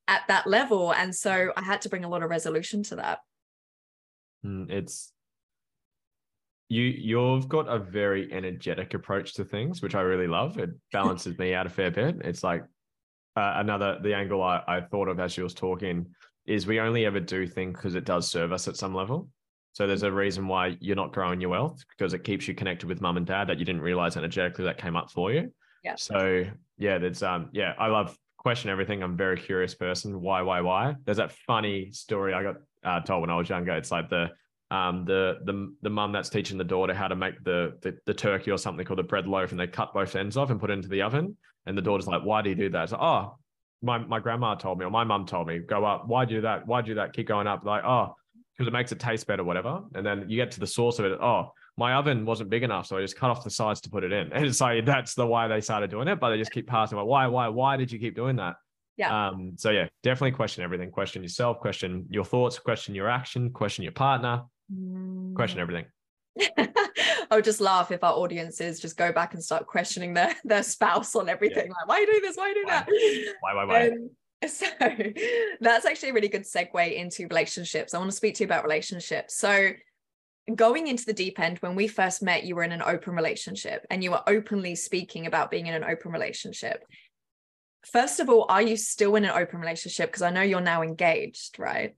at 0.09 0.23
that 0.29 0.47
level 0.47 0.95
and 0.95 1.15
so 1.15 1.53
i 1.59 1.63
had 1.63 1.83
to 1.83 1.91
bring 1.91 2.05
a 2.05 2.09
lot 2.09 2.23
of 2.23 2.31
resolution 2.31 2.83
to 2.83 2.97
that 2.97 3.19
mm, 4.43 4.71
it's 4.71 5.13
you 6.71 6.85
you've 6.85 7.49
got 7.49 7.69
a 7.69 7.79
very 7.79 8.33
energetic 8.33 8.95
approach 8.95 9.35
to 9.35 9.45
things, 9.45 9.83
which 9.83 9.97
I 9.97 10.01
really 10.03 10.29
love. 10.29 10.57
It 10.57 10.71
balances 10.93 11.37
me 11.37 11.53
out 11.53 11.67
a 11.67 11.69
fair 11.69 11.91
bit. 11.91 12.17
It's 12.23 12.45
like 12.45 12.63
uh, 13.37 13.55
another 13.57 13.99
the 14.03 14.15
angle 14.15 14.43
I, 14.43 14.63
I 14.67 14.81
thought 14.81 15.09
of 15.09 15.19
as 15.19 15.33
she 15.33 15.43
was 15.43 15.53
talking 15.53 16.07
is 16.47 16.67
we 16.67 16.81
only 16.81 17.05
ever 17.05 17.21
do 17.21 17.47
things 17.47 17.77
because 17.77 17.97
it 17.97 18.05
does 18.05 18.29
serve 18.29 18.53
us 18.53 18.69
at 18.69 18.77
some 18.77 18.95
level. 18.95 19.29
So 19.73 19.87
there's 19.87 20.05
a 20.05 20.11
reason 20.11 20.49
why 20.49 20.77
you're 20.81 20.97
not 20.97 21.13
growing 21.13 21.41
your 21.41 21.51
wealth 21.51 21.85
because 21.91 22.15
it 22.15 22.25
keeps 22.25 22.49
you 22.49 22.55
connected 22.55 22.89
with 22.89 23.01
mum 23.01 23.17
and 23.17 23.27
dad 23.27 23.49
that 23.49 23.59
you 23.59 23.65
didn't 23.65 23.83
realize 23.83 24.17
energetically 24.17 24.65
that 24.65 24.79
came 24.79 24.97
up 24.97 25.11
for 25.11 25.33
you. 25.33 25.53
Yeah. 25.85 25.97
So 25.97 26.45
yeah, 26.79 26.99
there's 26.99 27.23
um 27.25 27.51
yeah, 27.53 27.75
I 27.79 27.89
love 27.89 28.17
question 28.39 28.71
everything. 28.71 29.03
I'm 29.03 29.15
a 29.15 29.17
very 29.17 29.37
curious 29.37 29.75
person. 29.75 30.21
Why, 30.21 30.43
why, 30.43 30.61
why? 30.61 30.95
There's 31.05 31.19
that 31.19 31.33
funny 31.33 31.91
story 31.91 32.33
I 32.33 32.45
got 32.45 32.57
uh, 32.85 33.01
told 33.01 33.23
when 33.23 33.31
I 33.31 33.37
was 33.37 33.49
younger. 33.49 33.73
It's 33.73 33.91
like 33.91 34.09
the 34.09 34.31
um, 34.71 35.05
the 35.05 35.39
the 35.45 35.75
the 35.83 35.91
mum 35.91 36.13
that's 36.13 36.29
teaching 36.29 36.57
the 36.57 36.65
daughter 36.65 36.95
how 36.95 37.09
to 37.09 37.17
make 37.17 37.43
the, 37.43 37.77
the, 37.83 37.97
the 38.07 38.15
turkey 38.15 38.51
or 38.51 38.59
something 38.59 38.85
called 38.85 38.99
the 38.99 39.05
bread 39.05 39.27
loaf, 39.27 39.51
and 39.51 39.59
they 39.61 39.67
cut 39.67 39.93
both 39.93 40.15
ends 40.15 40.37
off 40.37 40.51
and 40.51 40.61
put 40.61 40.71
it 40.71 40.75
into 40.75 40.89
the 40.89 41.03
oven. 41.03 41.37
And 41.67 41.77
the 41.77 41.83
daughter's 41.83 42.07
like, 42.07 42.23
"Why 42.23 42.43
do 42.43 42.51
you 42.51 42.57
do 42.57 42.71
that?" 42.71 42.93
Like, 42.93 43.01
oh, 43.01 43.37
my 43.83 43.99
my 43.99 44.21
grandma 44.21 44.55
told 44.55 44.79
me, 44.79 44.85
or 44.85 44.91
my 44.91 45.05
mum 45.05 45.27
told 45.27 45.49
me, 45.49 45.59
go 45.59 45.85
up. 45.85 46.07
Why 46.07 46.25
do 46.25 46.41
that? 46.43 46.67
Why 46.67 46.83
do 46.83 46.95
that? 46.95 47.13
Keep 47.13 47.29
going 47.29 47.47
up. 47.47 47.65
Like, 47.65 47.85
oh, 47.85 48.15
because 48.57 48.69
it 48.69 48.73
makes 48.73 48.93
it 48.93 49.01
taste 49.01 49.27
better, 49.27 49.43
whatever. 49.43 49.83
And 49.95 50.05
then 50.05 50.27
you 50.29 50.37
get 50.37 50.53
to 50.53 50.61
the 50.61 50.67
source 50.67 50.99
of 50.99 51.07
it. 51.07 51.19
Oh, 51.21 51.53
my 51.77 51.95
oven 51.95 52.27
wasn't 52.27 52.51
big 52.51 52.63
enough, 52.63 52.87
so 52.87 52.99
I 52.99 53.01
just 53.01 53.17
cut 53.17 53.31
off 53.31 53.43
the 53.43 53.51
sides 53.51 53.81
to 53.83 53.91
put 53.91 54.05
it 54.05 54.13
in. 54.13 54.33
And 54.33 54.45
it's 54.45 54.61
like 54.61 54.85
that's 54.85 55.15
the 55.15 55.27
why 55.27 55.49
they 55.49 55.61
started 55.61 55.91
doing 55.91 56.09
it, 56.09 56.21
but 56.21 56.31
they 56.31 56.39
just 56.39 56.53
keep 56.53 56.67
passing. 56.67 56.99
Like, 56.99 57.07
why, 57.07 57.27
why, 57.27 57.49
why 57.49 57.77
did 57.77 57.91
you 57.91 57.99
keep 57.99 58.15
doing 58.15 58.37
that? 58.37 58.57
Yeah. 58.97 59.29
Um, 59.29 59.53
so 59.57 59.71
yeah, 59.71 59.89
definitely 60.03 60.33
question 60.33 60.63
everything. 60.63 60.91
Question 60.91 61.23
yourself, 61.23 61.59
question 61.59 62.05
your 62.11 62.25
thoughts, 62.25 62.59
question 62.59 62.95
your 62.95 63.09
action, 63.09 63.51
question 63.51 63.83
your 63.83 63.93
partner, 63.93 64.43
question 65.35 65.59
mm. 65.59 65.63
everything. 65.63 65.85
I 67.31 67.37
would 67.37 67.45
just 67.45 67.61
laugh 67.61 67.91
if 67.91 68.03
our 68.05 68.13
audiences 68.13 68.81
just 68.81 68.97
go 68.97 69.13
back 69.13 69.35
and 69.35 69.43
start 69.43 69.67
questioning 69.67 70.15
their 70.15 70.35
their 70.45 70.63
spouse 70.63 71.15
on 71.17 71.29
everything. 71.29 71.67
Yeah. 71.67 71.73
Like, 71.73 71.89
why 71.89 71.95
are 71.97 72.01
you 72.01 72.07
doing 72.07 72.23
this? 72.23 72.37
Why 72.37 72.45
are 72.45 72.49
you 72.49 72.55
doing 72.55 72.67
why? 72.67 72.73
that? 72.73 72.89
Why, 73.41 73.55
why, 73.55 73.65
why? 73.65 73.89
Um, 73.89 74.11
so 74.49 74.67
that's 75.61 75.85
actually 75.85 76.11
a 76.11 76.13
really 76.15 76.29
good 76.29 76.45
segue 76.45 76.95
into 76.95 77.27
relationships. 77.27 77.95
I 77.95 77.99
want 77.99 78.11
to 78.11 78.17
speak 78.17 78.37
to 78.37 78.45
you 78.45 78.47
about 78.47 78.65
relationships. 78.65 79.37
So 79.37 79.71
going 80.55 80.87
into 80.87 81.05
the 81.05 81.13
deep 81.13 81.39
end, 81.39 81.59
when 81.59 81.75
we 81.75 81.89
first 81.89 82.23
met, 82.23 82.45
you 82.45 82.55
were 82.55 82.63
in 82.63 82.73
an 82.73 82.83
open 82.83 83.15
relationship 83.15 83.87
and 83.91 84.03
you 84.03 84.13
were 84.13 84.23
openly 84.27 84.75
speaking 84.75 85.27
about 85.27 85.51
being 85.51 85.67
in 85.67 85.75
an 85.75 85.85
open 85.85 86.11
relationship. 86.11 86.85
First 87.93 88.21
of 88.21 88.29
all, 88.29 88.47
are 88.49 88.63
you 88.63 88.77
still 88.77 89.17
in 89.17 89.25
an 89.25 89.31
open 89.31 89.61
relationship? 89.61 90.09
Because 90.09 90.23
I 90.23 90.31
know 90.31 90.43
you're 90.43 90.61
now 90.61 90.83
engaged, 90.83 91.59
right? 91.59 91.95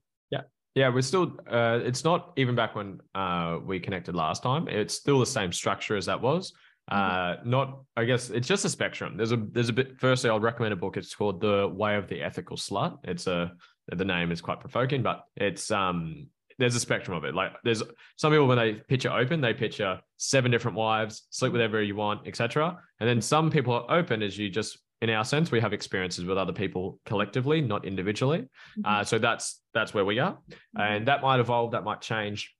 Yeah, 0.75 0.89
we're 0.89 1.01
still. 1.01 1.37
Uh, 1.47 1.79
it's 1.83 2.03
not 2.03 2.33
even 2.35 2.55
back 2.55 2.75
when 2.75 2.99
uh, 3.13 3.59
we 3.63 3.79
connected 3.79 4.15
last 4.15 4.41
time. 4.41 4.67
It's 4.67 4.95
still 4.95 5.19
the 5.19 5.25
same 5.25 5.51
structure 5.51 5.95
as 5.95 6.07
that 6.07 6.19
was. 6.19 6.53
Mm-hmm. 6.91 7.41
Uh, 7.41 7.43
not, 7.45 7.83
I 7.95 8.05
guess, 8.05 8.29
it's 8.29 8.47
just 8.47 8.65
a 8.65 8.69
spectrum. 8.69 9.15
There's 9.15 9.31
a 9.31 9.37
there's 9.37 9.69
a 9.69 9.73
bit. 9.73 9.99
Firstly, 9.99 10.29
I'll 10.29 10.39
recommend 10.39 10.73
a 10.73 10.77
book. 10.77 10.97
It's 10.97 11.13
called 11.13 11.41
The 11.41 11.67
Way 11.67 11.95
of 11.95 12.07
the 12.07 12.21
Ethical 12.21 12.57
Slut. 12.57 12.97
It's 13.03 13.27
a 13.27 13.53
the 13.87 14.05
name 14.05 14.31
is 14.31 14.41
quite 14.41 14.61
provoking, 14.61 15.03
but 15.03 15.25
it's 15.35 15.69
um 15.69 16.27
there's 16.57 16.75
a 16.75 16.79
spectrum 16.79 17.17
of 17.17 17.23
it. 17.23 17.35
Like 17.35 17.51
there's 17.63 17.83
some 18.15 18.31
people 18.31 18.47
when 18.47 18.57
they 18.57 18.73
picture 18.73 19.11
open, 19.11 19.41
they 19.41 19.53
picture 19.53 19.99
seven 20.17 20.51
different 20.51 20.77
wives, 20.77 21.27
sleep 21.29 21.51
with 21.51 21.61
whoever 21.61 21.81
you 21.81 21.95
want, 21.95 22.27
etc. 22.27 22.79
And 22.99 23.09
then 23.09 23.21
some 23.21 23.49
people 23.51 23.73
are 23.73 23.97
open 23.97 24.21
as 24.21 24.37
you 24.37 24.49
just 24.49 24.79
in 25.03 25.09
our 25.09 25.23
sense 25.23 25.51
we 25.51 25.59
have 25.59 25.73
experiences 25.73 26.25
with 26.25 26.37
other 26.37 26.53
people 26.53 26.99
collectively 27.05 27.61
not 27.61 27.85
individually 27.85 28.39
mm-hmm. 28.39 28.81
uh, 28.85 29.03
so 29.03 29.19
that's 29.19 29.61
that's 29.73 29.93
where 29.93 30.05
we 30.05 30.17
are 30.19 30.33
mm-hmm. 30.33 30.81
and 30.81 31.07
that 31.07 31.21
might 31.21 31.39
evolve 31.39 31.71
that 31.71 31.83
might 31.83 32.01
change 32.01 32.55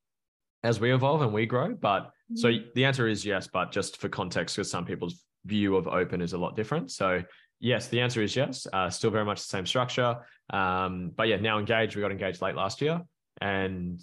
as 0.63 0.79
we 0.79 0.93
evolve 0.93 1.21
and 1.21 1.33
we 1.33 1.45
grow 1.45 1.73
but 1.73 2.01
mm-hmm. 2.01 2.35
so 2.35 2.51
the 2.75 2.85
answer 2.85 3.07
is 3.07 3.25
yes 3.25 3.47
but 3.51 3.71
just 3.71 3.99
for 3.99 4.09
context 4.09 4.55
because 4.55 4.69
some 4.69 4.85
people's 4.85 5.23
view 5.45 5.75
of 5.75 5.87
open 5.87 6.21
is 6.21 6.33
a 6.33 6.37
lot 6.37 6.55
different 6.55 6.91
so 6.91 7.21
yes, 7.63 7.87
the 7.87 8.01
answer 8.01 8.21
is 8.21 8.35
yes. 8.35 8.67
Uh, 8.71 8.89
still 8.89 9.09
very 9.09 9.25
much 9.25 9.39
the 9.39 9.47
same 9.47 9.65
structure. 9.65 10.17
Um, 10.51 11.11
but 11.15 11.27
yeah, 11.27 11.37
now 11.37 11.57
engaged. 11.57 11.95
We 11.95 12.01
got 12.01 12.11
engaged 12.11 12.41
late 12.41 12.55
last 12.55 12.81
year, 12.81 13.01
and 13.41 13.99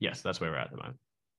yes, 0.00 0.20
that's 0.20 0.40
where 0.40 0.50
we're 0.50 0.58
at 0.58 0.70
the 0.70 0.76
moment. 0.76 0.96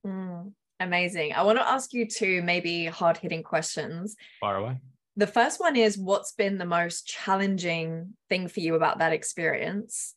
Mm, 0.07 0.53
amazing. 0.79 1.33
I 1.33 1.43
want 1.43 1.59
to 1.59 1.67
ask 1.67 1.93
you 1.93 2.07
two 2.07 2.41
maybe 2.41 2.85
hard 2.85 3.17
hitting 3.17 3.43
questions. 3.43 4.15
far 4.39 4.55
away. 4.55 4.77
The 5.19 5.27
first 5.27 5.59
one 5.59 5.75
is 5.75 5.97
what's 5.97 6.31
been 6.31 6.57
the 6.57 6.65
most 6.65 7.05
challenging 7.05 8.13
thing 8.29 8.47
for 8.47 8.61
you 8.61 8.75
about 8.75 8.99
that 8.99 9.11
experience? 9.11 10.13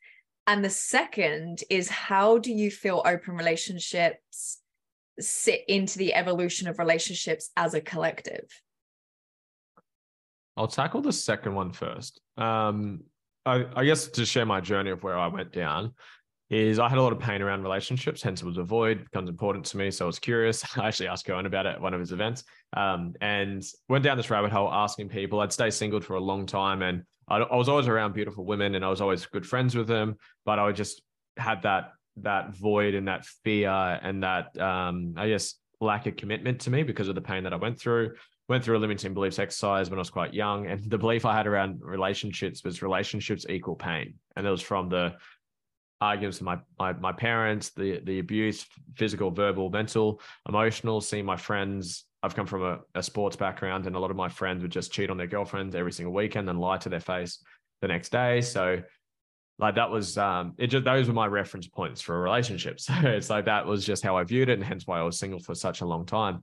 And 0.47 0.65
the 0.65 0.71
second 0.71 1.65
is 1.69 1.89
how 1.89 2.39
do 2.39 2.53
you 2.53 2.71
feel 2.71 3.03
open 3.05 3.35
relationships 3.35 4.61
sit 5.19 5.63
into 5.67 5.99
the 5.99 6.15
evolution 6.15 6.69
of 6.69 6.79
relationships 6.79 7.51
as 7.57 7.75
a 7.75 7.81
collective? 7.81 8.45
I'll 10.57 10.69
tackle 10.69 11.03
the 11.03 11.13
second 11.13 11.57
one 11.57 11.73
first. 11.73 12.21
Um, 12.37 13.01
I, 13.45 13.67
I, 13.75 13.85
guess 13.85 14.07
to 14.07 14.25
share 14.25 14.47
my 14.47 14.61
journey 14.61 14.91
of 14.91 15.03
where 15.03 15.19
I 15.19 15.27
went 15.27 15.53
down 15.53 15.95
is 16.53 16.79
I 16.79 16.87
had 16.87 16.99
a 16.99 17.03
lot 17.03 17.15
of 17.15 17.19
pain 17.19 17.41
around 17.41 17.63
relationships, 17.63 18.23
hence 18.23 18.43
it 18.43 18.47
was 18.47 18.59
a 18.59 18.63
void, 18.63 19.05
becomes 19.05 19.31
important 19.31 19.65
to 19.67 19.79
me. 19.79 19.91
So 19.91 20.05
I 20.05 20.07
was 20.07 20.19
curious. 20.19 20.63
I 20.79 20.87
actually 20.87 21.09
asked 21.09 21.25
Cohen 21.25 21.47
about 21.47 21.65
it 21.65 21.71
at 21.71 21.81
one 21.81 21.95
of 21.95 22.01
his 22.01 22.13
events 22.13 22.45
um, 22.77 23.15
and 23.23 23.65
went 23.89 24.05
down 24.05 24.19
this 24.19 24.29
rabbit 24.29 24.53
hole 24.53 24.71
asking 24.71 25.09
people. 25.09 25.41
I'd 25.41 25.51
stay 25.51 25.71
single 25.71 26.03
for 26.03 26.15
a 26.17 26.21
long 26.21 26.45
time 26.45 26.83
and 26.83 27.05
I, 27.27 27.39
I 27.39 27.57
was 27.57 27.71
always 27.71 27.89
around 27.89 28.13
beautiful 28.13 28.45
women 28.45 28.75
and 28.75 28.85
I 28.85 28.91
was 28.91 29.01
always 29.01 29.25
good 29.25 29.47
friends 29.47 29.75
with 29.75 29.89
them, 29.89 30.17
but 30.45 30.59
I 30.59 30.71
just 30.73 31.01
had 31.39 31.63
that 31.63 31.93
that 32.19 32.55
void 32.55 32.95
and 32.95 33.09
that 33.09 33.25
fear 33.25 33.71
and 33.71 34.23
that 34.23 34.55
um, 34.61 35.15
I 35.17 35.29
guess 35.29 35.55
lack 35.81 36.07
of 36.07 36.17
commitment 36.17 36.61
to 36.61 36.71
me 36.71 36.83
because 36.83 37.09
of 37.09 37.15
the 37.15 37.23
pain 37.23 37.45
that 37.45 37.55
I 37.55 37.57
went 37.57 37.81
through 37.81 38.13
went 38.49 38.63
through 38.63 38.77
a 38.77 38.79
limiting 38.79 39.15
beliefs 39.15 39.39
exercise 39.39 39.89
when 39.89 39.99
I 39.99 40.01
was 40.01 40.11
quite 40.11 40.35
young. 40.35 40.67
And 40.67 40.85
the 40.91 40.99
belief 40.99 41.25
I 41.25 41.35
had 41.35 41.47
around 41.47 41.81
relationships 41.81 42.63
was 42.63 42.83
relationships 42.83 43.47
equal 43.49 43.77
pain. 43.77 44.15
And 44.37 44.47
it 44.47 44.51
was 44.51 44.61
from 44.61 44.91
the 44.91 45.15
arguments 46.03 46.41
with 46.41 46.47
my, 46.47 46.59
my, 46.79 46.93
my 46.95 47.13
parents, 47.13 47.71
the, 47.71 48.01
the 48.05 48.19
abuse, 48.19 48.67
physical, 48.97 49.31
verbal, 49.31 49.71
mental, 49.71 50.21
emotional, 50.49 51.01
seeing 51.01 51.25
my 51.25 51.37
friends. 51.37 52.05
I've 52.23 52.35
come 52.35 52.47
from 52.47 52.63
a, 52.63 52.81
a 52.95 53.03
sports 53.03 53.37
background 53.37 53.87
and 53.87 53.97
a 53.97 53.99
lot 53.99 54.11
of 54.11 54.17
my 54.17 54.29
friends 54.29 54.63
would 54.63 54.73
just 54.73 54.93
cheat 54.93 55.11
on 55.11 55.17
their 55.17 55.27
girlfriends 55.27 55.75
every 55.75 55.93
single 55.93 56.13
weekend 56.13 56.49
and 56.49 56.59
lie 56.59 56.79
to 56.79 56.89
their 56.89 57.01
face 57.01 57.39
the 57.81 57.89
next 57.89 58.11
day. 58.11 58.41
So 58.41 58.83
like 59.59 59.77
that 59.77 59.91
was 59.91 60.19
um 60.19 60.55
it 60.59 60.69
just 60.69 60.85
those 60.85 61.07
were 61.07 61.15
my 61.15 61.27
reference 61.27 61.69
points 61.69 62.01
for 62.01 62.21
relationships. 62.21 62.89
So 63.03 63.09
it's 63.09 63.31
like 63.31 63.45
that 63.45 63.67
was 63.67 63.85
just 63.85 64.03
how 64.03 64.17
I 64.17 64.25
viewed 64.25 64.49
it 64.49 64.55
and 64.55 64.65
hence 64.65 64.87
why 64.87 64.99
I 64.99 65.03
was 65.03 65.19
single 65.19 65.41
for 65.41 65.55
such 65.55 65.83
a 65.83 65.87
long 65.87 66.07
time. 66.07 66.43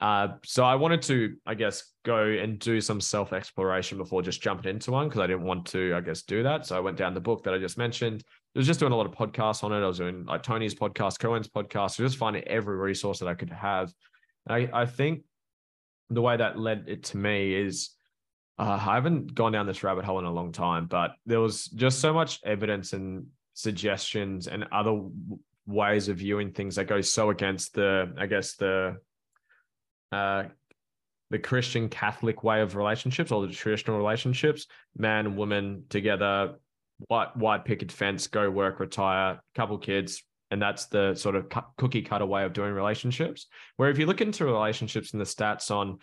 Uh, 0.00 0.28
so 0.44 0.64
I 0.64 0.76
wanted 0.76 1.02
to, 1.02 1.36
I 1.44 1.54
guess, 1.54 1.92
go 2.04 2.24
and 2.24 2.58
do 2.58 2.80
some 2.80 3.00
self 3.00 3.32
exploration 3.32 3.98
before 3.98 4.22
just 4.22 4.40
jumping 4.40 4.70
into 4.70 4.92
one 4.92 5.08
because 5.08 5.20
I 5.20 5.26
didn't 5.26 5.42
want 5.42 5.66
to, 5.68 5.94
I 5.96 6.00
guess, 6.00 6.22
do 6.22 6.42
that. 6.44 6.66
So 6.66 6.76
I 6.76 6.80
went 6.80 6.96
down 6.96 7.14
the 7.14 7.20
book 7.20 7.42
that 7.44 7.54
I 7.54 7.58
just 7.58 7.78
mentioned. 7.78 8.22
I 8.54 8.58
was 8.58 8.66
just 8.66 8.80
doing 8.80 8.92
a 8.92 8.96
lot 8.96 9.06
of 9.06 9.12
podcasts 9.12 9.62
on 9.62 9.72
it. 9.72 9.84
I 9.84 9.86
was 9.86 9.98
doing 9.98 10.24
like 10.24 10.42
Tony's 10.42 10.74
podcast, 10.74 11.18
Cohen's 11.18 11.48
podcast, 11.48 11.96
just 11.96 12.16
finding 12.16 12.42
every 12.44 12.76
resource 12.76 13.18
that 13.20 13.28
I 13.28 13.34
could 13.34 13.50
have. 13.50 13.92
I, 14.48 14.68
I 14.72 14.86
think 14.86 15.22
the 16.10 16.22
way 16.22 16.36
that 16.36 16.58
led 16.58 16.84
it 16.88 17.04
to 17.04 17.18
me 17.18 17.54
is 17.54 17.90
uh, 18.58 18.78
I 18.80 18.94
haven't 18.94 19.34
gone 19.34 19.52
down 19.52 19.66
this 19.66 19.84
rabbit 19.84 20.04
hole 20.04 20.18
in 20.18 20.24
a 20.24 20.32
long 20.32 20.52
time, 20.52 20.86
but 20.86 21.12
there 21.26 21.40
was 21.40 21.66
just 21.66 22.00
so 22.00 22.12
much 22.12 22.40
evidence 22.44 22.92
and 22.94 23.26
suggestions 23.54 24.48
and 24.48 24.64
other 24.72 25.02
ways 25.66 26.08
of 26.08 26.16
viewing 26.16 26.50
things 26.50 26.76
that 26.76 26.86
go 26.86 27.00
so 27.00 27.30
against 27.30 27.74
the, 27.74 28.12
I 28.18 28.26
guess, 28.26 28.56
the 28.56 28.96
uh, 30.10 30.44
the 31.30 31.38
Christian 31.38 31.88
Catholic 31.90 32.42
way 32.42 32.62
of 32.62 32.74
relationships 32.74 33.30
or 33.30 33.46
the 33.46 33.52
traditional 33.52 33.98
relationships, 33.98 34.66
man 34.96 35.26
and 35.26 35.36
woman 35.36 35.84
together, 35.90 36.54
white 37.06 37.36
white 37.36 37.64
picket 37.64 37.92
fence, 37.92 38.26
go 38.26 38.50
work, 38.50 38.80
retire, 38.80 39.40
couple 39.54 39.78
kids, 39.78 40.22
and 40.50 40.60
that's 40.60 40.86
the 40.86 41.14
sort 41.14 41.36
of 41.36 41.46
cookie 41.76 42.02
cutter 42.02 42.26
way 42.26 42.44
of 42.44 42.52
doing 42.52 42.72
relationships. 42.72 43.46
Where 43.76 43.90
if 43.90 43.98
you 43.98 44.06
look 44.06 44.20
into 44.20 44.44
relationships 44.44 45.12
and 45.12 45.20
the 45.20 45.26
stats 45.26 45.70
on 45.70 45.98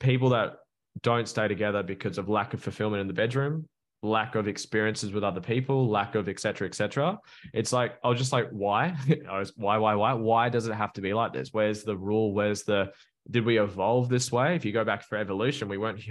people 0.00 0.30
that 0.30 0.56
don't 1.02 1.28
stay 1.28 1.48
together 1.48 1.82
because 1.82 2.18
of 2.18 2.28
lack 2.28 2.54
of 2.54 2.62
fulfillment 2.62 3.00
in 3.00 3.06
the 3.06 3.12
bedroom, 3.12 3.66
lack 4.02 4.34
of 4.34 4.48
experiences 4.48 5.12
with 5.12 5.24
other 5.24 5.40
people, 5.40 5.88
lack 5.88 6.14
of 6.14 6.28
etc. 6.28 6.66
etc. 6.66 7.18
It's 7.52 7.72
like 7.72 7.98
I 8.02 8.08
was 8.08 8.18
just 8.18 8.32
like, 8.32 8.48
why? 8.50 8.96
I 9.30 9.38
was 9.38 9.52
why, 9.56 9.78
why, 9.78 9.94
why? 9.94 10.14
Why 10.14 10.48
does 10.48 10.66
it 10.66 10.74
have 10.74 10.92
to 10.94 11.00
be 11.00 11.12
like 11.12 11.32
this? 11.32 11.50
Where's 11.52 11.84
the 11.84 11.96
rule? 11.96 12.32
Where's 12.32 12.62
the 12.64 12.92
did 13.30 13.44
we 13.44 13.58
evolve 13.58 14.08
this 14.08 14.32
way? 14.32 14.56
If 14.56 14.64
you 14.64 14.72
go 14.72 14.84
back 14.84 15.02
for 15.02 15.18
evolution, 15.18 15.68
we 15.68 15.78
weren't 15.78 16.02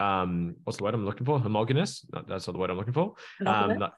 um 0.00 0.56
what's 0.64 0.78
the 0.78 0.84
word 0.84 0.94
I'm 0.94 1.04
looking 1.04 1.26
for? 1.26 1.38
Homogenous. 1.38 2.04
That's 2.26 2.46
not 2.46 2.52
the 2.52 2.58
word 2.58 2.70
I'm 2.70 2.76
looking 2.76 2.94
for. 2.94 3.14
Um, 3.46 3.90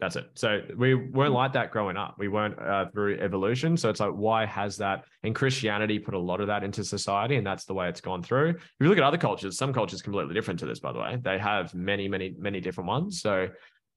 that's 0.00 0.16
it. 0.16 0.30
So 0.34 0.62
we 0.76 0.94
weren't 0.94 1.34
like 1.34 1.52
that 1.52 1.70
growing 1.70 1.96
up. 1.96 2.16
We 2.18 2.28
weren't 2.28 2.58
uh, 2.58 2.86
through 2.90 3.18
evolution. 3.18 3.76
So 3.76 3.90
it's 3.90 4.00
like, 4.00 4.12
why 4.12 4.46
has 4.46 4.78
that? 4.78 5.04
And 5.22 5.34
Christianity 5.34 5.98
put 5.98 6.14
a 6.14 6.18
lot 6.18 6.40
of 6.40 6.46
that 6.46 6.64
into 6.64 6.82
society, 6.84 7.36
and 7.36 7.46
that's 7.46 7.64
the 7.64 7.74
way 7.74 7.88
it's 7.88 8.00
gone 8.00 8.22
through. 8.22 8.50
If 8.50 8.74
you 8.80 8.88
look 8.88 8.98
at 8.98 9.04
other 9.04 9.18
cultures, 9.18 9.58
some 9.58 9.72
cultures 9.72 10.00
completely 10.00 10.34
different 10.34 10.60
to 10.60 10.66
this, 10.66 10.80
by 10.80 10.92
the 10.92 10.98
way. 10.98 11.18
They 11.20 11.38
have 11.38 11.74
many, 11.74 12.08
many, 12.08 12.34
many 12.38 12.60
different 12.60 12.88
ones. 12.88 13.20
So 13.20 13.48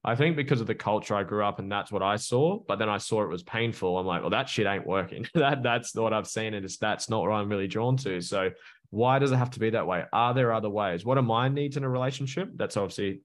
I 0.04 0.14
think 0.14 0.36
because 0.36 0.60
of 0.60 0.66
the 0.66 0.74
culture 0.74 1.14
I 1.14 1.22
grew 1.22 1.44
up 1.44 1.58
and 1.58 1.70
that's 1.70 1.92
what 1.92 2.02
I 2.02 2.16
saw, 2.16 2.58
but 2.66 2.78
then 2.78 2.88
I 2.88 2.98
saw 2.98 3.22
it 3.22 3.28
was 3.28 3.42
painful. 3.42 3.98
I'm 3.98 4.06
like, 4.06 4.20
well, 4.20 4.30
that 4.30 4.48
shit 4.48 4.66
ain't 4.66 4.86
working. 4.86 5.26
that 5.34 5.62
that's 5.62 5.94
what 5.94 6.12
I've 6.12 6.26
seen, 6.26 6.54
and 6.54 6.64
it's 6.64 6.76
that's 6.76 7.08
not 7.08 7.22
what 7.22 7.30
I'm 7.30 7.48
really 7.48 7.68
drawn 7.68 7.96
to. 7.98 8.20
So 8.20 8.50
why 8.92 9.18
does 9.18 9.32
it 9.32 9.36
have 9.36 9.50
to 9.50 9.58
be 9.58 9.70
that 9.70 9.86
way? 9.86 10.04
Are 10.12 10.34
there 10.34 10.52
other 10.52 10.68
ways? 10.68 11.02
What 11.02 11.16
are 11.16 11.22
my 11.22 11.48
needs 11.48 11.78
in 11.78 11.82
a 11.82 11.88
relationship? 11.88 12.50
That's 12.54 12.76
obviously 12.76 13.22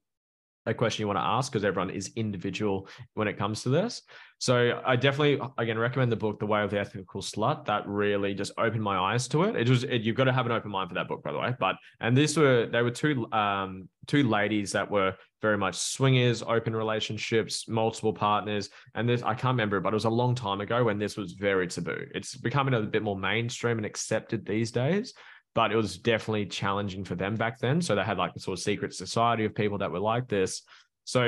a 0.66 0.74
question 0.74 1.04
you 1.04 1.08
want 1.08 1.18
to 1.18 1.24
ask 1.24 1.52
because 1.52 1.66
everyone 1.66 1.90
is 1.90 2.12
individual 2.16 2.88
when 3.16 3.28
it 3.28 3.38
comes 3.38 3.64
to 3.64 3.70
this. 3.70 4.02
So 4.40 4.82
I 4.86 4.96
definitely 4.96 5.46
again 5.58 5.78
recommend 5.78 6.10
the 6.10 6.16
book 6.16 6.40
The 6.40 6.46
Way 6.46 6.62
of 6.62 6.72
the 6.72 6.80
Ethical 6.80 7.22
Slut. 7.22 7.66
That 7.66 7.86
really 7.86 8.34
just 8.34 8.54
opened 8.58 8.84
my 8.84 8.98
eyes 8.98 9.28
to 9.30 9.44
it. 9.44 9.58
It 9.58 9.68
was 9.68 9.84
it, 9.84 10.04
you've 10.04 10.16
got 10.16 10.26
to 10.26 10.34
have 10.34 10.46
an 10.46 10.54
open 10.54 10.72
mind 10.72 10.90
for 10.90 10.96
that 10.96 11.10
book, 11.10 11.22
by 11.22 11.34
the 11.34 11.40
way. 11.40 11.54
But 11.60 11.76
and 12.00 12.16
these 12.16 12.38
were 12.38 12.68
they 12.68 12.82
were 12.82 12.92
two 12.92 13.30
um 13.34 13.90
two 14.06 14.24
ladies 14.24 14.72
that 14.72 14.90
were 14.90 15.16
very 15.42 15.58
much 15.58 15.76
swingers, 15.76 16.44
open 16.44 16.74
relationships, 16.74 17.68
multiple 17.68 18.14
partners. 18.14 18.70
And 18.96 19.10
this 19.10 19.22
I 19.24 19.34
can't 19.34 19.56
remember, 19.56 19.82
but 19.82 19.92
it 19.92 19.96
was 19.96 20.06
a 20.06 20.10
long 20.10 20.34
time 20.34 20.62
ago 20.62 20.86
when 20.86 20.98
this 20.98 21.18
was 21.18 21.34
very 21.34 21.68
taboo. 21.68 22.06
It's 22.16 22.38
becoming 22.38 22.74
a 22.74 22.82
bit 22.82 23.04
more 23.04 23.18
mainstream 23.18 23.78
and 23.78 23.86
accepted 23.86 24.46
these 24.46 24.72
days 24.72 25.14
but 25.58 25.72
it 25.72 25.76
was 25.76 25.98
definitely 25.98 26.46
challenging 26.46 27.04
for 27.04 27.16
them 27.16 27.34
back 27.34 27.58
then. 27.58 27.82
So 27.82 27.96
they 27.96 28.04
had 28.04 28.20
like 28.20 28.36
the 28.36 28.40
sort 28.40 28.60
of 28.60 28.64
secret 28.64 28.94
society 28.94 29.44
of 29.44 29.56
people 29.56 29.80
that 29.80 29.92
were 29.92 30.00
like 30.00 30.28
this. 30.28 30.62
So, 31.04 31.26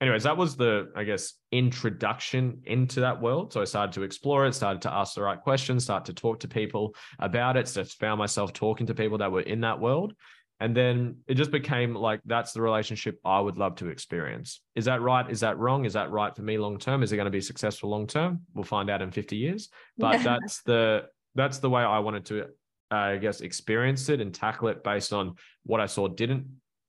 anyways, 0.00 0.24
that 0.24 0.36
was 0.36 0.56
the, 0.56 0.90
I 0.96 1.04
guess, 1.04 1.34
introduction 1.52 2.62
into 2.64 2.98
that 2.98 3.22
world. 3.22 3.52
So 3.52 3.60
I 3.60 3.64
started 3.66 3.92
to 3.92 4.02
explore 4.02 4.44
it, 4.44 4.56
started 4.56 4.82
to 4.82 4.92
ask 4.92 5.14
the 5.14 5.22
right 5.22 5.40
questions, 5.40 5.84
start 5.84 6.04
to 6.06 6.12
talk 6.12 6.40
to 6.40 6.48
people 6.48 6.96
about 7.20 7.56
it. 7.56 7.68
So 7.68 7.82
I 7.82 7.84
found 7.84 8.18
myself 8.18 8.52
talking 8.52 8.88
to 8.88 8.94
people 8.94 9.18
that 9.18 9.30
were 9.30 9.42
in 9.42 9.60
that 9.60 9.78
world. 9.78 10.14
And 10.58 10.76
then 10.76 11.18
it 11.28 11.34
just 11.34 11.52
became 11.52 11.94
like 11.94 12.22
that's 12.24 12.52
the 12.52 12.62
relationship 12.62 13.20
I 13.24 13.38
would 13.38 13.56
love 13.56 13.76
to 13.76 13.86
experience. 13.86 14.62
Is 14.74 14.86
that 14.86 15.00
right? 15.00 15.30
Is 15.30 15.38
that 15.40 15.58
wrong? 15.58 15.84
Is 15.84 15.92
that 15.92 16.10
right 16.10 16.34
for 16.34 16.42
me 16.42 16.58
long 16.58 16.76
term? 16.78 17.04
Is 17.04 17.12
it 17.12 17.16
going 17.16 17.26
to 17.26 17.30
be 17.30 17.40
successful 17.40 17.88
long 17.88 18.08
term? 18.08 18.40
We'll 18.52 18.64
find 18.64 18.90
out 18.90 19.00
in 19.00 19.12
50 19.12 19.36
years. 19.36 19.68
But 19.96 20.18
that's 20.24 20.60
the 20.62 21.04
that's 21.36 21.58
the 21.58 21.70
way 21.70 21.82
I 21.82 22.00
wanted 22.00 22.24
to 22.26 22.46
I 22.90 23.16
guess, 23.18 23.40
experience 23.40 24.08
it 24.08 24.20
and 24.20 24.34
tackle 24.34 24.68
it 24.68 24.82
based 24.82 25.12
on 25.12 25.36
what 25.64 25.80
I 25.80 25.86
saw 25.86 26.08
didn't 26.08 26.46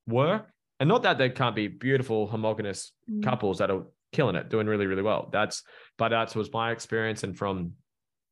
work. 0.08 0.48
And 0.80 0.88
not 0.90 1.04
that 1.04 1.18
there 1.18 1.30
can't 1.30 1.56
be 1.56 1.68
beautiful, 1.68 2.28
homogenous 2.28 2.92
mm. 3.10 3.24
couples 3.24 3.60
that 3.60 3.70
are 3.70 3.84
killing 4.12 4.36
it, 4.36 4.50
doing 4.50 4.68
really, 4.68 4.88
really 4.88 5.04
well. 5.04 5.30
That's, 5.32 5.64
but 5.98 6.10
that 6.10 6.36
was 6.36 6.52
my 6.52 6.72
experience. 6.72 7.24
And 7.24 7.38
from 7.38 7.74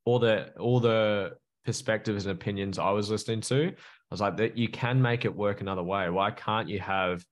all 0.03 0.17
the, 0.17 0.51
all 0.57 0.79
the 0.79 1.33
perspectives 1.65 2.25
and 2.25 2.33
opinions 2.33 2.79
I 2.79 2.89
was 2.89 3.11
listening 3.11 3.41
to, 3.41 3.67
I 3.67 3.73
was 4.09 4.21
like, 4.21 4.37
that 4.37 4.57
you 4.57 4.67
can 4.67 4.99
make 4.99 5.25
it 5.25 5.35
work 5.35 5.61
another 5.61 5.83
way. 5.83 6.09
Why 6.09 6.31
can't 6.31 6.67
you 6.67 6.79
have 6.79 7.23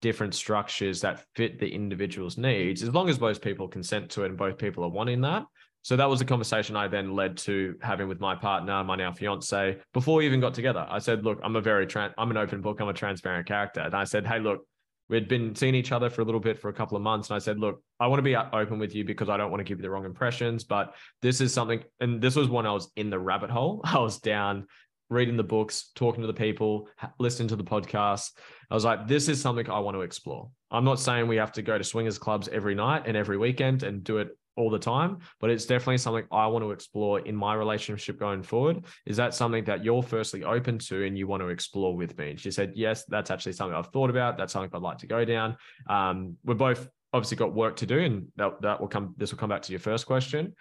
different 0.00 0.34
structures 0.34 1.02
that 1.02 1.24
fit 1.34 1.58
the 1.58 1.68
individual's 1.68 2.38
needs 2.38 2.82
as 2.82 2.94
long 2.94 3.10
as 3.10 3.18
both 3.18 3.42
people 3.42 3.68
consent 3.68 4.10
to 4.10 4.22
it 4.22 4.28
and 4.28 4.38
both 4.38 4.56
people 4.56 4.84
are 4.84 4.90
wanting 4.90 5.20
that? 5.20 5.44
So 5.86 5.94
that 5.94 6.10
was 6.10 6.20
a 6.20 6.24
conversation 6.24 6.74
I 6.74 6.88
then 6.88 7.14
led 7.14 7.36
to 7.36 7.76
having 7.80 8.08
with 8.08 8.18
my 8.18 8.34
partner, 8.34 8.82
my 8.82 8.96
now 8.96 9.12
fiance, 9.12 9.78
before 9.94 10.16
we 10.16 10.26
even 10.26 10.40
got 10.40 10.52
together. 10.52 10.84
I 10.90 10.98
said, 10.98 11.22
look, 11.22 11.38
I'm 11.44 11.54
a 11.54 11.60
very, 11.60 11.86
trans- 11.86 12.12
I'm 12.18 12.28
an 12.32 12.36
open 12.36 12.60
book. 12.60 12.80
I'm 12.80 12.88
a 12.88 12.92
transparent 12.92 13.46
character. 13.46 13.82
And 13.82 13.94
I 13.94 14.02
said, 14.02 14.26
hey, 14.26 14.40
look, 14.40 14.66
we'd 15.08 15.28
been 15.28 15.54
seeing 15.54 15.76
each 15.76 15.92
other 15.92 16.10
for 16.10 16.22
a 16.22 16.24
little 16.24 16.40
bit 16.40 16.58
for 16.58 16.70
a 16.70 16.72
couple 16.72 16.96
of 16.96 17.04
months. 17.04 17.30
And 17.30 17.36
I 17.36 17.38
said, 17.38 17.60
look, 17.60 17.84
I 18.00 18.08
want 18.08 18.18
to 18.18 18.24
be 18.24 18.34
uh, 18.34 18.46
open 18.52 18.80
with 18.80 18.96
you 18.96 19.04
because 19.04 19.28
I 19.28 19.36
don't 19.36 19.52
want 19.52 19.60
to 19.60 19.64
give 19.64 19.78
you 19.78 19.82
the 19.82 19.90
wrong 19.90 20.04
impressions. 20.04 20.64
But 20.64 20.92
this 21.22 21.40
is 21.40 21.54
something, 21.54 21.84
and 22.00 22.20
this 22.20 22.34
was 22.34 22.48
when 22.48 22.66
I 22.66 22.72
was 22.72 22.90
in 22.96 23.08
the 23.08 23.20
rabbit 23.20 23.50
hole. 23.50 23.80
I 23.84 24.00
was 24.00 24.18
down 24.18 24.66
reading 25.08 25.36
the 25.36 25.44
books, 25.44 25.92
talking 25.94 26.22
to 26.22 26.26
the 26.26 26.34
people, 26.34 26.88
listening 27.20 27.46
to 27.50 27.56
the 27.56 27.62
podcasts. 27.62 28.32
I 28.72 28.74
was 28.74 28.84
like, 28.84 29.06
this 29.06 29.28
is 29.28 29.40
something 29.40 29.70
I 29.70 29.78
want 29.78 29.96
to 29.96 30.00
explore. 30.00 30.50
I'm 30.68 30.82
not 30.82 30.98
saying 30.98 31.28
we 31.28 31.36
have 31.36 31.52
to 31.52 31.62
go 31.62 31.78
to 31.78 31.84
swingers 31.84 32.18
clubs 32.18 32.48
every 32.48 32.74
night 32.74 33.04
and 33.06 33.16
every 33.16 33.38
weekend 33.38 33.84
and 33.84 34.02
do 34.02 34.18
it 34.18 34.36
all 34.56 34.70
the 34.70 34.78
time, 34.78 35.18
but 35.40 35.50
it's 35.50 35.66
definitely 35.66 35.98
something 35.98 36.24
I 36.32 36.46
want 36.46 36.64
to 36.64 36.70
explore 36.70 37.20
in 37.20 37.36
my 37.36 37.54
relationship 37.54 38.18
going 38.18 38.42
forward. 38.42 38.84
Is 39.04 39.16
that 39.18 39.34
something 39.34 39.64
that 39.64 39.84
you're 39.84 40.02
firstly 40.02 40.44
open 40.44 40.78
to 40.78 41.04
and 41.04 41.16
you 41.16 41.26
want 41.26 41.42
to 41.42 41.48
explore 41.48 41.94
with 41.94 42.16
me? 42.18 42.30
And 42.30 42.40
she 42.40 42.50
said, 42.50 42.72
yes, 42.74 43.04
that's 43.04 43.30
actually 43.30 43.52
something 43.52 43.76
I've 43.76 43.88
thought 43.88 44.10
about. 44.10 44.38
That's 44.38 44.52
something 44.52 44.70
I'd 44.72 44.82
like 44.82 44.98
to 44.98 45.06
go 45.06 45.24
down. 45.24 45.56
Um, 45.88 46.36
we're 46.44 46.54
both 46.54 46.88
obviously 47.12 47.36
got 47.36 47.54
work 47.54 47.76
to 47.76 47.86
do, 47.86 47.98
and 47.98 48.28
that, 48.36 48.60
that 48.62 48.80
will 48.80 48.88
come. 48.88 49.14
This 49.16 49.30
will 49.30 49.38
come 49.38 49.50
back 49.50 49.62
to 49.62 49.72
your 49.72 49.80
first 49.80 50.06
question. 50.06 50.54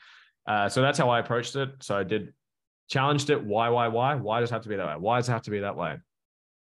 Uh, 0.48 0.70
so 0.70 0.82
that's 0.82 0.98
how 0.98 1.10
I 1.10 1.20
approached 1.20 1.56
it. 1.56 1.70
So 1.82 1.98
I 1.98 2.04
did 2.04 2.34
challenged 2.88 3.30
it. 3.30 3.44
Why, 3.44 3.70
why, 3.70 3.88
why? 3.88 4.16
Why 4.16 4.40
does 4.40 4.52
it 4.52 4.54
have 4.54 4.64
to 4.64 4.70
be 4.70 4.76
that 4.76 4.88
way? 4.88 4.96
Why 4.98 5.18
does 5.18 5.30
it 5.30 5.32
have 5.32 5.42
to 5.44 5.52
be 5.52 5.60
that 5.60 5.76
way? 5.76 5.98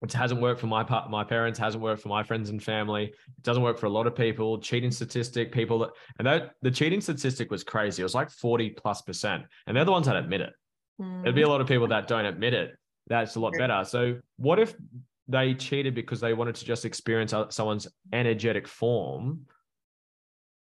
It 0.03 0.13
hasn't 0.13 0.41
worked 0.41 0.61
for 0.61 0.67
my 0.67 0.85
my 1.09 1.25
parents, 1.25 1.59
hasn't 1.59 1.83
worked 1.83 2.03
for 2.03 2.09
my 2.09 2.23
friends 2.23 2.51
and 2.51 2.63
family. 2.63 3.05
It 3.05 3.43
doesn't 3.43 3.63
work 3.63 3.79
for 3.79 3.87
a 3.87 3.91
lot 3.91 4.07
of 4.07 4.15
people. 4.15 4.59
Cheating 4.59 4.91
statistic, 4.91 5.53
people 5.53 5.79
that 5.81 5.91
and 6.19 6.27
that 6.27 6.53
the 6.63 6.71
cheating 6.71 7.01
statistic 7.01 7.51
was 7.51 7.65
crazy. 7.65 8.03
It 8.03 8.05
was 8.05 8.15
like 8.15 8.31
40 8.31 8.71
plus 8.71 9.03
percent. 9.03 9.45
And 9.67 9.77
they're 9.77 9.85
the 9.85 9.93
ones 9.93 10.07
that 10.07 10.17
admit 10.17 10.43
it. 10.43 10.53
Mm. 11.01 11.23
There'd 11.23 11.35
be 11.35 11.43
a 11.43 11.49
lot 11.49 11.61
of 11.61 11.67
people 11.67 11.89
that 11.89 12.09
don't 12.09 12.27
admit 12.27 12.53
it. 12.53 12.77
That's 13.07 13.37
a 13.37 13.41
lot 13.41 13.55
better. 13.57 13.85
So 13.85 14.19
what 14.37 14.59
if 14.59 14.75
they 15.29 15.55
cheated 15.55 15.95
because 15.95 16.21
they 16.21 16.35
wanted 16.35 16.57
to 16.57 16.65
just 16.65 16.85
experience 16.85 17.35
someone's 17.51 17.89
energetic 18.13 18.69
form 18.69 19.47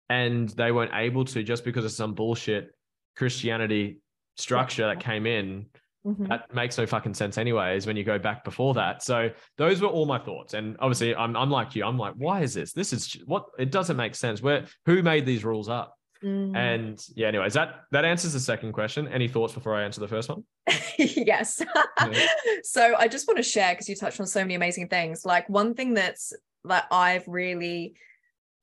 and 0.09 0.49
they 0.51 0.71
weren't 0.73 0.93
able 0.95 1.25
to 1.25 1.43
just 1.43 1.65
because 1.65 1.85
of 1.85 1.91
some 1.91 2.15
bullshit 2.15 2.71
Christianity 3.17 4.01
structure 4.37 4.87
that 4.87 5.01
came 5.01 5.27
in 5.27 5.67
mm-hmm. 6.07 6.27
that 6.27 6.55
makes 6.55 6.79
no 6.79 6.87
fucking 6.87 7.15
sense 7.15 7.39
anyways 7.39 7.87
when 7.87 7.97
you 7.97 8.05
go 8.05 8.19
back 8.19 8.45
before 8.45 8.75
that. 8.75 9.03
So 9.03 9.31
those 9.57 9.81
were 9.81 9.89
all 9.89 10.07
my 10.07 10.19
thoughts. 10.19 10.55
And 10.55 10.77
obviously 10.81 11.15
i'm, 11.15 11.37
I'm 11.37 11.51
like 11.51 11.75
you 11.75 11.85
i'm 11.85 11.99
like 11.99 12.15
why 12.17 12.43
is 12.43 12.55
this? 12.55 12.73
This 12.73 12.93
is 12.93 13.17
what 13.27 13.47
it 13.59 13.71
doesn't 13.71 13.97
make 13.97 14.15
sense. 14.15 14.41
Where 14.43 14.65
who 14.87 15.03
made 15.03 15.27
these 15.27 15.45
rules 15.45 15.69
up? 15.69 15.93
Mm. 16.25 16.57
and 16.57 16.99
yeah 17.15 17.29
anyways 17.29 17.53
that 17.53 17.83
that 17.93 18.07
answers 18.07 18.33
the 18.33 18.41
second 18.41 18.73
question. 18.73 19.07
Any 19.09 19.29
thoughts 19.29 19.53
before 19.53 19.75
i 19.75 19.83
answer 19.83 20.01
the 20.01 20.09
first 20.09 20.29
one? 20.29 20.45
Yes. 20.99 21.63
Yeah. 22.11 22.27
so 22.63 22.95
i 22.97 23.07
just 23.07 23.29
want 23.29 23.37
to 23.37 23.43
share 23.43 23.75
because 23.75 23.89
you 23.89 23.97
touched 23.97 24.19
on 24.21 24.27
so 24.27 24.41
many 24.41 24.55
amazing 24.55 24.89
things. 24.89 25.25
Like 25.25 25.49
one 25.49 25.75
thing 25.75 25.95
that's 25.95 26.33
that 26.65 26.87
i've 26.91 27.29
really 27.29 27.95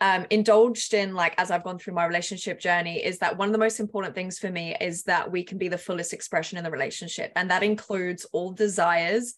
um, 0.01 0.25
indulged 0.29 0.93
in 0.93 1.13
like 1.13 1.33
as 1.37 1.49
I've 1.49 1.63
gone 1.63 1.79
through 1.79 1.93
my 1.93 2.05
relationship 2.05 2.59
journey 2.59 3.03
is 3.03 3.19
that 3.19 3.37
one 3.37 3.47
of 3.47 3.53
the 3.53 3.59
most 3.59 3.79
important 3.79 4.15
things 4.15 4.37
for 4.37 4.49
me 4.49 4.75
is 4.81 5.03
that 5.03 5.31
we 5.31 5.43
can 5.43 5.57
be 5.57 5.69
the 5.69 5.77
fullest 5.77 6.13
expression 6.13 6.57
in 6.57 6.63
the 6.63 6.71
relationship. 6.71 7.31
And 7.35 7.49
that 7.49 7.63
includes 7.63 8.25
all 8.33 8.51
desires 8.51 9.35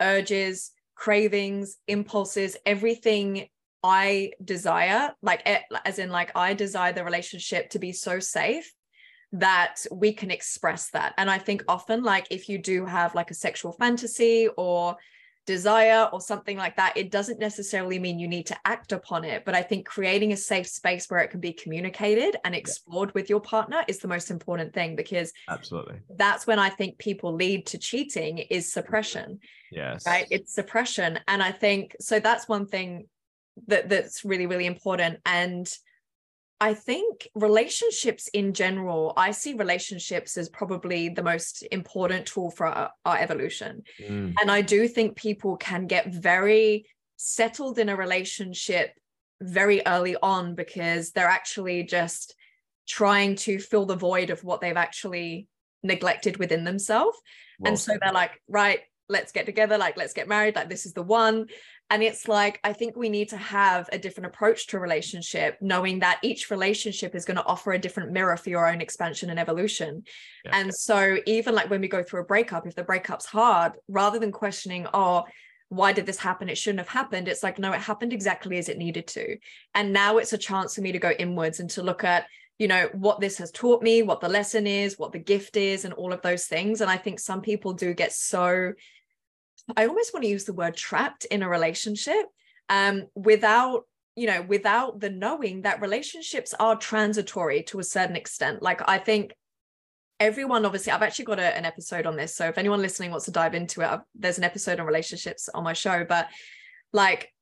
urges 0.00 0.72
cravings 0.94 1.76
impulses 1.86 2.56
everything 2.66 3.46
I 3.82 4.32
desire. 4.44 5.12
Like 5.22 5.48
as 5.84 5.98
in 5.98 6.10
like 6.10 6.32
I 6.36 6.54
desire 6.54 6.92
the 6.92 7.04
relationship 7.04 7.70
to 7.70 7.78
be 7.78 7.92
so 7.92 8.18
safe 8.18 8.72
that 9.32 9.76
we 9.92 10.12
can 10.12 10.30
express 10.30 10.90
that. 10.90 11.14
And 11.16 11.30
I 11.30 11.38
think 11.38 11.62
often 11.68 12.02
like 12.02 12.26
if 12.30 12.48
you 12.48 12.58
do 12.58 12.84
have 12.84 13.14
like 13.14 13.30
a 13.30 13.34
sexual 13.34 13.72
fantasy 13.72 14.48
or 14.56 14.96
desire 15.48 16.10
or 16.12 16.20
something 16.20 16.58
like 16.58 16.76
that, 16.76 16.94
it 16.94 17.10
doesn't 17.10 17.38
necessarily 17.38 17.98
mean 17.98 18.18
you 18.18 18.28
need 18.28 18.44
to 18.44 18.56
act 18.66 18.92
upon 18.92 19.24
it. 19.24 19.46
But 19.46 19.54
I 19.54 19.62
think 19.62 19.86
creating 19.86 20.34
a 20.34 20.36
safe 20.36 20.68
space 20.68 21.06
where 21.08 21.20
it 21.20 21.30
can 21.30 21.40
be 21.40 21.54
communicated 21.54 22.36
and 22.44 22.54
explored 22.54 23.08
yeah. 23.08 23.12
with 23.14 23.30
your 23.30 23.40
partner 23.40 23.82
is 23.88 23.98
the 23.98 24.08
most 24.08 24.30
important 24.30 24.74
thing 24.74 24.94
because 24.94 25.32
absolutely 25.48 26.00
that's 26.16 26.46
when 26.46 26.58
I 26.58 26.68
think 26.68 26.98
people 26.98 27.32
lead 27.32 27.64
to 27.68 27.78
cheating 27.78 28.38
is 28.38 28.70
suppression. 28.70 29.40
Yes. 29.72 30.06
Right. 30.06 30.26
It's 30.30 30.54
suppression. 30.54 31.18
And 31.26 31.42
I 31.42 31.52
think 31.52 31.96
so 31.98 32.20
that's 32.20 32.46
one 32.46 32.66
thing 32.66 33.06
that 33.68 33.88
that's 33.88 34.26
really, 34.26 34.46
really 34.46 34.66
important. 34.66 35.20
And 35.24 35.66
I 36.60 36.74
think 36.74 37.28
relationships 37.34 38.28
in 38.28 38.52
general, 38.52 39.12
I 39.16 39.30
see 39.30 39.54
relationships 39.54 40.36
as 40.36 40.48
probably 40.48 41.08
the 41.08 41.22
most 41.22 41.62
important 41.70 42.26
tool 42.26 42.50
for 42.50 42.66
our, 42.66 42.90
our 43.04 43.16
evolution. 43.16 43.84
Mm. 44.02 44.34
And 44.40 44.50
I 44.50 44.62
do 44.62 44.88
think 44.88 45.16
people 45.16 45.56
can 45.56 45.86
get 45.86 46.12
very 46.12 46.86
settled 47.16 47.78
in 47.78 47.88
a 47.88 47.96
relationship 47.96 48.92
very 49.40 49.86
early 49.86 50.16
on 50.20 50.56
because 50.56 51.12
they're 51.12 51.26
actually 51.28 51.84
just 51.84 52.34
trying 52.88 53.36
to 53.36 53.60
fill 53.60 53.86
the 53.86 53.94
void 53.94 54.30
of 54.30 54.42
what 54.42 54.60
they've 54.60 54.76
actually 54.76 55.46
neglected 55.84 56.38
within 56.38 56.64
themselves. 56.64 57.16
Well 57.60 57.70
and 57.70 57.78
so 57.78 57.96
they're 58.00 58.12
like, 58.12 58.32
right, 58.48 58.80
let's 59.08 59.32
get 59.32 59.46
together, 59.46 59.78
like, 59.78 59.96
let's 59.96 60.12
get 60.12 60.28
married, 60.28 60.56
like, 60.56 60.68
this 60.68 60.86
is 60.86 60.92
the 60.92 61.02
one. 61.02 61.46
And 61.90 62.02
it's 62.02 62.28
like, 62.28 62.60
I 62.62 62.74
think 62.74 62.96
we 62.96 63.08
need 63.08 63.30
to 63.30 63.38
have 63.38 63.88
a 63.92 63.98
different 63.98 64.26
approach 64.26 64.66
to 64.68 64.78
relationship, 64.78 65.56
knowing 65.62 66.00
that 66.00 66.18
each 66.22 66.50
relationship 66.50 67.14
is 67.14 67.24
going 67.24 67.38
to 67.38 67.46
offer 67.46 67.72
a 67.72 67.78
different 67.78 68.12
mirror 68.12 68.36
for 68.36 68.50
your 68.50 68.68
own 68.68 68.82
expansion 68.82 69.30
and 69.30 69.40
evolution. 69.40 70.04
Yeah. 70.44 70.50
And 70.58 70.74
so, 70.74 71.16
even 71.24 71.54
like 71.54 71.70
when 71.70 71.80
we 71.80 71.88
go 71.88 72.02
through 72.02 72.20
a 72.20 72.26
breakup, 72.26 72.66
if 72.66 72.74
the 72.74 72.84
breakup's 72.84 73.24
hard, 73.24 73.72
rather 73.88 74.18
than 74.18 74.32
questioning, 74.32 74.86
oh, 74.92 75.24
why 75.70 75.92
did 75.92 76.06
this 76.06 76.18
happen? 76.18 76.48
It 76.48 76.58
shouldn't 76.58 76.80
have 76.80 76.88
happened. 76.88 77.28
It's 77.28 77.42
like, 77.42 77.58
no, 77.58 77.72
it 77.72 77.80
happened 77.80 78.12
exactly 78.12 78.58
as 78.58 78.68
it 78.68 78.78
needed 78.78 79.06
to. 79.08 79.38
And 79.74 79.92
now 79.92 80.18
it's 80.18 80.32
a 80.32 80.38
chance 80.38 80.74
for 80.74 80.80
me 80.82 80.92
to 80.92 80.98
go 80.98 81.10
inwards 81.10 81.60
and 81.60 81.68
to 81.70 81.82
look 81.82 82.04
at, 82.04 82.26
you 82.58 82.68
know, 82.68 82.88
what 82.92 83.20
this 83.20 83.38
has 83.38 83.50
taught 83.50 83.82
me, 83.82 84.02
what 84.02 84.20
the 84.20 84.28
lesson 84.28 84.66
is, 84.66 84.98
what 84.98 85.12
the 85.12 85.18
gift 85.18 85.56
is, 85.56 85.84
and 85.84 85.94
all 85.94 86.12
of 86.12 86.22
those 86.22 86.46
things. 86.46 86.80
And 86.80 86.90
I 86.90 86.96
think 86.96 87.20
some 87.20 87.40
people 87.40 87.72
do 87.72 87.94
get 87.94 88.12
so 88.12 88.72
I 89.76 89.86
almost 89.86 90.14
want 90.14 90.24
to 90.24 90.30
use 90.30 90.44
the 90.44 90.52
word 90.52 90.76
trapped 90.76 91.24
in 91.26 91.42
a 91.42 91.48
relationship 91.48 92.26
um, 92.68 93.06
without 93.14 93.82
you 94.16 94.26
know 94.26 94.42
without 94.42 95.00
the 95.00 95.10
knowing 95.10 95.62
that 95.62 95.80
relationships 95.80 96.52
are 96.58 96.74
transitory 96.76 97.62
to 97.64 97.78
a 97.78 97.84
certain 97.84 98.16
extent. 98.16 98.62
Like 98.62 98.82
i 98.88 98.98
think 98.98 99.34
everyone 100.20 100.64
obviously 100.64 100.92
i've 100.92 101.02
actually 101.02 101.24
got 101.24 101.38
a, 101.38 101.56
an 101.56 101.64
episode 101.64 102.04
on 102.04 102.16
this 102.16 102.34
so 102.34 102.48
if 102.48 102.58
anyone 102.58 102.82
listening 102.82 103.10
wants 103.10 103.26
to 103.26 103.30
dive 103.30 103.54
into 103.54 103.82
it 103.82 103.86
I've, 103.86 104.00
there's 104.14 104.38
an 104.38 104.44
episode 104.44 104.80
on 104.80 104.86
relationships 104.86 105.48
on 105.54 105.62
my 105.62 105.72
show 105.72 106.04
but 106.08 106.26
like 106.92 107.32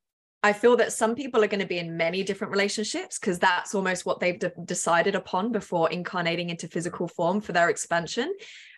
i 0.42 0.52
feel 0.52 0.76
that 0.76 0.92
some 0.92 1.14
people 1.14 1.42
are 1.42 1.48
going 1.48 1.60
to 1.60 1.66
be 1.66 1.78
in 1.78 1.96
many 1.96 2.22
different 2.22 2.50
relationships 2.50 3.18
because 3.18 3.38
that's 3.38 3.74
almost 3.74 4.04
what 4.04 4.20
they've 4.20 4.38
de- 4.38 4.52
decided 4.64 5.14
upon 5.14 5.52
before 5.52 5.90
incarnating 5.90 6.50
into 6.50 6.68
physical 6.68 7.08
form 7.08 7.40
for 7.40 7.52
their 7.52 7.70
expansion. 7.70 8.32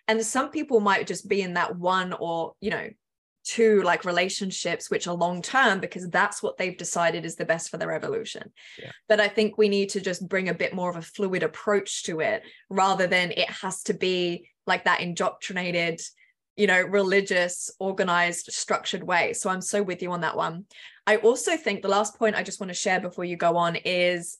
And 0.07 0.25
some 0.25 0.49
people 0.49 0.79
might 0.79 1.05
just 1.05 1.27
be 1.27 1.41
in 1.41 1.53
that 1.53 1.77
one 1.77 2.13
or 2.13 2.53
you 2.61 2.71
know 2.71 2.89
to 3.55 3.81
like 3.83 4.05
relationships 4.05 4.89
which 4.89 5.07
are 5.07 5.15
long 5.15 5.41
term 5.41 5.79
because 5.79 6.07
that's 6.09 6.43
what 6.43 6.57
they've 6.57 6.77
decided 6.77 7.25
is 7.25 7.35
the 7.35 7.45
best 7.45 7.69
for 7.69 7.77
their 7.77 7.91
evolution. 7.91 8.51
Yeah. 8.81 8.91
But 9.07 9.19
I 9.19 9.27
think 9.27 9.57
we 9.57 9.69
need 9.69 9.89
to 9.89 10.01
just 10.01 10.27
bring 10.27 10.49
a 10.49 10.53
bit 10.53 10.73
more 10.73 10.89
of 10.89 10.95
a 10.95 11.01
fluid 11.01 11.43
approach 11.43 12.03
to 12.03 12.19
it 12.19 12.43
rather 12.69 13.07
than 13.07 13.31
it 13.31 13.49
has 13.49 13.83
to 13.83 13.93
be 13.93 14.49
like 14.67 14.85
that 14.85 15.01
indoctrinated, 15.01 16.01
you 16.57 16.67
know, 16.67 16.81
religious, 16.81 17.71
organized, 17.79 18.51
structured 18.51 19.03
way. 19.03 19.33
So 19.33 19.49
I'm 19.49 19.61
so 19.61 19.81
with 19.81 20.01
you 20.01 20.11
on 20.11 20.21
that 20.21 20.37
one. 20.37 20.65
I 21.07 21.17
also 21.17 21.57
think 21.57 21.81
the 21.81 21.87
last 21.87 22.19
point 22.19 22.35
I 22.35 22.43
just 22.43 22.59
want 22.59 22.69
to 22.69 22.75
share 22.75 22.99
before 22.99 23.25
you 23.25 23.35
go 23.35 23.57
on 23.57 23.75
is 23.77 24.37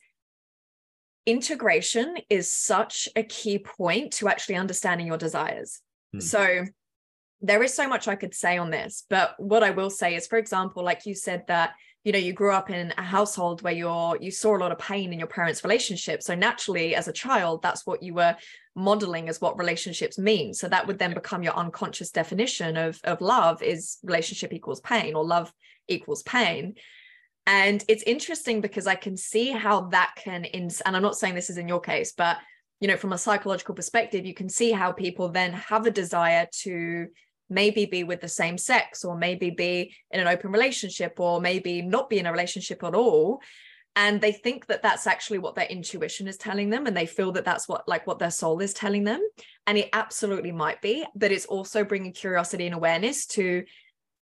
integration 1.25 2.15
is 2.29 2.53
such 2.53 3.09
a 3.15 3.23
key 3.23 3.59
point 3.59 4.13
to 4.13 4.27
actually 4.27 4.55
understanding 4.55 5.07
your 5.07 5.17
desires. 5.17 5.81
Hmm. 6.13 6.19
So 6.19 6.65
there 7.41 7.63
is 7.63 7.73
so 7.73 7.87
much 7.87 8.07
I 8.07 8.15
could 8.15 8.33
say 8.33 8.57
on 8.57 8.69
this, 8.69 9.05
but 9.09 9.35
what 9.37 9.63
I 9.63 9.69
will 9.71 9.89
say 9.89 10.15
is, 10.15 10.27
for 10.27 10.37
example, 10.37 10.83
like 10.83 11.05
you 11.05 11.15
said 11.15 11.45
that 11.47 11.73
you 12.03 12.11
know 12.11 12.19
you 12.19 12.33
grew 12.33 12.53
up 12.53 12.69
in 12.69 12.93
a 12.97 13.03
household 13.03 13.61
where 13.61 13.73
you're 13.73 14.17
you 14.19 14.31
saw 14.31 14.55
a 14.55 14.59
lot 14.59 14.71
of 14.71 14.79
pain 14.79 15.11
in 15.13 15.19
your 15.19 15.27
parents' 15.27 15.63
relationship, 15.63 16.21
so 16.21 16.35
naturally, 16.35 16.95
as 16.95 17.07
a 17.07 17.13
child, 17.13 17.61
that's 17.61 17.85
what 17.85 18.03
you 18.03 18.13
were 18.13 18.35
modeling 18.75 19.29
as 19.29 19.41
what 19.41 19.57
relationships 19.57 20.17
mean. 20.17 20.53
So 20.53 20.67
that 20.69 20.87
would 20.87 20.99
then 20.99 21.13
become 21.13 21.43
your 21.43 21.55
unconscious 21.55 22.11
definition 22.11 22.77
of 22.77 22.99
of 23.03 23.21
love 23.21 23.61
is 23.63 23.97
relationship 24.03 24.53
equals 24.53 24.81
pain 24.81 25.15
or 25.15 25.23
love 25.23 25.51
equals 25.87 26.23
pain. 26.23 26.75
And 27.47 27.83
it's 27.87 28.03
interesting 28.03 28.61
because 28.61 28.85
I 28.85 28.93
can 28.93 29.17
see 29.17 29.51
how 29.51 29.89
that 29.89 30.13
can, 30.15 30.45
in, 30.45 30.69
and 30.85 30.95
I'm 30.95 31.01
not 31.01 31.17
saying 31.17 31.33
this 31.33 31.49
is 31.49 31.57
in 31.57 31.67
your 31.67 31.79
case, 31.79 32.13
but 32.15 32.37
you 32.79 32.87
know, 32.87 32.95
from 32.95 33.11
a 33.11 33.17
psychological 33.17 33.75
perspective, 33.75 34.25
you 34.25 34.33
can 34.33 34.49
see 34.49 34.71
how 34.71 34.91
people 34.91 35.29
then 35.29 35.53
have 35.53 35.85
a 35.85 35.91
desire 35.91 36.47
to 36.61 37.07
maybe 37.49 37.85
be 37.85 38.03
with 38.03 38.21
the 38.21 38.27
same 38.27 38.57
sex 38.57 39.03
or 39.03 39.17
maybe 39.17 39.49
be 39.49 39.93
in 40.11 40.19
an 40.19 40.27
open 40.27 40.51
relationship 40.51 41.19
or 41.19 41.41
maybe 41.41 41.81
not 41.81 42.09
be 42.09 42.19
in 42.19 42.25
a 42.25 42.31
relationship 42.31 42.83
at 42.83 42.95
all. 42.95 43.41
And 43.95 44.21
they 44.21 44.31
think 44.31 44.67
that 44.67 44.83
that's 44.83 45.07
actually 45.07 45.39
what 45.39 45.55
their 45.55 45.65
intuition 45.65 46.27
is 46.27 46.37
telling 46.37 46.69
them 46.69 46.85
and 46.85 46.95
they 46.95 47.05
feel 47.05 47.31
that 47.33 47.43
that's 47.43 47.67
what 47.67 47.87
like 47.87 48.05
what 48.07 48.19
their 48.19 48.31
soul 48.31 48.61
is 48.61 48.73
telling 48.73 49.03
them. 49.03 49.21
And 49.67 49.77
it 49.77 49.89
absolutely 49.93 50.51
might 50.51 50.81
be 50.81 51.05
but 51.15 51.31
it's 51.31 51.45
also 51.45 51.83
bringing 51.83 52.13
curiosity 52.13 52.65
and 52.65 52.75
awareness 52.75 53.25
to 53.27 53.63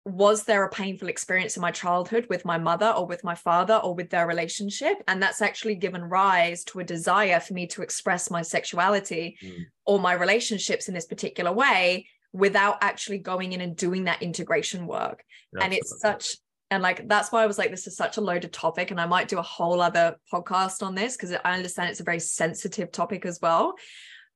was 0.05 0.43
there 0.43 0.65
a 0.65 0.69
painful 0.69 1.07
experience 1.07 1.55
in 1.55 1.61
my 1.61 1.71
childhood 1.71 2.27
with 2.29 2.43
my 2.43 2.57
mother 2.57 2.89
or 2.89 3.05
with 3.05 3.23
my 3.23 3.35
father 3.35 3.75
or 3.75 3.95
with 3.95 4.09
their 4.09 4.27
relationship? 4.27 5.01
And 5.07 5.23
that's 5.23 5.41
actually 5.41 5.75
given 5.75 6.03
rise 6.03 6.65
to 6.65 6.79
a 6.79 6.83
desire 6.83 7.39
for 7.39 7.53
me 7.53 7.67
to 7.67 7.81
express 7.81 8.29
my 8.29 8.41
sexuality 8.41 9.37
mm. 9.41 9.63
or 9.85 9.99
my 9.99 10.13
relationships 10.13 10.89
in 10.89 10.93
this 10.93 11.05
particular 11.05 11.53
way 11.53 12.07
without 12.33 12.77
actually 12.81 13.19
going 13.19 13.53
in 13.53 13.61
and 13.61 13.75
doing 13.77 14.05
that 14.05 14.21
integration 14.21 14.87
work. 14.87 15.23
Absolutely. 15.55 15.63
And 15.65 15.73
it's 15.73 16.01
such 16.01 16.35
And 16.73 16.81
like 16.81 17.07
that's 17.07 17.31
why 17.31 17.43
I 17.43 17.45
was 17.45 17.59
like, 17.59 17.69
this 17.69 17.85
is 17.85 17.95
such 17.95 18.17
a 18.17 18.21
loaded 18.21 18.51
topic. 18.51 18.89
And 18.89 18.99
I 18.99 19.05
might 19.05 19.27
do 19.27 19.37
a 19.37 19.43
whole 19.43 19.79
other 19.79 20.15
podcast 20.33 20.81
on 20.81 20.95
this 20.95 21.15
because 21.15 21.31
I 21.45 21.53
understand 21.53 21.91
it's 21.91 21.99
a 21.99 22.03
very 22.03 22.19
sensitive 22.19 22.91
topic 22.91 23.27
as 23.27 23.39
well. 23.41 23.75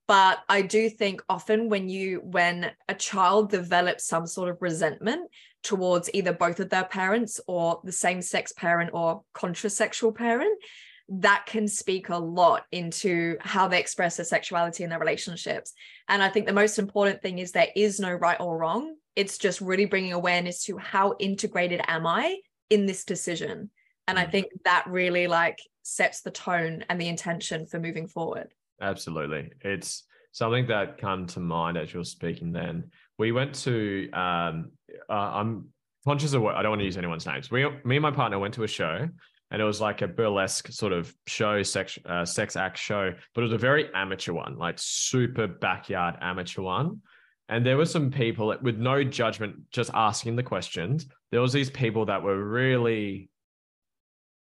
But 0.07 0.39
I 0.47 0.61
do 0.61 0.87
think 0.87 1.21
often 1.27 1.67
when 1.67 1.89
you 1.89 2.21
when 2.23 2.71
a 2.87 2.93
child 2.93 3.49
develops 3.49 4.05
some 4.05 4.27
sort 4.27 4.49
of 4.49 4.61
resentment 4.61 5.29
towards 5.63 6.11
either 6.13 6.31
both 6.31 6.59
of 6.59 6.69
their 6.69 6.85
parents 6.85 7.41
or 7.47 7.81
the 7.83 7.91
same 7.91 8.21
sex 8.21 8.53
parent 8.53 8.91
or 8.93 9.23
contrasexual 9.33 10.15
parent, 10.15 10.61
that 11.09 11.45
can 11.45 11.67
speak 11.67 12.09
a 12.09 12.17
lot 12.17 12.65
into 12.71 13.37
how 13.39 13.67
they 13.67 13.79
express 13.79 14.17
their 14.17 14.25
sexuality 14.25 14.83
in 14.83 14.89
their 14.89 14.99
relationships. 14.99 15.73
And 16.09 16.21
I 16.21 16.29
think 16.29 16.45
the 16.45 16.53
most 16.53 16.79
important 16.79 17.21
thing 17.21 17.39
is 17.39 17.51
there 17.51 17.69
is 17.75 17.99
no 17.99 18.11
right 18.11 18.39
or 18.39 18.57
wrong. 18.57 18.95
It's 19.15 19.37
just 19.37 19.61
really 19.61 19.85
bringing 19.85 20.13
awareness 20.13 20.65
to 20.65 20.77
how 20.77 21.15
integrated 21.19 21.81
am 21.87 22.05
I 22.05 22.37
in 22.69 22.85
this 22.85 23.05
decision. 23.05 23.69
And 24.07 24.19
I 24.19 24.25
mm. 24.25 24.31
think 24.31 24.47
that 24.65 24.85
really 24.87 25.27
like 25.27 25.59
sets 25.83 26.21
the 26.21 26.31
tone 26.31 26.83
and 26.89 26.99
the 26.99 27.07
intention 27.07 27.65
for 27.65 27.79
moving 27.79 28.07
forward. 28.07 28.53
Absolutely. 28.81 29.51
It's 29.61 30.03
something 30.33 30.67
that 30.67 30.97
come 30.97 31.25
to 31.27 31.39
mind 31.39 31.77
as 31.77 31.93
you're 31.93 32.03
speaking 32.03 32.51
then. 32.51 32.91
We 33.17 33.31
went 33.31 33.55
to 33.63 34.09
um 34.11 34.71
uh, 35.09 35.13
I'm 35.13 35.69
conscious 36.05 36.33
of 36.33 36.41
what 36.41 36.55
I 36.55 36.61
don't 36.61 36.71
want 36.71 36.81
to 36.81 36.85
use 36.85 36.97
anyone's 36.97 37.25
names. 37.25 37.49
We 37.49 37.65
me 37.85 37.95
and 37.95 38.01
my 38.01 38.11
partner 38.11 38.37
went 38.39 38.53
to 38.55 38.63
a 38.63 38.67
show 38.67 39.07
and 39.51 39.61
it 39.61 39.65
was 39.65 39.79
like 39.79 40.01
a 40.01 40.07
burlesque 40.07 40.71
sort 40.71 40.93
of 40.93 41.13
show, 41.25 41.63
sex, 41.63 41.97
uh, 42.05 42.25
sex 42.25 42.55
act 42.55 42.77
show, 42.77 43.13
but 43.33 43.41
it 43.41 43.43
was 43.43 43.53
a 43.53 43.57
very 43.57 43.89
amateur 43.93 44.33
one, 44.33 44.57
like 44.57 44.75
super 44.77 45.47
backyard 45.47 46.15
amateur 46.21 46.61
one. 46.61 47.01
And 47.49 47.65
there 47.65 47.77
were 47.77 47.85
some 47.85 48.11
people 48.11 48.53
with 48.61 48.77
no 48.77 49.03
judgment, 49.03 49.71
just 49.71 49.89
asking 49.93 50.35
the 50.35 50.43
questions. 50.43 51.07
There 51.31 51.39
was 51.39 51.53
these 51.53 51.69
people 51.69 52.05
that 52.05 52.21
were 52.21 52.43
really 52.43 53.29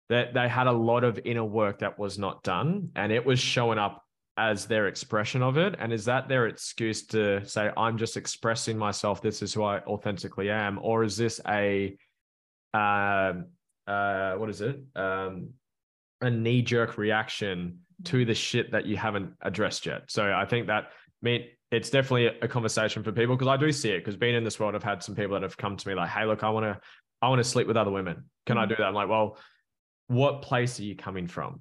that 0.08 0.34
they, 0.34 0.48
had 0.48 0.66
a 0.66 0.72
lot 0.72 1.04
of 1.04 1.18
inner 1.24 1.44
work 1.44 1.80
that 1.80 1.98
was 1.98 2.18
not 2.18 2.42
done, 2.44 2.90
and 2.94 3.12
it 3.12 3.24
was 3.24 3.40
showing 3.40 3.78
up 3.78 4.04
as 4.36 4.66
their 4.66 4.86
expression 4.86 5.42
of 5.42 5.56
it. 5.56 5.74
And 5.78 5.92
is 5.92 6.04
that 6.04 6.28
their 6.28 6.46
excuse 6.46 7.06
to 7.08 7.44
say, 7.46 7.70
"I'm 7.76 7.96
just 7.96 8.16
expressing 8.16 8.76
myself. 8.76 9.20
This 9.20 9.42
is 9.42 9.54
who 9.54 9.64
I 9.64 9.80
authentically 9.80 10.50
am," 10.50 10.78
or 10.80 11.04
is 11.04 11.16
this 11.16 11.40
a 11.48 11.96
um, 12.74 13.46
uh, 13.86 14.34
what 14.34 14.50
is 14.50 14.60
it? 14.60 14.80
Um, 14.94 15.50
a 16.20 16.30
knee 16.30 16.62
jerk 16.62 16.98
reaction 16.98 17.78
to 18.04 18.24
the 18.24 18.34
shit 18.34 18.72
that 18.72 18.86
you 18.86 18.96
haven't 18.96 19.32
addressed 19.42 19.86
yet. 19.86 20.02
So 20.08 20.32
I 20.32 20.44
think 20.44 20.66
that 20.66 20.84
I 20.84 21.22
mean 21.22 21.44
it's 21.70 21.90
definitely 21.90 22.26
a 22.26 22.48
conversation 22.48 23.02
for 23.02 23.12
people 23.12 23.36
because 23.36 23.48
I 23.48 23.56
do 23.56 23.72
see 23.72 23.90
it 23.90 23.98
because 23.98 24.16
being 24.16 24.34
in 24.34 24.44
this 24.44 24.60
world, 24.60 24.74
I've 24.74 24.82
had 24.82 25.02
some 25.02 25.14
people 25.14 25.34
that 25.34 25.42
have 25.42 25.56
come 25.56 25.76
to 25.76 25.88
me 25.88 25.94
like, 25.94 26.10
"Hey, 26.10 26.24
look, 26.24 26.44
I 26.44 26.50
want 26.50 26.64
to, 26.64 26.80
I 27.20 27.28
want 27.28 27.40
to 27.40 27.48
sleep 27.48 27.66
with 27.66 27.76
other 27.76 27.90
women. 27.90 28.24
Can 28.46 28.56
mm-hmm. 28.56 28.64
I 28.64 28.66
do 28.66 28.76
that?" 28.78 28.84
I'm 28.84 28.94
like, 28.94 29.08
"Well, 29.08 29.38
what 30.06 30.42
place 30.42 30.78
are 30.78 30.84
you 30.84 30.94
coming 30.94 31.26
from? 31.26 31.60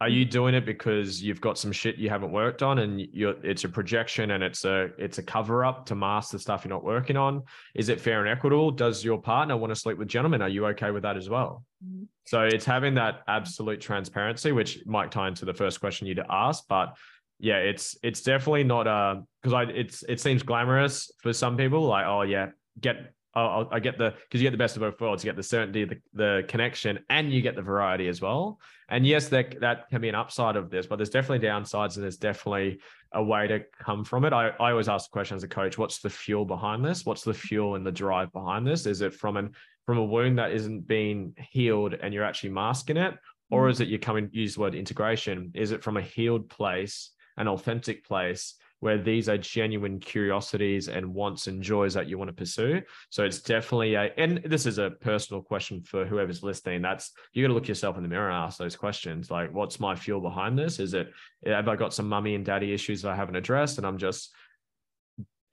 Are 0.00 0.08
you 0.08 0.24
doing 0.24 0.54
it 0.54 0.64
because 0.64 1.22
you've 1.22 1.42
got 1.42 1.58
some 1.58 1.72
shit 1.72 1.96
you 1.96 2.08
haven't 2.08 2.32
worked 2.32 2.62
on 2.62 2.78
and 2.78 3.00
you're 3.12 3.34
it's 3.44 3.64
a 3.64 3.68
projection 3.68 4.30
and 4.30 4.42
it's 4.42 4.64
a 4.64 4.88
it's 4.96 5.18
a 5.18 5.22
cover 5.22 5.64
up 5.64 5.84
to 5.86 5.94
mask 5.94 6.30
the 6.32 6.38
stuff 6.38 6.64
you're 6.64 6.70
not 6.70 6.84
working 6.84 7.18
on? 7.18 7.42
Is 7.74 7.90
it 7.90 8.00
fair 8.00 8.20
and 8.20 8.28
equitable? 8.28 8.70
Does 8.70 9.04
your 9.04 9.20
partner 9.20 9.56
want 9.56 9.72
to 9.72 9.76
sleep 9.76 9.98
with 9.98 10.08
gentlemen? 10.08 10.40
Are 10.40 10.48
you 10.48 10.66
okay 10.68 10.90
with 10.90 11.02
that 11.02 11.16
as 11.16 11.28
well? 11.28 11.64
Mm-hmm. 11.84 12.04
so 12.26 12.42
it's 12.42 12.66
having 12.66 12.94
that 12.96 13.22
absolute 13.26 13.80
transparency 13.80 14.52
which 14.52 14.80
might 14.84 15.10
tie 15.10 15.28
into 15.28 15.46
the 15.46 15.54
first 15.54 15.80
question 15.80 16.06
you'd 16.06 16.20
ask 16.28 16.64
but 16.68 16.94
yeah 17.38 17.56
it's 17.56 17.96
it's 18.02 18.20
definitely 18.20 18.64
not 18.64 18.86
uh 18.86 19.16
because 19.40 19.54
i 19.54 19.62
it's 19.62 20.02
it 20.02 20.20
seems 20.20 20.42
glamorous 20.42 21.10
for 21.22 21.32
some 21.32 21.56
people 21.56 21.80
like 21.86 22.04
oh 22.04 22.20
yeah 22.20 22.48
get 22.82 23.14
oh, 23.34 23.68
I 23.70 23.80
get 23.80 23.98
the 23.98 24.14
because 24.24 24.40
you 24.40 24.46
get 24.46 24.52
the 24.52 24.58
best 24.58 24.76
of 24.76 24.80
both 24.80 25.00
worlds. 25.00 25.24
You 25.24 25.28
get 25.28 25.36
the 25.36 25.42
certainty, 25.42 25.84
the, 25.84 26.00
the 26.14 26.44
connection, 26.48 27.00
and 27.08 27.32
you 27.32 27.42
get 27.42 27.56
the 27.56 27.62
variety 27.62 28.08
as 28.08 28.20
well. 28.20 28.60
And 28.88 29.06
yes, 29.06 29.28
that 29.28 29.60
that 29.60 29.88
can 29.88 30.00
be 30.00 30.08
an 30.08 30.14
upside 30.14 30.56
of 30.56 30.70
this, 30.70 30.86
but 30.86 30.96
there's 30.96 31.10
definitely 31.10 31.46
downsides, 31.46 31.96
and 31.96 32.04
there's 32.04 32.16
definitely 32.16 32.80
a 33.12 33.22
way 33.22 33.46
to 33.46 33.60
come 33.78 34.04
from 34.04 34.24
it. 34.24 34.32
I, 34.32 34.48
I 34.48 34.70
always 34.70 34.88
ask 34.88 35.10
the 35.10 35.12
question 35.12 35.36
as 35.36 35.44
a 35.44 35.48
coach: 35.48 35.78
What's 35.78 36.00
the 36.00 36.10
fuel 36.10 36.44
behind 36.44 36.84
this? 36.84 37.04
What's 37.04 37.22
the 37.22 37.34
fuel 37.34 37.76
and 37.76 37.86
the 37.86 37.92
drive 37.92 38.32
behind 38.32 38.66
this? 38.66 38.86
Is 38.86 39.00
it 39.00 39.14
from 39.14 39.36
an 39.36 39.52
from 39.86 39.98
a 39.98 40.04
wound 40.04 40.38
that 40.38 40.52
isn't 40.52 40.86
being 40.86 41.34
healed, 41.50 41.94
and 41.94 42.12
you're 42.12 42.24
actually 42.24 42.50
masking 42.50 42.96
it, 42.96 43.14
or 43.50 43.66
mm. 43.66 43.70
is 43.70 43.80
it 43.80 43.88
you're 43.88 43.98
coming 43.98 44.28
use 44.32 44.54
the 44.54 44.60
word 44.60 44.74
integration? 44.74 45.52
Is 45.54 45.72
it 45.72 45.82
from 45.82 45.96
a 45.96 46.02
healed 46.02 46.48
place, 46.48 47.10
an 47.36 47.48
authentic 47.48 48.04
place? 48.04 48.54
Where 48.80 48.98
these 48.98 49.28
are 49.28 49.38
genuine 49.38 50.00
curiosities 50.00 50.88
and 50.88 51.14
wants 51.14 51.46
and 51.46 51.62
joys 51.62 51.94
that 51.94 52.08
you 52.08 52.18
want 52.18 52.28
to 52.28 52.34
pursue. 52.34 52.80
So 53.10 53.24
it's 53.24 53.40
definitely 53.40 53.94
a, 53.94 54.10
and 54.16 54.42
this 54.44 54.66
is 54.66 54.78
a 54.78 54.90
personal 54.90 55.42
question 55.42 55.82
for 55.82 56.06
whoever's 56.06 56.42
listening. 56.42 56.82
That's 56.82 57.12
you 57.32 57.44
got 57.44 57.48
to 57.48 57.54
look 57.54 57.68
yourself 57.68 57.96
in 57.96 58.02
the 58.02 58.08
mirror 58.08 58.30
and 58.30 58.36
ask 58.36 58.58
those 58.58 58.76
questions. 58.76 59.30
Like, 59.30 59.52
what's 59.52 59.78
my 59.78 59.94
fuel 59.94 60.20
behind 60.20 60.58
this? 60.58 60.80
Is 60.80 60.94
it, 60.94 61.12
have 61.44 61.68
I 61.68 61.76
got 61.76 61.94
some 61.94 62.08
mummy 62.08 62.34
and 62.34 62.44
daddy 62.44 62.72
issues 62.72 63.02
that 63.02 63.12
I 63.12 63.16
haven't 63.16 63.36
addressed 63.36 63.76
and 63.76 63.86
I'm 63.86 63.98
just 63.98 64.34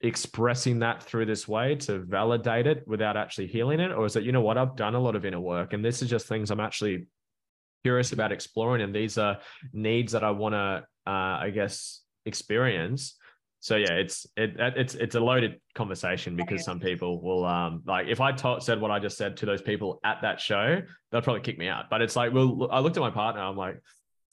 expressing 0.00 0.78
that 0.78 1.02
through 1.02 1.26
this 1.26 1.46
way 1.46 1.74
to 1.74 1.98
validate 1.98 2.66
it 2.66 2.86
without 2.88 3.18
actually 3.18 3.48
healing 3.48 3.80
it? 3.80 3.92
Or 3.92 4.06
is 4.06 4.16
it, 4.16 4.24
you 4.24 4.32
know 4.32 4.40
what, 4.40 4.56
I've 4.56 4.74
done 4.74 4.94
a 4.94 5.00
lot 5.00 5.16
of 5.16 5.26
inner 5.26 5.40
work 5.40 5.74
and 5.74 5.84
this 5.84 6.00
is 6.00 6.08
just 6.08 6.26
things 6.26 6.50
I'm 6.50 6.60
actually 6.60 7.06
curious 7.84 8.12
about 8.12 8.32
exploring. 8.32 8.80
And 8.80 8.94
these 8.94 9.18
are 9.18 9.38
needs 9.74 10.12
that 10.12 10.24
I 10.24 10.30
want 10.30 10.54
to, 10.54 10.84
uh, 11.06 11.10
I 11.10 11.50
guess, 11.54 12.00
experience 12.24 13.17
so 13.60 13.76
yeah 13.76 13.92
it's 13.92 14.26
it 14.36 14.54
it's 14.58 14.94
it's 14.94 15.14
a 15.14 15.20
loaded 15.20 15.60
conversation 15.74 16.36
because 16.36 16.64
some 16.64 16.78
people 16.78 17.20
will 17.20 17.44
um 17.44 17.82
like 17.86 18.06
if 18.06 18.20
i 18.20 18.30
taught, 18.30 18.62
said 18.62 18.80
what 18.80 18.90
i 18.90 18.98
just 18.98 19.18
said 19.18 19.36
to 19.36 19.46
those 19.46 19.62
people 19.62 19.98
at 20.04 20.18
that 20.22 20.40
show 20.40 20.80
they'll 21.10 21.22
probably 21.22 21.40
kick 21.40 21.58
me 21.58 21.68
out. 21.68 21.86
But 21.90 22.02
it's 22.02 22.16
like 22.16 22.32
well 22.32 22.68
i 22.70 22.80
looked 22.80 22.96
at 22.96 23.00
my 23.00 23.10
partner 23.10 23.42
i'm 23.42 23.56
like 23.56 23.80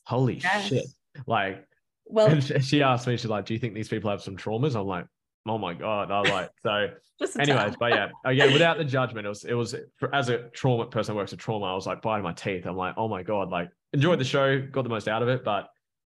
holy 0.03 0.35
yes. 0.35 0.67
shit. 0.67 0.85
Like 1.25 1.65
well 2.05 2.39
she 2.39 2.83
asked 2.83 3.07
me 3.07 3.17
she's 3.17 3.29
like 3.29 3.45
do 3.45 3.53
you 3.53 3.59
think 3.59 3.73
these 3.73 3.89
people 3.89 4.09
have 4.09 4.21
some 4.21 4.37
traumas? 4.37 4.75
I'm 4.75 4.87
like 4.87 5.07
oh 5.47 5.57
my 5.57 5.73
god. 5.73 6.11
I 6.11 6.21
like 6.21 6.49
so 6.61 6.89
anyways 7.39 7.75
but 7.79 7.91
yeah 7.93 8.09
again 8.25 8.53
without 8.53 8.77
the 8.77 8.83
judgment 8.83 9.25
it 9.25 9.29
was 9.29 9.43
it 9.45 9.53
was 9.53 9.73
for, 9.97 10.13
as 10.13 10.29
a 10.29 10.49
trauma 10.49 10.85
person 10.85 11.13
who 11.13 11.17
works 11.17 11.31
with 11.31 11.39
trauma 11.39 11.65
i 11.67 11.73
was 11.73 11.87
like 11.87 12.01
biting 12.01 12.23
my 12.23 12.33
teeth. 12.33 12.65
I'm 12.65 12.75
like 12.75 12.95
oh 12.97 13.07
my 13.07 13.23
god 13.23 13.49
like 13.49 13.69
enjoyed 13.93 14.19
the 14.19 14.25
show 14.25 14.61
got 14.61 14.83
the 14.83 14.89
most 14.89 15.07
out 15.07 15.23
of 15.23 15.29
it 15.29 15.43
but 15.43 15.69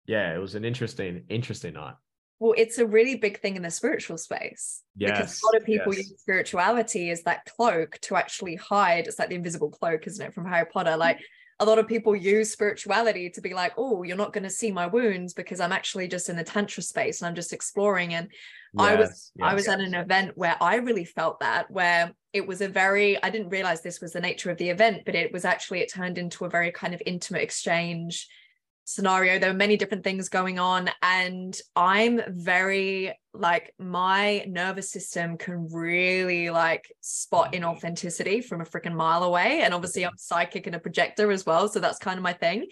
yeah, 0.10 0.34
it 0.34 0.39
was 0.39 0.55
an 0.55 0.66
interesting, 0.66 1.24
interesting 1.30 1.76
night. 1.76 1.93
Well, 2.40 2.54
it's 2.58 2.78
a 2.78 2.86
really 2.86 3.16
big 3.16 3.42
thing 3.42 3.58
in 3.58 3.64
the 3.64 3.72
spiritual 3.72 4.18
space. 4.18 4.82
Yes, 4.96 5.18
because 5.18 5.42
a 5.42 5.46
lot 5.48 5.62
of 5.62 5.66
people 5.66 5.94
yes. 5.94 6.10
use 6.10 6.22
spirituality 6.22 7.10
as 7.10 7.24
that 7.24 7.46
cloak 7.46 8.00
to 8.04 8.16
actually 8.16 8.56
hide. 8.56 9.08
It's 9.08 9.20
like 9.20 9.30
the 9.30 9.36
invisible 9.36 9.70
cloak, 9.70 10.08
isn't 10.08 10.26
it, 10.26 10.34
from 10.34 10.46
Harry 10.46 10.66
Potter? 10.66 10.92
Mm. 10.92 11.00
Like 11.00 11.20
a 11.60 11.66
lot 11.66 11.78
of 11.78 11.88
people 11.88 12.16
use 12.16 12.52
spirituality 12.52 13.30
to 13.32 13.42
be 13.42 13.54
like, 13.54 13.74
oh, 13.78 14.04
you're 14.04 14.16
not 14.16 14.32
going 14.32 14.46
to 14.46 14.50
see 14.50 14.72
my 14.72 14.88
wounds 14.88 15.34
because 15.34 15.60
I'm 15.60 15.74
actually 15.74 16.08
just 16.08 16.30
in 16.30 16.38
the 16.38 16.44
tantra 16.44 16.82
space 16.82 17.20
and 17.20 17.28
I'm 17.28 17.36
just 17.36 17.52
exploring. 17.52 18.14
And 18.14 18.30
yes, 18.74 18.88
I 18.88 18.96
was 18.96 19.32
yes, 19.36 19.52
I 19.52 19.54
was 19.54 19.68
at 19.68 19.82
an 19.82 19.94
event 19.94 20.32
where 20.36 20.56
I 20.62 20.76
really 20.76 21.04
felt 21.04 21.42
that, 21.42 21.70
where 21.70 22.14
it 22.32 22.48
was 22.48 22.62
a 22.62 22.70
very 22.70 23.22
I 23.22 23.30
didn't 23.30 23.50
realize 23.50 23.82
this 23.82 24.00
was 24.00 24.14
the 24.14 24.22
nature 24.22 24.50
of 24.50 24.58
the 24.58 24.70
event, 24.70 25.04
but 25.06 25.16
it 25.16 25.34
was 25.34 25.44
actually 25.44 25.82
it 25.82 25.92
turned 25.92 26.18
into 26.18 26.46
a 26.46 26.50
very 26.50 26.72
kind 26.72 26.94
of 26.94 27.02
intimate 27.06 27.42
exchange 27.42 28.30
scenario 28.90 29.38
there 29.38 29.52
were 29.52 29.58
many 29.58 29.78
different 29.78 30.04
things 30.04 30.30
going 30.30 30.58
on 30.58 30.90
and 31.04 31.62
i'm 31.76 32.20
very 32.30 33.14
like 33.36 33.72
my 33.78 34.44
nervous 34.48 34.92
system 34.92 35.38
can 35.38 35.68
really 35.72 36.50
like 36.50 36.92
spot 37.00 37.54
inauthenticity 37.54 38.44
from 38.44 38.62
a 38.62 38.66
freaking 38.66 38.96
mile 38.96 39.24
away 39.24 39.62
and 39.62 39.76
obviously 39.76 40.04
i'm 40.04 40.18
psychic 40.18 40.66
and 40.66 40.76
a 40.76 40.80
projector 40.80 41.32
as 41.32 41.46
well 41.46 41.68
so 41.70 41.80
that's 41.80 42.00
kind 42.00 42.18
of 42.18 42.24
my 42.24 42.34
thing. 42.34 42.66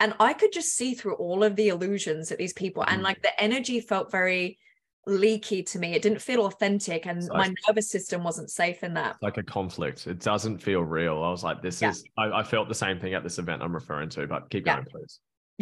And 0.00 0.14
i 0.18 0.32
could 0.32 0.52
just 0.52 0.74
see 0.74 0.94
through 0.94 1.14
all 1.14 1.44
of 1.44 1.54
the 1.54 1.68
illusions 1.68 2.30
that 2.30 2.38
these 2.38 2.52
people 2.52 2.82
and 2.88 3.00
mm. 3.00 3.04
like 3.04 3.22
the 3.22 3.40
energy 3.40 3.78
felt 3.80 4.10
very 4.10 4.58
leaky 5.04 5.64
to 5.64 5.80
me. 5.80 5.94
It 5.94 6.02
didn't 6.02 6.22
feel 6.22 6.46
authentic 6.46 7.06
and 7.06 7.26
my 7.26 7.52
nervous 7.66 7.90
system 7.90 8.22
wasn't 8.22 8.50
safe 8.50 8.84
in 8.84 8.94
that. 8.94 9.16
Like 9.20 9.36
a 9.36 9.42
conflict. 9.42 10.06
It 10.06 10.20
doesn't 10.20 10.58
feel 10.58 10.82
real. 10.82 11.24
I 11.24 11.30
was 11.30 11.42
like 11.42 11.60
this 11.60 11.82
yeah. 11.82 11.90
is 11.90 12.04
I, 12.16 12.30
I, 12.30 12.42
felt 12.44 12.68
the 12.68 12.74
same 12.76 13.00
thing 13.00 13.12
at 13.14 13.24
this 13.24 13.40
event 13.40 13.62
i'm 13.62 13.74
referring 13.74 14.10
to 14.10 14.28
but 14.28 14.48
keep 14.48 14.64
yeah. 14.64 14.76
going 14.76 14.86
please 14.86 15.18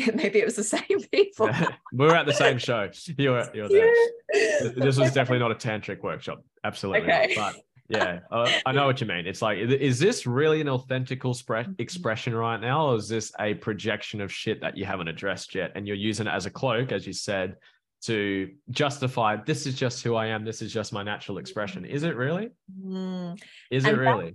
maybe 0.14 0.38
it 0.38 0.44
was 0.44 0.56
the 0.56 0.64
same 0.64 1.00
people. 1.12 1.48
we 1.92 2.06
were 2.06 2.14
at 2.14 2.26
the 2.26 2.32
same 2.32 2.58
show. 2.58 2.88
You 3.16 3.30
were, 3.30 3.50
you 3.54 3.62
were 3.62 3.68
there. 3.68 3.94
Yeah. 4.32 4.68
This 4.76 4.96
was 4.96 5.12
definitely 5.12 5.40
not 5.40 5.52
a 5.52 5.54
tantric 5.54 6.02
workshop. 6.02 6.42
Absolutely. 6.64 7.02
Okay. 7.02 7.32
But 7.36 7.56
yeah, 7.88 8.20
uh, 8.30 8.50
I 8.64 8.72
know 8.72 8.86
what 8.86 9.00
you 9.00 9.06
mean. 9.06 9.26
It's 9.26 9.42
like, 9.42 9.58
is 9.58 9.98
this 9.98 10.26
really 10.26 10.60
an 10.60 10.68
authentic 10.68 11.20
mm-hmm. 11.20 11.72
expression 11.78 12.34
right 12.34 12.60
now? 12.60 12.86
Or 12.86 12.96
is 12.96 13.08
this 13.08 13.32
a 13.40 13.54
projection 13.54 14.20
of 14.20 14.32
shit 14.32 14.60
that 14.60 14.76
you 14.76 14.84
haven't 14.84 15.08
addressed 15.08 15.54
yet? 15.54 15.72
And 15.74 15.88
you're 15.88 15.96
using 15.96 16.26
it 16.26 16.30
as 16.30 16.46
a 16.46 16.50
cloak, 16.50 16.92
as 16.92 17.06
you 17.06 17.12
said, 17.12 17.56
to 18.02 18.50
justify 18.70 19.36
this 19.44 19.66
is 19.66 19.74
just 19.74 20.02
who 20.02 20.14
I 20.14 20.26
am. 20.26 20.44
This 20.44 20.62
is 20.62 20.72
just 20.72 20.92
my 20.92 21.02
natural 21.02 21.38
expression. 21.38 21.84
Is 21.84 22.04
it 22.04 22.16
really? 22.16 22.50
Mm. 22.80 23.40
Is 23.70 23.84
and 23.84 23.96
it 23.96 24.00
really? 24.00 24.34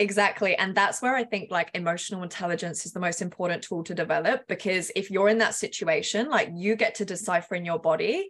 Exactly. 0.00 0.54
And 0.56 0.74
that's 0.74 1.02
where 1.02 1.16
I 1.16 1.24
think 1.24 1.50
like 1.50 1.70
emotional 1.74 2.22
intelligence 2.22 2.86
is 2.86 2.92
the 2.92 3.00
most 3.00 3.20
important 3.20 3.64
tool 3.64 3.82
to 3.84 3.94
develop 3.94 4.46
because 4.46 4.92
if 4.94 5.10
you're 5.10 5.28
in 5.28 5.38
that 5.38 5.54
situation, 5.54 6.28
like 6.28 6.50
you 6.54 6.76
get 6.76 6.96
to 6.96 7.04
decipher 7.04 7.56
in 7.56 7.64
your 7.64 7.80
body, 7.80 8.28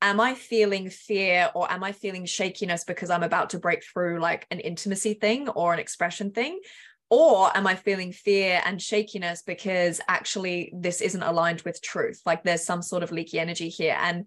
am 0.00 0.20
I 0.20 0.34
feeling 0.34 0.88
fear 0.90 1.50
or 1.56 1.70
am 1.72 1.82
I 1.82 1.90
feeling 1.90 2.24
shakiness 2.24 2.84
because 2.84 3.10
I'm 3.10 3.24
about 3.24 3.50
to 3.50 3.58
break 3.58 3.82
through 3.82 4.20
like 4.20 4.46
an 4.52 4.60
intimacy 4.60 5.14
thing 5.14 5.48
or 5.48 5.72
an 5.72 5.80
expression 5.80 6.30
thing? 6.30 6.60
or 7.10 7.56
am 7.56 7.66
I 7.66 7.74
feeling 7.74 8.12
fear 8.12 8.60
and 8.64 8.80
shakiness 8.80 9.42
because 9.42 10.00
actually 10.08 10.72
this 10.74 11.00
isn't 11.00 11.22
aligned 11.22 11.62
with 11.62 11.80
truth? 11.80 12.20
Like 12.26 12.44
there's 12.44 12.64
some 12.64 12.82
sort 12.82 13.02
of 13.02 13.12
leaky 13.12 13.38
energy 13.38 13.68
here. 13.68 13.96
And 13.98 14.26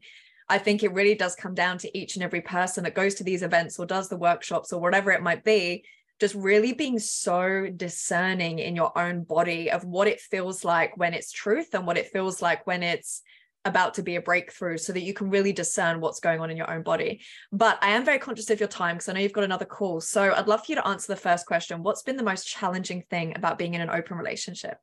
I 0.49 0.57
think 0.57 0.81
it 0.81 0.93
really 0.93 1.15
does 1.15 1.35
come 1.35 1.53
down 1.53 1.77
to 1.79 1.97
each 1.97 2.15
and 2.15 2.23
every 2.23 2.41
person 2.41 2.83
that 2.83 2.95
goes 2.95 3.15
to 3.15 3.23
these 3.23 3.43
events 3.43 3.77
or 3.77 3.85
does 3.85 4.09
the 4.09 4.17
workshops 4.17 4.73
or 4.73 4.81
whatever 4.81 5.11
it 5.11 5.21
might 5.21 5.43
be, 5.43 5.83
just 6.21 6.35
really 6.35 6.71
being 6.71 6.99
so 6.99 7.67
discerning 7.75 8.59
in 8.59 8.75
your 8.75 8.95
own 8.95 9.23
body 9.23 9.71
of 9.71 9.83
what 9.83 10.07
it 10.07 10.21
feels 10.21 10.63
like 10.63 10.95
when 10.95 11.15
it's 11.15 11.31
truth 11.31 11.73
and 11.73 11.87
what 11.87 11.97
it 11.97 12.11
feels 12.11 12.43
like 12.43 12.67
when 12.67 12.83
it's 12.83 13.23
about 13.65 13.95
to 13.95 14.03
be 14.03 14.17
a 14.17 14.21
breakthrough 14.21 14.77
so 14.77 14.93
that 14.93 15.01
you 15.01 15.15
can 15.15 15.31
really 15.31 15.51
discern 15.51 15.99
what's 15.99 16.19
going 16.19 16.39
on 16.39 16.51
in 16.51 16.57
your 16.57 16.69
own 16.69 16.83
body. 16.83 17.21
But 17.51 17.79
I 17.81 17.89
am 17.89 18.05
very 18.05 18.19
conscious 18.19 18.51
of 18.51 18.59
your 18.59 18.69
time 18.69 18.97
because 18.97 19.09
I 19.09 19.13
know 19.13 19.19
you've 19.19 19.33
got 19.33 19.43
another 19.43 19.65
call. 19.65 19.99
So 19.99 20.31
I'd 20.31 20.47
love 20.47 20.63
for 20.63 20.71
you 20.71 20.75
to 20.75 20.87
answer 20.87 21.11
the 21.11 21.19
first 21.19 21.47
question. 21.47 21.81
What's 21.81 22.03
been 22.03 22.17
the 22.17 22.23
most 22.23 22.47
challenging 22.47 23.01
thing 23.09 23.35
about 23.35 23.57
being 23.57 23.73
in 23.73 23.81
an 23.81 23.89
open 23.89 24.15
relationship? 24.15 24.77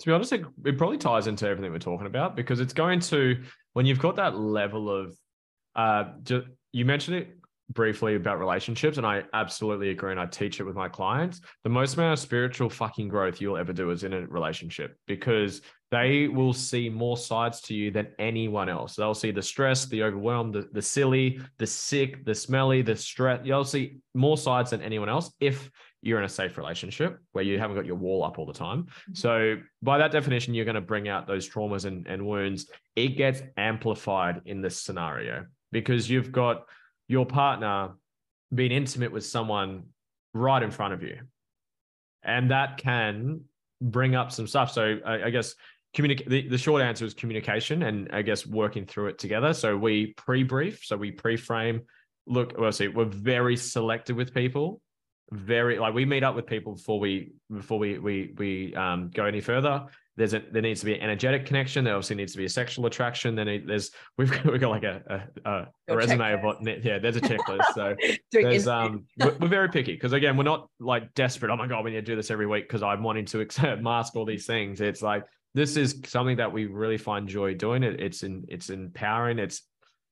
To 0.00 0.06
be 0.06 0.12
honest, 0.12 0.34
it, 0.34 0.44
it 0.66 0.76
probably 0.76 0.98
ties 0.98 1.26
into 1.26 1.48
everything 1.48 1.72
we're 1.72 1.78
talking 1.78 2.06
about 2.06 2.36
because 2.36 2.60
it's 2.60 2.74
going 2.74 3.00
to, 3.00 3.42
when 3.72 3.86
you've 3.86 3.98
got 3.98 4.16
that 4.16 4.36
level 4.36 4.90
of, 4.90 5.16
uh, 5.74 6.04
you 6.72 6.84
mentioned 6.84 7.16
it 7.16 7.38
briefly 7.70 8.16
about 8.16 8.38
relationships, 8.38 8.98
and 8.98 9.06
I 9.06 9.24
absolutely 9.32 9.90
agree. 9.90 10.10
And 10.10 10.20
I 10.20 10.26
teach 10.26 10.60
it 10.60 10.64
with 10.64 10.76
my 10.76 10.88
clients. 10.88 11.40
The 11.64 11.70
most 11.70 11.94
amount 11.94 12.14
of 12.14 12.18
spiritual 12.18 12.68
fucking 12.68 13.08
growth 13.08 13.40
you'll 13.40 13.56
ever 13.56 13.72
do 13.72 13.90
is 13.90 14.04
in 14.04 14.12
a 14.12 14.26
relationship 14.26 14.96
because 15.06 15.62
they 15.90 16.28
will 16.28 16.54
see 16.54 16.88
more 16.88 17.16
sides 17.16 17.60
to 17.62 17.74
you 17.74 17.90
than 17.90 18.08
anyone 18.18 18.68
else. 18.68 18.96
They'll 18.96 19.14
see 19.14 19.30
the 19.30 19.42
stress, 19.42 19.86
the 19.86 20.02
overwhelmed, 20.02 20.54
the, 20.54 20.68
the 20.72 20.82
silly, 20.82 21.40
the 21.58 21.66
sick, 21.66 22.24
the 22.24 22.34
smelly, 22.34 22.82
the 22.82 22.96
stress. 22.96 23.40
You'll 23.44 23.64
see 23.64 23.98
more 24.14 24.38
sides 24.38 24.70
than 24.70 24.82
anyone 24.82 25.08
else 25.08 25.32
if 25.38 25.70
you're 26.00 26.18
in 26.18 26.24
a 26.24 26.28
safe 26.28 26.58
relationship 26.58 27.18
where 27.32 27.44
you 27.44 27.58
haven't 27.58 27.76
got 27.76 27.86
your 27.86 27.96
wall 27.96 28.24
up 28.24 28.38
all 28.38 28.46
the 28.46 28.52
time. 28.52 28.84
Mm-hmm. 28.84 29.14
So, 29.14 29.56
by 29.82 29.98
that 29.98 30.12
definition, 30.12 30.52
you're 30.52 30.64
going 30.64 30.74
to 30.74 30.80
bring 30.80 31.08
out 31.08 31.26
those 31.26 31.48
traumas 31.48 31.84
and, 31.84 32.06
and 32.06 32.26
wounds. 32.26 32.70
It 32.96 33.16
gets 33.16 33.42
amplified 33.56 34.42
in 34.46 34.62
this 34.62 34.80
scenario 34.80 35.46
because 35.70 36.10
you've 36.10 36.32
got 36.32 36.64
your 37.12 37.26
partner 37.26 37.90
being 38.54 38.72
intimate 38.72 39.12
with 39.12 39.24
someone 39.24 39.84
right 40.32 40.62
in 40.62 40.70
front 40.70 40.94
of 40.94 41.02
you. 41.02 41.18
And 42.22 42.50
that 42.50 42.78
can 42.78 43.42
bring 43.82 44.14
up 44.14 44.32
some 44.32 44.46
stuff. 44.46 44.72
So 44.72 44.98
I, 45.04 45.24
I 45.24 45.30
guess 45.30 45.54
communicate 45.92 46.28
the, 46.30 46.48
the 46.48 46.56
short 46.56 46.80
answer 46.80 47.04
is 47.04 47.12
communication 47.12 47.82
and 47.82 48.08
I 48.12 48.22
guess 48.22 48.46
working 48.46 48.86
through 48.86 49.08
it 49.08 49.18
together. 49.18 49.52
So 49.52 49.76
we 49.76 50.14
pre-brief, 50.14 50.84
so 50.84 50.96
we 50.96 51.10
pre-frame. 51.10 51.82
Look, 52.26 52.54
well, 52.58 52.72
see, 52.72 52.88
we're 52.88 53.04
very 53.04 53.56
selective 53.56 54.16
with 54.16 54.32
people. 54.32 54.80
Very 55.32 55.78
like 55.78 55.92
we 55.94 56.04
meet 56.04 56.22
up 56.22 56.34
with 56.34 56.46
people 56.46 56.74
before 56.74 57.00
we 57.00 57.32
before 57.50 57.78
we 57.78 57.98
we 57.98 58.34
we 58.36 58.74
um, 58.74 59.10
go 59.12 59.24
any 59.24 59.40
further 59.40 59.86
there's 60.16 60.34
a 60.34 60.42
there 60.52 60.62
needs 60.62 60.80
to 60.80 60.86
be 60.86 60.94
an 60.94 61.00
energetic 61.00 61.46
connection. 61.46 61.84
There 61.84 61.94
obviously 61.94 62.16
needs 62.16 62.32
to 62.32 62.38
be 62.38 62.44
a 62.44 62.48
sexual 62.48 62.86
attraction. 62.86 63.34
Then 63.34 63.64
there's 63.66 63.90
we've 64.18 64.30
got, 64.30 64.44
we've 64.44 64.60
got 64.60 64.70
like 64.70 64.84
a 64.84 65.28
a, 65.44 65.66
a 65.88 65.96
resume 65.96 66.32
of 66.32 66.42
what 66.42 66.58
yeah 66.84 66.98
there's 66.98 67.16
a 67.16 67.20
checklist. 67.20 67.74
So 67.74 67.96
there's 68.32 68.68
um 68.68 69.06
we're, 69.18 69.36
we're 69.40 69.48
very 69.48 69.68
picky 69.68 69.94
because 69.94 70.12
again 70.12 70.36
we're 70.36 70.44
not 70.44 70.68
like 70.80 71.14
desperate. 71.14 71.50
Oh 71.50 71.56
my 71.56 71.66
god, 71.66 71.84
we 71.84 71.90
need 71.92 71.96
to 71.96 72.02
do 72.02 72.16
this 72.16 72.30
every 72.30 72.46
week 72.46 72.68
because 72.68 72.82
I'm 72.82 73.02
wanting 73.02 73.24
to 73.26 73.46
mask 73.80 74.16
all 74.16 74.26
these 74.26 74.46
things. 74.46 74.80
It's 74.80 75.02
like 75.02 75.24
this 75.54 75.76
is 75.76 76.00
something 76.06 76.36
that 76.36 76.52
we 76.52 76.66
really 76.66 76.98
find 76.98 77.28
joy 77.28 77.54
doing. 77.54 77.82
It 77.82 78.00
it's 78.00 78.22
in 78.22 78.44
it's 78.48 78.68
empowering. 78.68 79.38
It's 79.38 79.62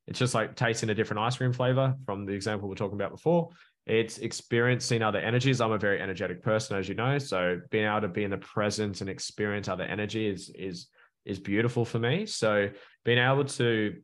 it's 0.07 0.19
just 0.19 0.35
like 0.35 0.57
tasting 0.57 0.91
a 0.91 0.95
different 0.95 1.21
ice 1.21 1.37
cream 1.37 1.53
flavor 1.53 1.95
from 2.05 2.27
the 2.27 2.33
example 2.33 2.69
we 2.69 2.73
are 2.73 2.77
talking 2.77 2.97
about 2.97 3.13
before. 3.13 3.51
It's 3.87 4.19
experiencing 4.19 5.03
other 5.03 5.19
energies. 5.19 5.61
I'm 5.61 5.73
a 5.73 5.79
very 5.79 6.01
energetic 6.01 6.43
person, 6.43 6.77
as 6.77 6.89
you 6.89 6.95
know. 6.95 7.19
So 7.19 7.61
being 7.71 7.87
able 7.87 8.03
to 8.03 8.09
be 8.09 8.25
in 8.25 8.31
the 8.31 8.39
present 8.39 9.01
and 9.01 9.11
experience 9.11 9.69
other 9.69 9.85
energy 9.85 10.29
is 10.29 10.51
is 10.55 10.89
is 11.25 11.39
beautiful 11.39 11.85
for 11.85 11.99
me. 11.99 12.27
So 12.27 12.69
being 13.05 13.19
able 13.19 13.45
to 13.45 13.95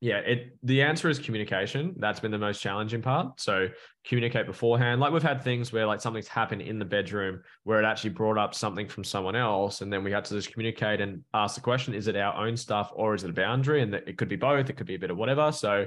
yeah, 0.00 0.18
it 0.18 0.56
the 0.62 0.82
answer 0.82 1.08
is 1.08 1.18
communication. 1.18 1.94
That's 1.98 2.20
been 2.20 2.30
the 2.30 2.38
most 2.38 2.60
challenging 2.60 3.02
part. 3.02 3.40
So 3.40 3.66
communicate 4.04 4.46
beforehand. 4.46 5.00
Like 5.00 5.12
we've 5.12 5.22
had 5.22 5.42
things 5.42 5.72
where 5.72 5.86
like 5.86 6.00
something's 6.00 6.28
happened 6.28 6.62
in 6.62 6.78
the 6.78 6.84
bedroom 6.84 7.42
where 7.64 7.82
it 7.82 7.84
actually 7.84 8.10
brought 8.10 8.38
up 8.38 8.54
something 8.54 8.86
from 8.86 9.02
someone 9.02 9.34
else, 9.34 9.80
and 9.80 9.92
then 9.92 10.04
we 10.04 10.12
had 10.12 10.24
to 10.26 10.34
just 10.34 10.52
communicate 10.52 11.00
and 11.00 11.24
ask 11.34 11.56
the 11.56 11.60
question: 11.60 11.94
Is 11.94 12.06
it 12.06 12.16
our 12.16 12.34
own 12.46 12.56
stuff 12.56 12.92
or 12.94 13.14
is 13.14 13.24
it 13.24 13.30
a 13.30 13.32
boundary? 13.32 13.82
And 13.82 13.92
it 13.92 14.16
could 14.18 14.28
be 14.28 14.36
both. 14.36 14.70
It 14.70 14.76
could 14.76 14.86
be 14.86 14.94
a 14.94 15.00
bit 15.00 15.10
of 15.10 15.16
whatever. 15.16 15.50
So 15.50 15.86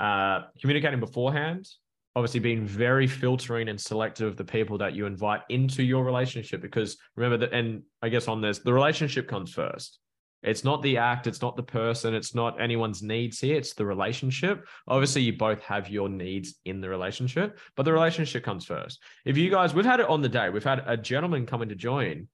uh, 0.00 0.40
communicating 0.60 0.98
beforehand 0.98 1.68
obviously 2.16 2.40
being 2.40 2.64
very 2.64 3.06
filtering 3.06 3.68
and 3.68 3.78
selective 3.78 4.26
of 4.26 4.36
the 4.38 4.44
people 4.44 4.78
that 4.78 4.94
you 4.94 5.04
invite 5.04 5.42
into 5.50 5.82
your 5.82 6.02
relationship 6.02 6.62
because 6.62 6.96
remember 7.14 7.36
that 7.36 7.52
and 7.52 7.82
i 8.00 8.08
guess 8.08 8.26
on 8.26 8.40
this 8.40 8.58
the 8.60 8.72
relationship 8.72 9.28
comes 9.28 9.52
first. 9.52 10.00
It's 10.42 10.64
not 10.64 10.80
the 10.82 10.96
act 10.96 11.26
it's 11.26 11.42
not 11.42 11.56
the 11.56 11.62
person 11.62 12.14
it's 12.14 12.34
not 12.34 12.60
anyone's 12.60 13.02
needs 13.02 13.40
here 13.40 13.56
it's 13.56 13.74
the 13.74 13.84
relationship. 13.84 14.66
Obviously 14.88 15.22
you 15.22 15.36
both 15.36 15.60
have 15.60 15.90
your 15.90 16.08
needs 16.08 16.54
in 16.64 16.80
the 16.80 16.88
relationship 16.88 17.58
but 17.74 17.82
the 17.82 17.92
relationship 17.92 18.42
comes 18.44 18.64
first. 18.64 19.02
If 19.24 19.36
you 19.36 19.50
guys 19.50 19.74
we've 19.74 19.84
had 19.84 20.00
it 20.00 20.08
on 20.08 20.22
the 20.22 20.28
day 20.28 20.48
we've 20.48 20.64
had 20.64 20.84
a 20.86 20.96
gentleman 20.96 21.46
coming 21.46 21.68
to 21.68 21.74
join 21.74 22.28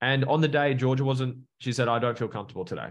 and 0.00 0.24
on 0.24 0.40
the 0.40 0.48
day 0.48 0.74
georgia 0.74 1.04
wasn't 1.04 1.36
she 1.58 1.72
said 1.72 1.86
i 1.86 1.98
don't 1.98 2.18
feel 2.18 2.28
comfortable 2.28 2.64
today. 2.64 2.88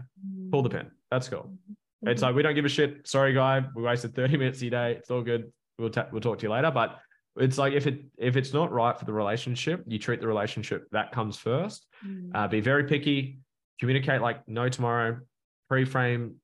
Pull 0.51 0.61
the 0.61 0.69
pin. 0.69 0.91
That's 1.11 1.27
cool. 1.27 1.49
Mm-hmm. 1.49 2.09
it's 2.09 2.21
like 2.21 2.35
we 2.35 2.43
don't 2.43 2.55
give 2.55 2.65
a 2.65 2.69
shit. 2.69 3.07
Sorry 3.07 3.33
guy. 3.33 3.65
We 3.75 3.83
wasted 3.83 4.15
30 4.15 4.37
minutes 4.37 4.59
of 4.59 4.63
your 4.63 4.71
day. 4.71 4.91
It's 4.99 5.09
all 5.09 5.23
good 5.23 5.51
we'll 5.79 5.89
ta- 5.89 6.07
we'll 6.11 6.21
talk 6.21 6.39
to 6.39 6.43
you 6.43 6.51
later. 6.51 6.71
But 6.71 6.97
it's 7.37 7.57
like 7.57 7.73
if 7.73 7.87
it 7.87 8.03
if 8.17 8.35
it's 8.35 8.53
not 8.53 8.71
right 8.71 8.97
for 8.97 9.05
the 9.05 9.13
relationship, 9.13 9.83
you 9.87 9.97
treat 9.97 10.21
the 10.21 10.27
relationship 10.27 10.87
that 10.91 11.11
comes 11.11 11.37
first. 11.37 11.85
Mm. 12.05 12.31
Uh, 12.35 12.47
be 12.47 12.61
very 12.61 12.83
picky. 12.83 13.39
Communicate 13.79 14.21
like 14.21 14.47
no 14.47 14.69
tomorrow. 14.69 15.19
Pre-frame 15.69 16.35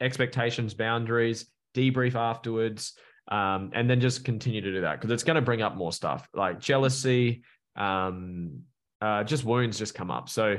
expectations, 0.00 0.74
boundaries. 0.74 1.46
Debrief 1.74 2.14
afterwards. 2.14 2.94
Um, 3.30 3.70
and 3.74 3.88
then 3.88 4.00
just 4.00 4.24
continue 4.24 4.60
to 4.60 4.72
do 4.72 4.80
that 4.80 5.00
because 5.00 5.12
it's 5.12 5.22
going 5.22 5.36
to 5.36 5.42
bring 5.42 5.62
up 5.62 5.76
more 5.76 5.92
stuff 5.92 6.28
like 6.34 6.58
jealousy, 6.58 7.44
um, 7.76 8.62
uh, 9.00 9.22
just 9.22 9.44
wounds 9.44 9.78
just 9.78 9.94
come 9.94 10.10
up. 10.10 10.28
So 10.28 10.58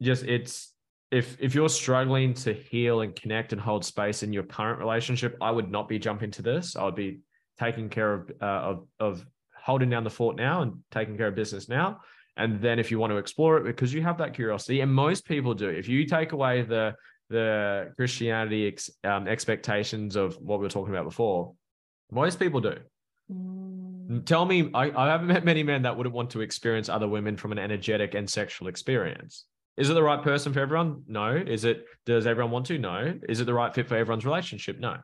just 0.00 0.24
it's 0.24 0.72
if 1.10 1.36
if 1.40 1.54
you're 1.54 1.68
struggling 1.68 2.32
to 2.34 2.54
heal 2.54 3.02
and 3.02 3.14
connect 3.14 3.52
and 3.52 3.60
hold 3.60 3.84
space 3.84 4.22
in 4.22 4.32
your 4.32 4.44
current 4.44 4.78
relationship, 4.78 5.36
I 5.40 5.50
would 5.50 5.70
not 5.70 5.88
be 5.88 5.98
jumping 5.98 6.30
to 6.32 6.42
this. 6.42 6.74
I 6.74 6.84
would 6.84 6.94
be 6.94 7.20
taking 7.58 7.88
care 7.88 8.14
of, 8.14 8.30
uh, 8.40 8.44
of, 8.44 8.86
of 9.00 9.26
holding 9.60 9.90
down 9.90 10.04
the 10.04 10.10
fort 10.10 10.36
now 10.36 10.62
and 10.62 10.78
taking 10.90 11.16
care 11.16 11.28
of 11.28 11.34
business 11.34 11.68
now. 11.68 12.00
And 12.36 12.60
then 12.60 12.78
if 12.78 12.90
you 12.90 12.98
want 12.98 13.12
to 13.12 13.16
explore 13.16 13.56
it, 13.58 13.64
because 13.64 13.94
you 13.94 14.02
have 14.02 14.18
that 14.18 14.34
curiosity, 14.34 14.80
and 14.80 14.92
most 14.92 15.24
people 15.26 15.54
do, 15.54 15.68
if 15.68 15.88
you 15.88 16.06
take 16.06 16.32
away 16.32 16.62
the 16.62 16.94
the 17.28 17.92
Christianity 17.96 18.68
ex, 18.68 18.88
um, 19.02 19.26
expectations 19.26 20.14
of 20.14 20.36
what 20.36 20.60
we 20.60 20.64
were 20.64 20.70
talking 20.70 20.94
about 20.94 21.04
before, 21.04 21.54
most 22.12 22.38
people 22.38 22.60
do. 22.60 22.76
Mm. 23.32 24.24
Tell 24.24 24.44
me, 24.44 24.70
I, 24.72 24.90
I 24.90 25.08
haven't 25.08 25.26
met 25.26 25.44
many 25.44 25.64
men 25.64 25.82
that 25.82 25.96
wouldn't 25.96 26.14
want 26.14 26.30
to 26.30 26.40
experience 26.40 26.88
other 26.88 27.08
women 27.08 27.36
from 27.36 27.50
an 27.50 27.58
energetic 27.58 28.14
and 28.14 28.30
sexual 28.30 28.68
experience. 28.68 29.44
Is 29.76 29.90
it 29.90 29.94
the 29.94 30.02
right 30.02 30.22
person 30.22 30.52
for 30.52 30.60
everyone? 30.60 31.02
No. 31.08 31.34
Is 31.34 31.64
it, 31.64 31.84
does 32.04 32.26
everyone 32.26 32.52
want 32.52 32.66
to? 32.66 32.78
No. 32.78 33.18
Is 33.28 33.40
it 33.40 33.44
the 33.46 33.54
right 33.54 33.74
fit 33.74 33.88
for 33.88 33.96
everyone's 33.96 34.24
relationship? 34.24 34.78
No. 34.78 34.98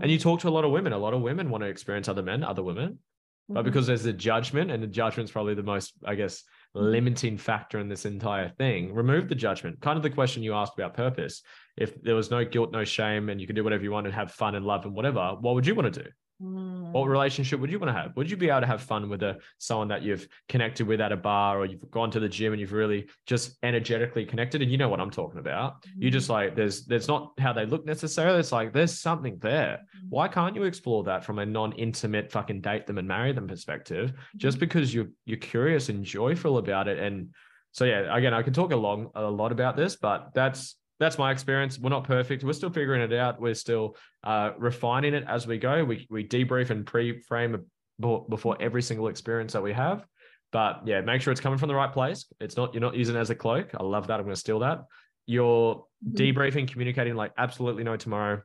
And 0.00 0.10
you 0.10 0.18
talk 0.18 0.40
to 0.40 0.48
a 0.48 0.50
lot 0.50 0.64
of 0.64 0.70
women. 0.70 0.92
A 0.92 0.98
lot 0.98 1.14
of 1.14 1.22
women 1.22 1.50
want 1.50 1.62
to 1.62 1.68
experience 1.68 2.08
other 2.08 2.22
men, 2.22 2.44
other 2.44 2.62
women. 2.62 2.90
Mm-hmm. 2.90 3.54
But 3.54 3.64
because 3.64 3.86
there's 3.86 4.02
the 4.02 4.12
judgment, 4.12 4.70
and 4.70 4.82
the 4.82 4.86
judgment's 4.86 5.32
probably 5.32 5.54
the 5.54 5.62
most, 5.62 5.94
I 6.04 6.14
guess, 6.14 6.42
mm-hmm. 6.76 6.86
limiting 6.86 7.38
factor 7.38 7.78
in 7.78 7.88
this 7.88 8.04
entire 8.04 8.50
thing. 8.50 8.92
Remove 8.92 9.28
the 9.28 9.34
judgment. 9.34 9.80
Kind 9.80 9.96
of 9.96 10.02
the 10.02 10.10
question 10.10 10.42
you 10.42 10.54
asked 10.54 10.74
about 10.76 10.94
purpose. 10.94 11.42
If 11.76 12.00
there 12.02 12.14
was 12.14 12.30
no 12.30 12.44
guilt, 12.44 12.72
no 12.72 12.84
shame, 12.84 13.28
and 13.28 13.40
you 13.40 13.46
could 13.46 13.56
do 13.56 13.64
whatever 13.64 13.82
you 13.82 13.92
want 13.92 14.06
and 14.06 14.14
have 14.14 14.32
fun 14.32 14.54
and 14.54 14.66
love 14.66 14.84
and 14.84 14.94
whatever, 14.94 15.36
what 15.40 15.54
would 15.54 15.66
you 15.66 15.74
want 15.74 15.92
to 15.94 16.02
do? 16.02 16.10
Mm. 16.42 16.92
What 16.92 17.08
relationship 17.08 17.58
would 17.58 17.70
you 17.70 17.78
want 17.78 17.88
to 17.88 18.00
have? 18.00 18.16
Would 18.16 18.30
you 18.30 18.36
be 18.36 18.48
able 18.48 18.60
to 18.60 18.66
have 18.66 18.80
fun 18.80 19.08
with 19.08 19.22
a 19.22 19.38
someone 19.58 19.88
that 19.88 20.02
you've 20.02 20.28
connected 20.48 20.86
with 20.86 21.00
at 21.00 21.10
a 21.10 21.16
bar 21.16 21.58
or 21.58 21.66
you've 21.66 21.90
gone 21.90 22.10
to 22.12 22.20
the 22.20 22.28
gym 22.28 22.52
and 22.52 22.60
you've 22.60 22.72
really 22.72 23.08
just 23.26 23.58
energetically 23.62 24.24
connected? 24.24 24.62
And 24.62 24.70
you 24.70 24.78
know 24.78 24.88
what 24.88 25.00
I'm 25.00 25.10
talking 25.10 25.40
about. 25.40 25.82
Mm. 25.82 26.02
You 26.02 26.10
just 26.10 26.30
like 26.30 26.54
there's 26.54 26.84
there's 26.84 27.08
not 27.08 27.32
how 27.38 27.52
they 27.52 27.66
look 27.66 27.84
necessarily. 27.84 28.38
It's 28.38 28.52
like 28.52 28.72
there's 28.72 28.96
something 28.98 29.38
there. 29.38 29.80
Mm. 29.96 30.10
Why 30.10 30.28
can't 30.28 30.54
you 30.54 30.62
explore 30.62 31.02
that 31.04 31.24
from 31.24 31.40
a 31.40 31.46
non-intimate 31.46 32.30
fucking 32.30 32.60
date 32.60 32.86
them 32.86 32.98
and 32.98 33.08
marry 33.08 33.32
them 33.32 33.48
perspective? 33.48 34.12
Just 34.36 34.58
mm. 34.58 34.60
because 34.60 34.94
you're 34.94 35.08
you're 35.24 35.38
curious 35.38 35.88
and 35.88 36.04
joyful 36.04 36.58
about 36.58 36.86
it. 36.86 36.98
And 36.98 37.34
so 37.72 37.84
yeah, 37.84 38.16
again, 38.16 38.32
I 38.32 38.42
can 38.42 38.52
talk 38.52 38.72
a 38.72 38.76
long 38.76 39.10
a 39.16 39.22
lot 39.22 39.50
about 39.50 39.76
this, 39.76 39.96
but 39.96 40.30
that's 40.34 40.76
that's 40.98 41.18
my 41.18 41.30
experience. 41.30 41.78
We're 41.78 41.90
not 41.90 42.04
perfect. 42.04 42.44
We're 42.44 42.52
still 42.52 42.70
figuring 42.70 43.00
it 43.02 43.12
out. 43.12 43.40
We're 43.40 43.54
still 43.54 43.96
uh, 44.24 44.50
refining 44.58 45.14
it 45.14 45.24
as 45.28 45.46
we 45.46 45.58
go. 45.58 45.84
We 45.84 46.06
we 46.10 46.26
debrief 46.26 46.70
and 46.70 46.86
pre-frame 46.86 47.64
before 48.00 48.56
every 48.60 48.82
single 48.82 49.08
experience 49.08 49.52
that 49.52 49.62
we 49.62 49.72
have. 49.72 50.04
But 50.50 50.82
yeah, 50.86 51.00
make 51.02 51.20
sure 51.20 51.30
it's 51.30 51.40
coming 51.40 51.58
from 51.58 51.68
the 51.68 51.74
right 51.74 51.92
place. 51.92 52.26
It's 52.40 52.56
not 52.56 52.74
you're 52.74 52.80
not 52.80 52.96
using 52.96 53.16
it 53.16 53.20
as 53.20 53.30
a 53.30 53.34
cloak. 53.34 53.70
I 53.78 53.82
love 53.82 54.06
that. 54.06 54.14
I'm 54.14 54.24
going 54.24 54.34
to 54.34 54.40
steal 54.40 54.60
that. 54.60 54.84
You're 55.26 55.84
mm-hmm. 56.06 56.16
debriefing, 56.16 56.68
communicating 56.68 57.14
like 57.14 57.32
absolutely 57.36 57.84
no 57.84 57.96
tomorrow. 57.96 58.42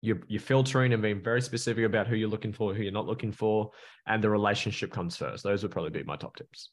You're, 0.00 0.20
you're 0.28 0.40
filtering 0.40 0.92
and 0.92 1.02
being 1.02 1.22
very 1.22 1.42
specific 1.42 1.84
about 1.84 2.06
who 2.06 2.14
you're 2.14 2.28
looking 2.28 2.52
for, 2.52 2.72
who 2.72 2.82
you're 2.82 2.92
not 2.92 3.06
looking 3.06 3.32
for, 3.32 3.70
and 4.06 4.22
the 4.22 4.30
relationship 4.30 4.92
comes 4.92 5.16
first. 5.16 5.42
Those 5.42 5.62
would 5.62 5.72
probably 5.72 5.90
be 5.90 6.04
my 6.04 6.16
top 6.16 6.36
tips. 6.36 6.70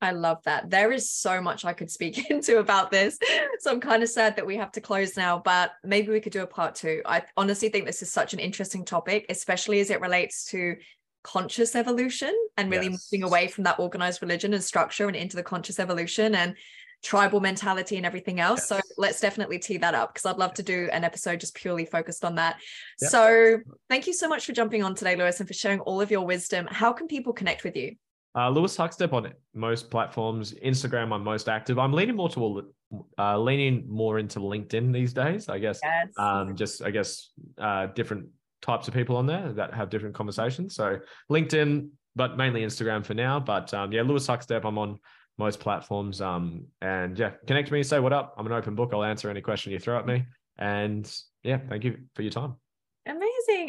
I 0.00 0.10
love 0.10 0.38
that. 0.44 0.70
There 0.70 0.92
is 0.92 1.10
so 1.10 1.40
much 1.40 1.64
I 1.64 1.72
could 1.72 1.90
speak 1.90 2.30
into 2.30 2.58
about 2.58 2.90
this. 2.90 3.18
So 3.60 3.70
I'm 3.70 3.80
kind 3.80 4.02
of 4.02 4.08
sad 4.08 4.36
that 4.36 4.46
we 4.46 4.56
have 4.56 4.72
to 4.72 4.80
close 4.80 5.16
now, 5.16 5.40
but 5.44 5.72
maybe 5.82 6.12
we 6.12 6.20
could 6.20 6.32
do 6.32 6.42
a 6.42 6.46
part 6.46 6.74
two. 6.74 7.02
I 7.06 7.22
honestly 7.36 7.68
think 7.68 7.86
this 7.86 8.02
is 8.02 8.12
such 8.12 8.34
an 8.34 8.38
interesting 8.38 8.84
topic, 8.84 9.26
especially 9.28 9.80
as 9.80 9.90
it 9.90 10.00
relates 10.00 10.44
to 10.50 10.76
conscious 11.22 11.74
evolution 11.74 12.34
and 12.56 12.70
really 12.70 12.90
yes. 12.90 13.08
moving 13.10 13.24
away 13.24 13.48
from 13.48 13.64
that 13.64 13.78
organized 13.78 14.20
religion 14.20 14.52
and 14.52 14.62
structure 14.62 15.06
and 15.06 15.16
into 15.16 15.36
the 15.36 15.42
conscious 15.42 15.80
evolution 15.80 16.34
and 16.34 16.54
tribal 17.02 17.40
mentality 17.40 17.96
and 17.96 18.06
everything 18.06 18.40
else. 18.40 18.60
Yes. 18.60 18.68
So 18.68 18.80
let's 18.96 19.20
definitely 19.20 19.58
tee 19.58 19.76
that 19.78 19.94
up 19.94 20.14
because 20.14 20.26
I'd 20.26 20.38
love 20.38 20.54
to 20.54 20.62
do 20.62 20.88
an 20.92 21.04
episode 21.04 21.40
just 21.40 21.54
purely 21.54 21.84
focused 21.84 22.24
on 22.24 22.34
that. 22.36 22.56
Yep. 23.00 23.10
So 23.10 23.58
thank 23.88 24.06
you 24.06 24.12
so 24.12 24.28
much 24.28 24.46
for 24.46 24.52
jumping 24.52 24.82
on 24.82 24.94
today, 24.94 25.16
Lewis, 25.16 25.40
and 25.40 25.48
for 25.48 25.54
sharing 25.54 25.80
all 25.80 26.00
of 26.00 26.10
your 26.10 26.26
wisdom. 26.26 26.66
How 26.70 26.92
can 26.92 27.06
people 27.06 27.32
connect 27.32 27.64
with 27.64 27.76
you? 27.76 27.96
Uh, 28.36 28.50
Lewis 28.50 28.76
Huckstep 28.76 29.12
on 29.12 29.32
most 29.54 29.90
platforms. 29.90 30.54
Instagram, 30.54 31.12
I'm 31.12 31.22
most 31.22 31.48
active. 31.48 31.78
I'm 31.78 31.92
leaning 31.92 32.16
more 32.16 32.28
to 32.30 32.72
uh, 33.18 33.38
leaning 33.38 33.84
more 33.88 34.18
into 34.18 34.40
LinkedIn 34.40 34.92
these 34.92 35.12
days. 35.12 35.48
I 35.48 35.58
guess. 35.58 35.80
Yes. 35.82 36.08
Um, 36.16 36.56
just 36.56 36.82
I 36.82 36.90
guess 36.90 37.30
uh, 37.58 37.86
different 37.86 38.26
types 38.60 38.88
of 38.88 38.94
people 38.94 39.16
on 39.16 39.26
there 39.26 39.52
that 39.52 39.74
have 39.74 39.90
different 39.90 40.14
conversations. 40.14 40.74
So 40.74 40.98
LinkedIn, 41.30 41.90
but 42.16 42.36
mainly 42.36 42.62
Instagram 42.62 43.04
for 43.04 43.14
now. 43.14 43.38
But 43.38 43.72
um, 43.72 43.92
yeah, 43.92 44.02
Lewis 44.02 44.26
Huckstep. 44.26 44.64
I'm 44.64 44.78
on 44.78 44.98
most 45.38 45.60
platforms. 45.60 46.20
Um, 46.20 46.66
and 46.80 47.18
yeah, 47.18 47.32
connect 47.46 47.70
me. 47.70 47.82
Say 47.82 48.00
what 48.00 48.12
up. 48.12 48.34
I'm 48.36 48.46
an 48.46 48.52
open 48.52 48.74
book. 48.74 48.90
I'll 48.92 49.04
answer 49.04 49.30
any 49.30 49.40
question 49.40 49.72
you 49.72 49.78
throw 49.78 49.98
at 49.98 50.06
me. 50.06 50.24
And 50.58 51.10
yeah, 51.42 51.58
thank 51.68 51.84
you 51.84 51.98
for 52.14 52.22
your 52.22 52.30
time. 52.30 52.63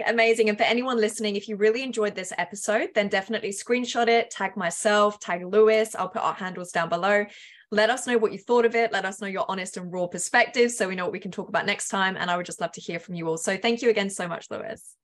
Amazing, 0.02 0.14
amazing. 0.14 0.50
And 0.50 0.58
for 0.58 0.64
anyone 0.64 0.98
listening, 0.98 1.36
if 1.36 1.48
you 1.48 1.56
really 1.56 1.82
enjoyed 1.82 2.16
this 2.16 2.34
episode, 2.38 2.89
then 2.96 3.08
definitely 3.08 3.52
screenshot 3.52 4.08
it, 4.08 4.30
tag 4.30 4.58
myself, 4.58 5.20
tag 5.20 5.46
Lewis. 5.46 5.96
I'll 5.96 6.10
put 6.10 6.22
our 6.22 6.34
handles 6.34 6.72
down 6.72 6.89
below. 6.89 7.26
Let 7.72 7.89
us 7.89 8.08
know 8.08 8.18
what 8.18 8.32
you 8.32 8.38
thought 8.38 8.66
of 8.66 8.76
it. 8.76 8.91
Let 8.91 9.06
us 9.06 9.22
know 9.22 9.28
your 9.28 9.46
honest 9.48 9.78
and 9.78 9.91
raw 9.91 10.08
perspective 10.08 10.72
so 10.72 10.88
we 10.88 10.96
know 10.96 11.06
what 11.06 11.14
we 11.14 11.20
can 11.20 11.32
talk 11.32 11.50
about 11.50 11.66
next 11.66 11.89
time. 11.89 12.16
And 12.18 12.30
I 12.30 12.38
would 12.38 12.46
just 12.46 12.62
love 12.62 12.72
to 12.74 12.82
hear 12.82 13.00
from 13.00 13.16
you 13.16 13.28
all. 13.28 13.38
So 13.38 13.58
thank 13.58 13.82
you 13.82 13.89
again 13.89 14.10
so 14.10 14.28
much, 14.28 14.48
Lewis. 14.50 14.96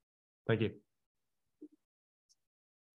Thank 0.46 0.60
you. 0.60 0.70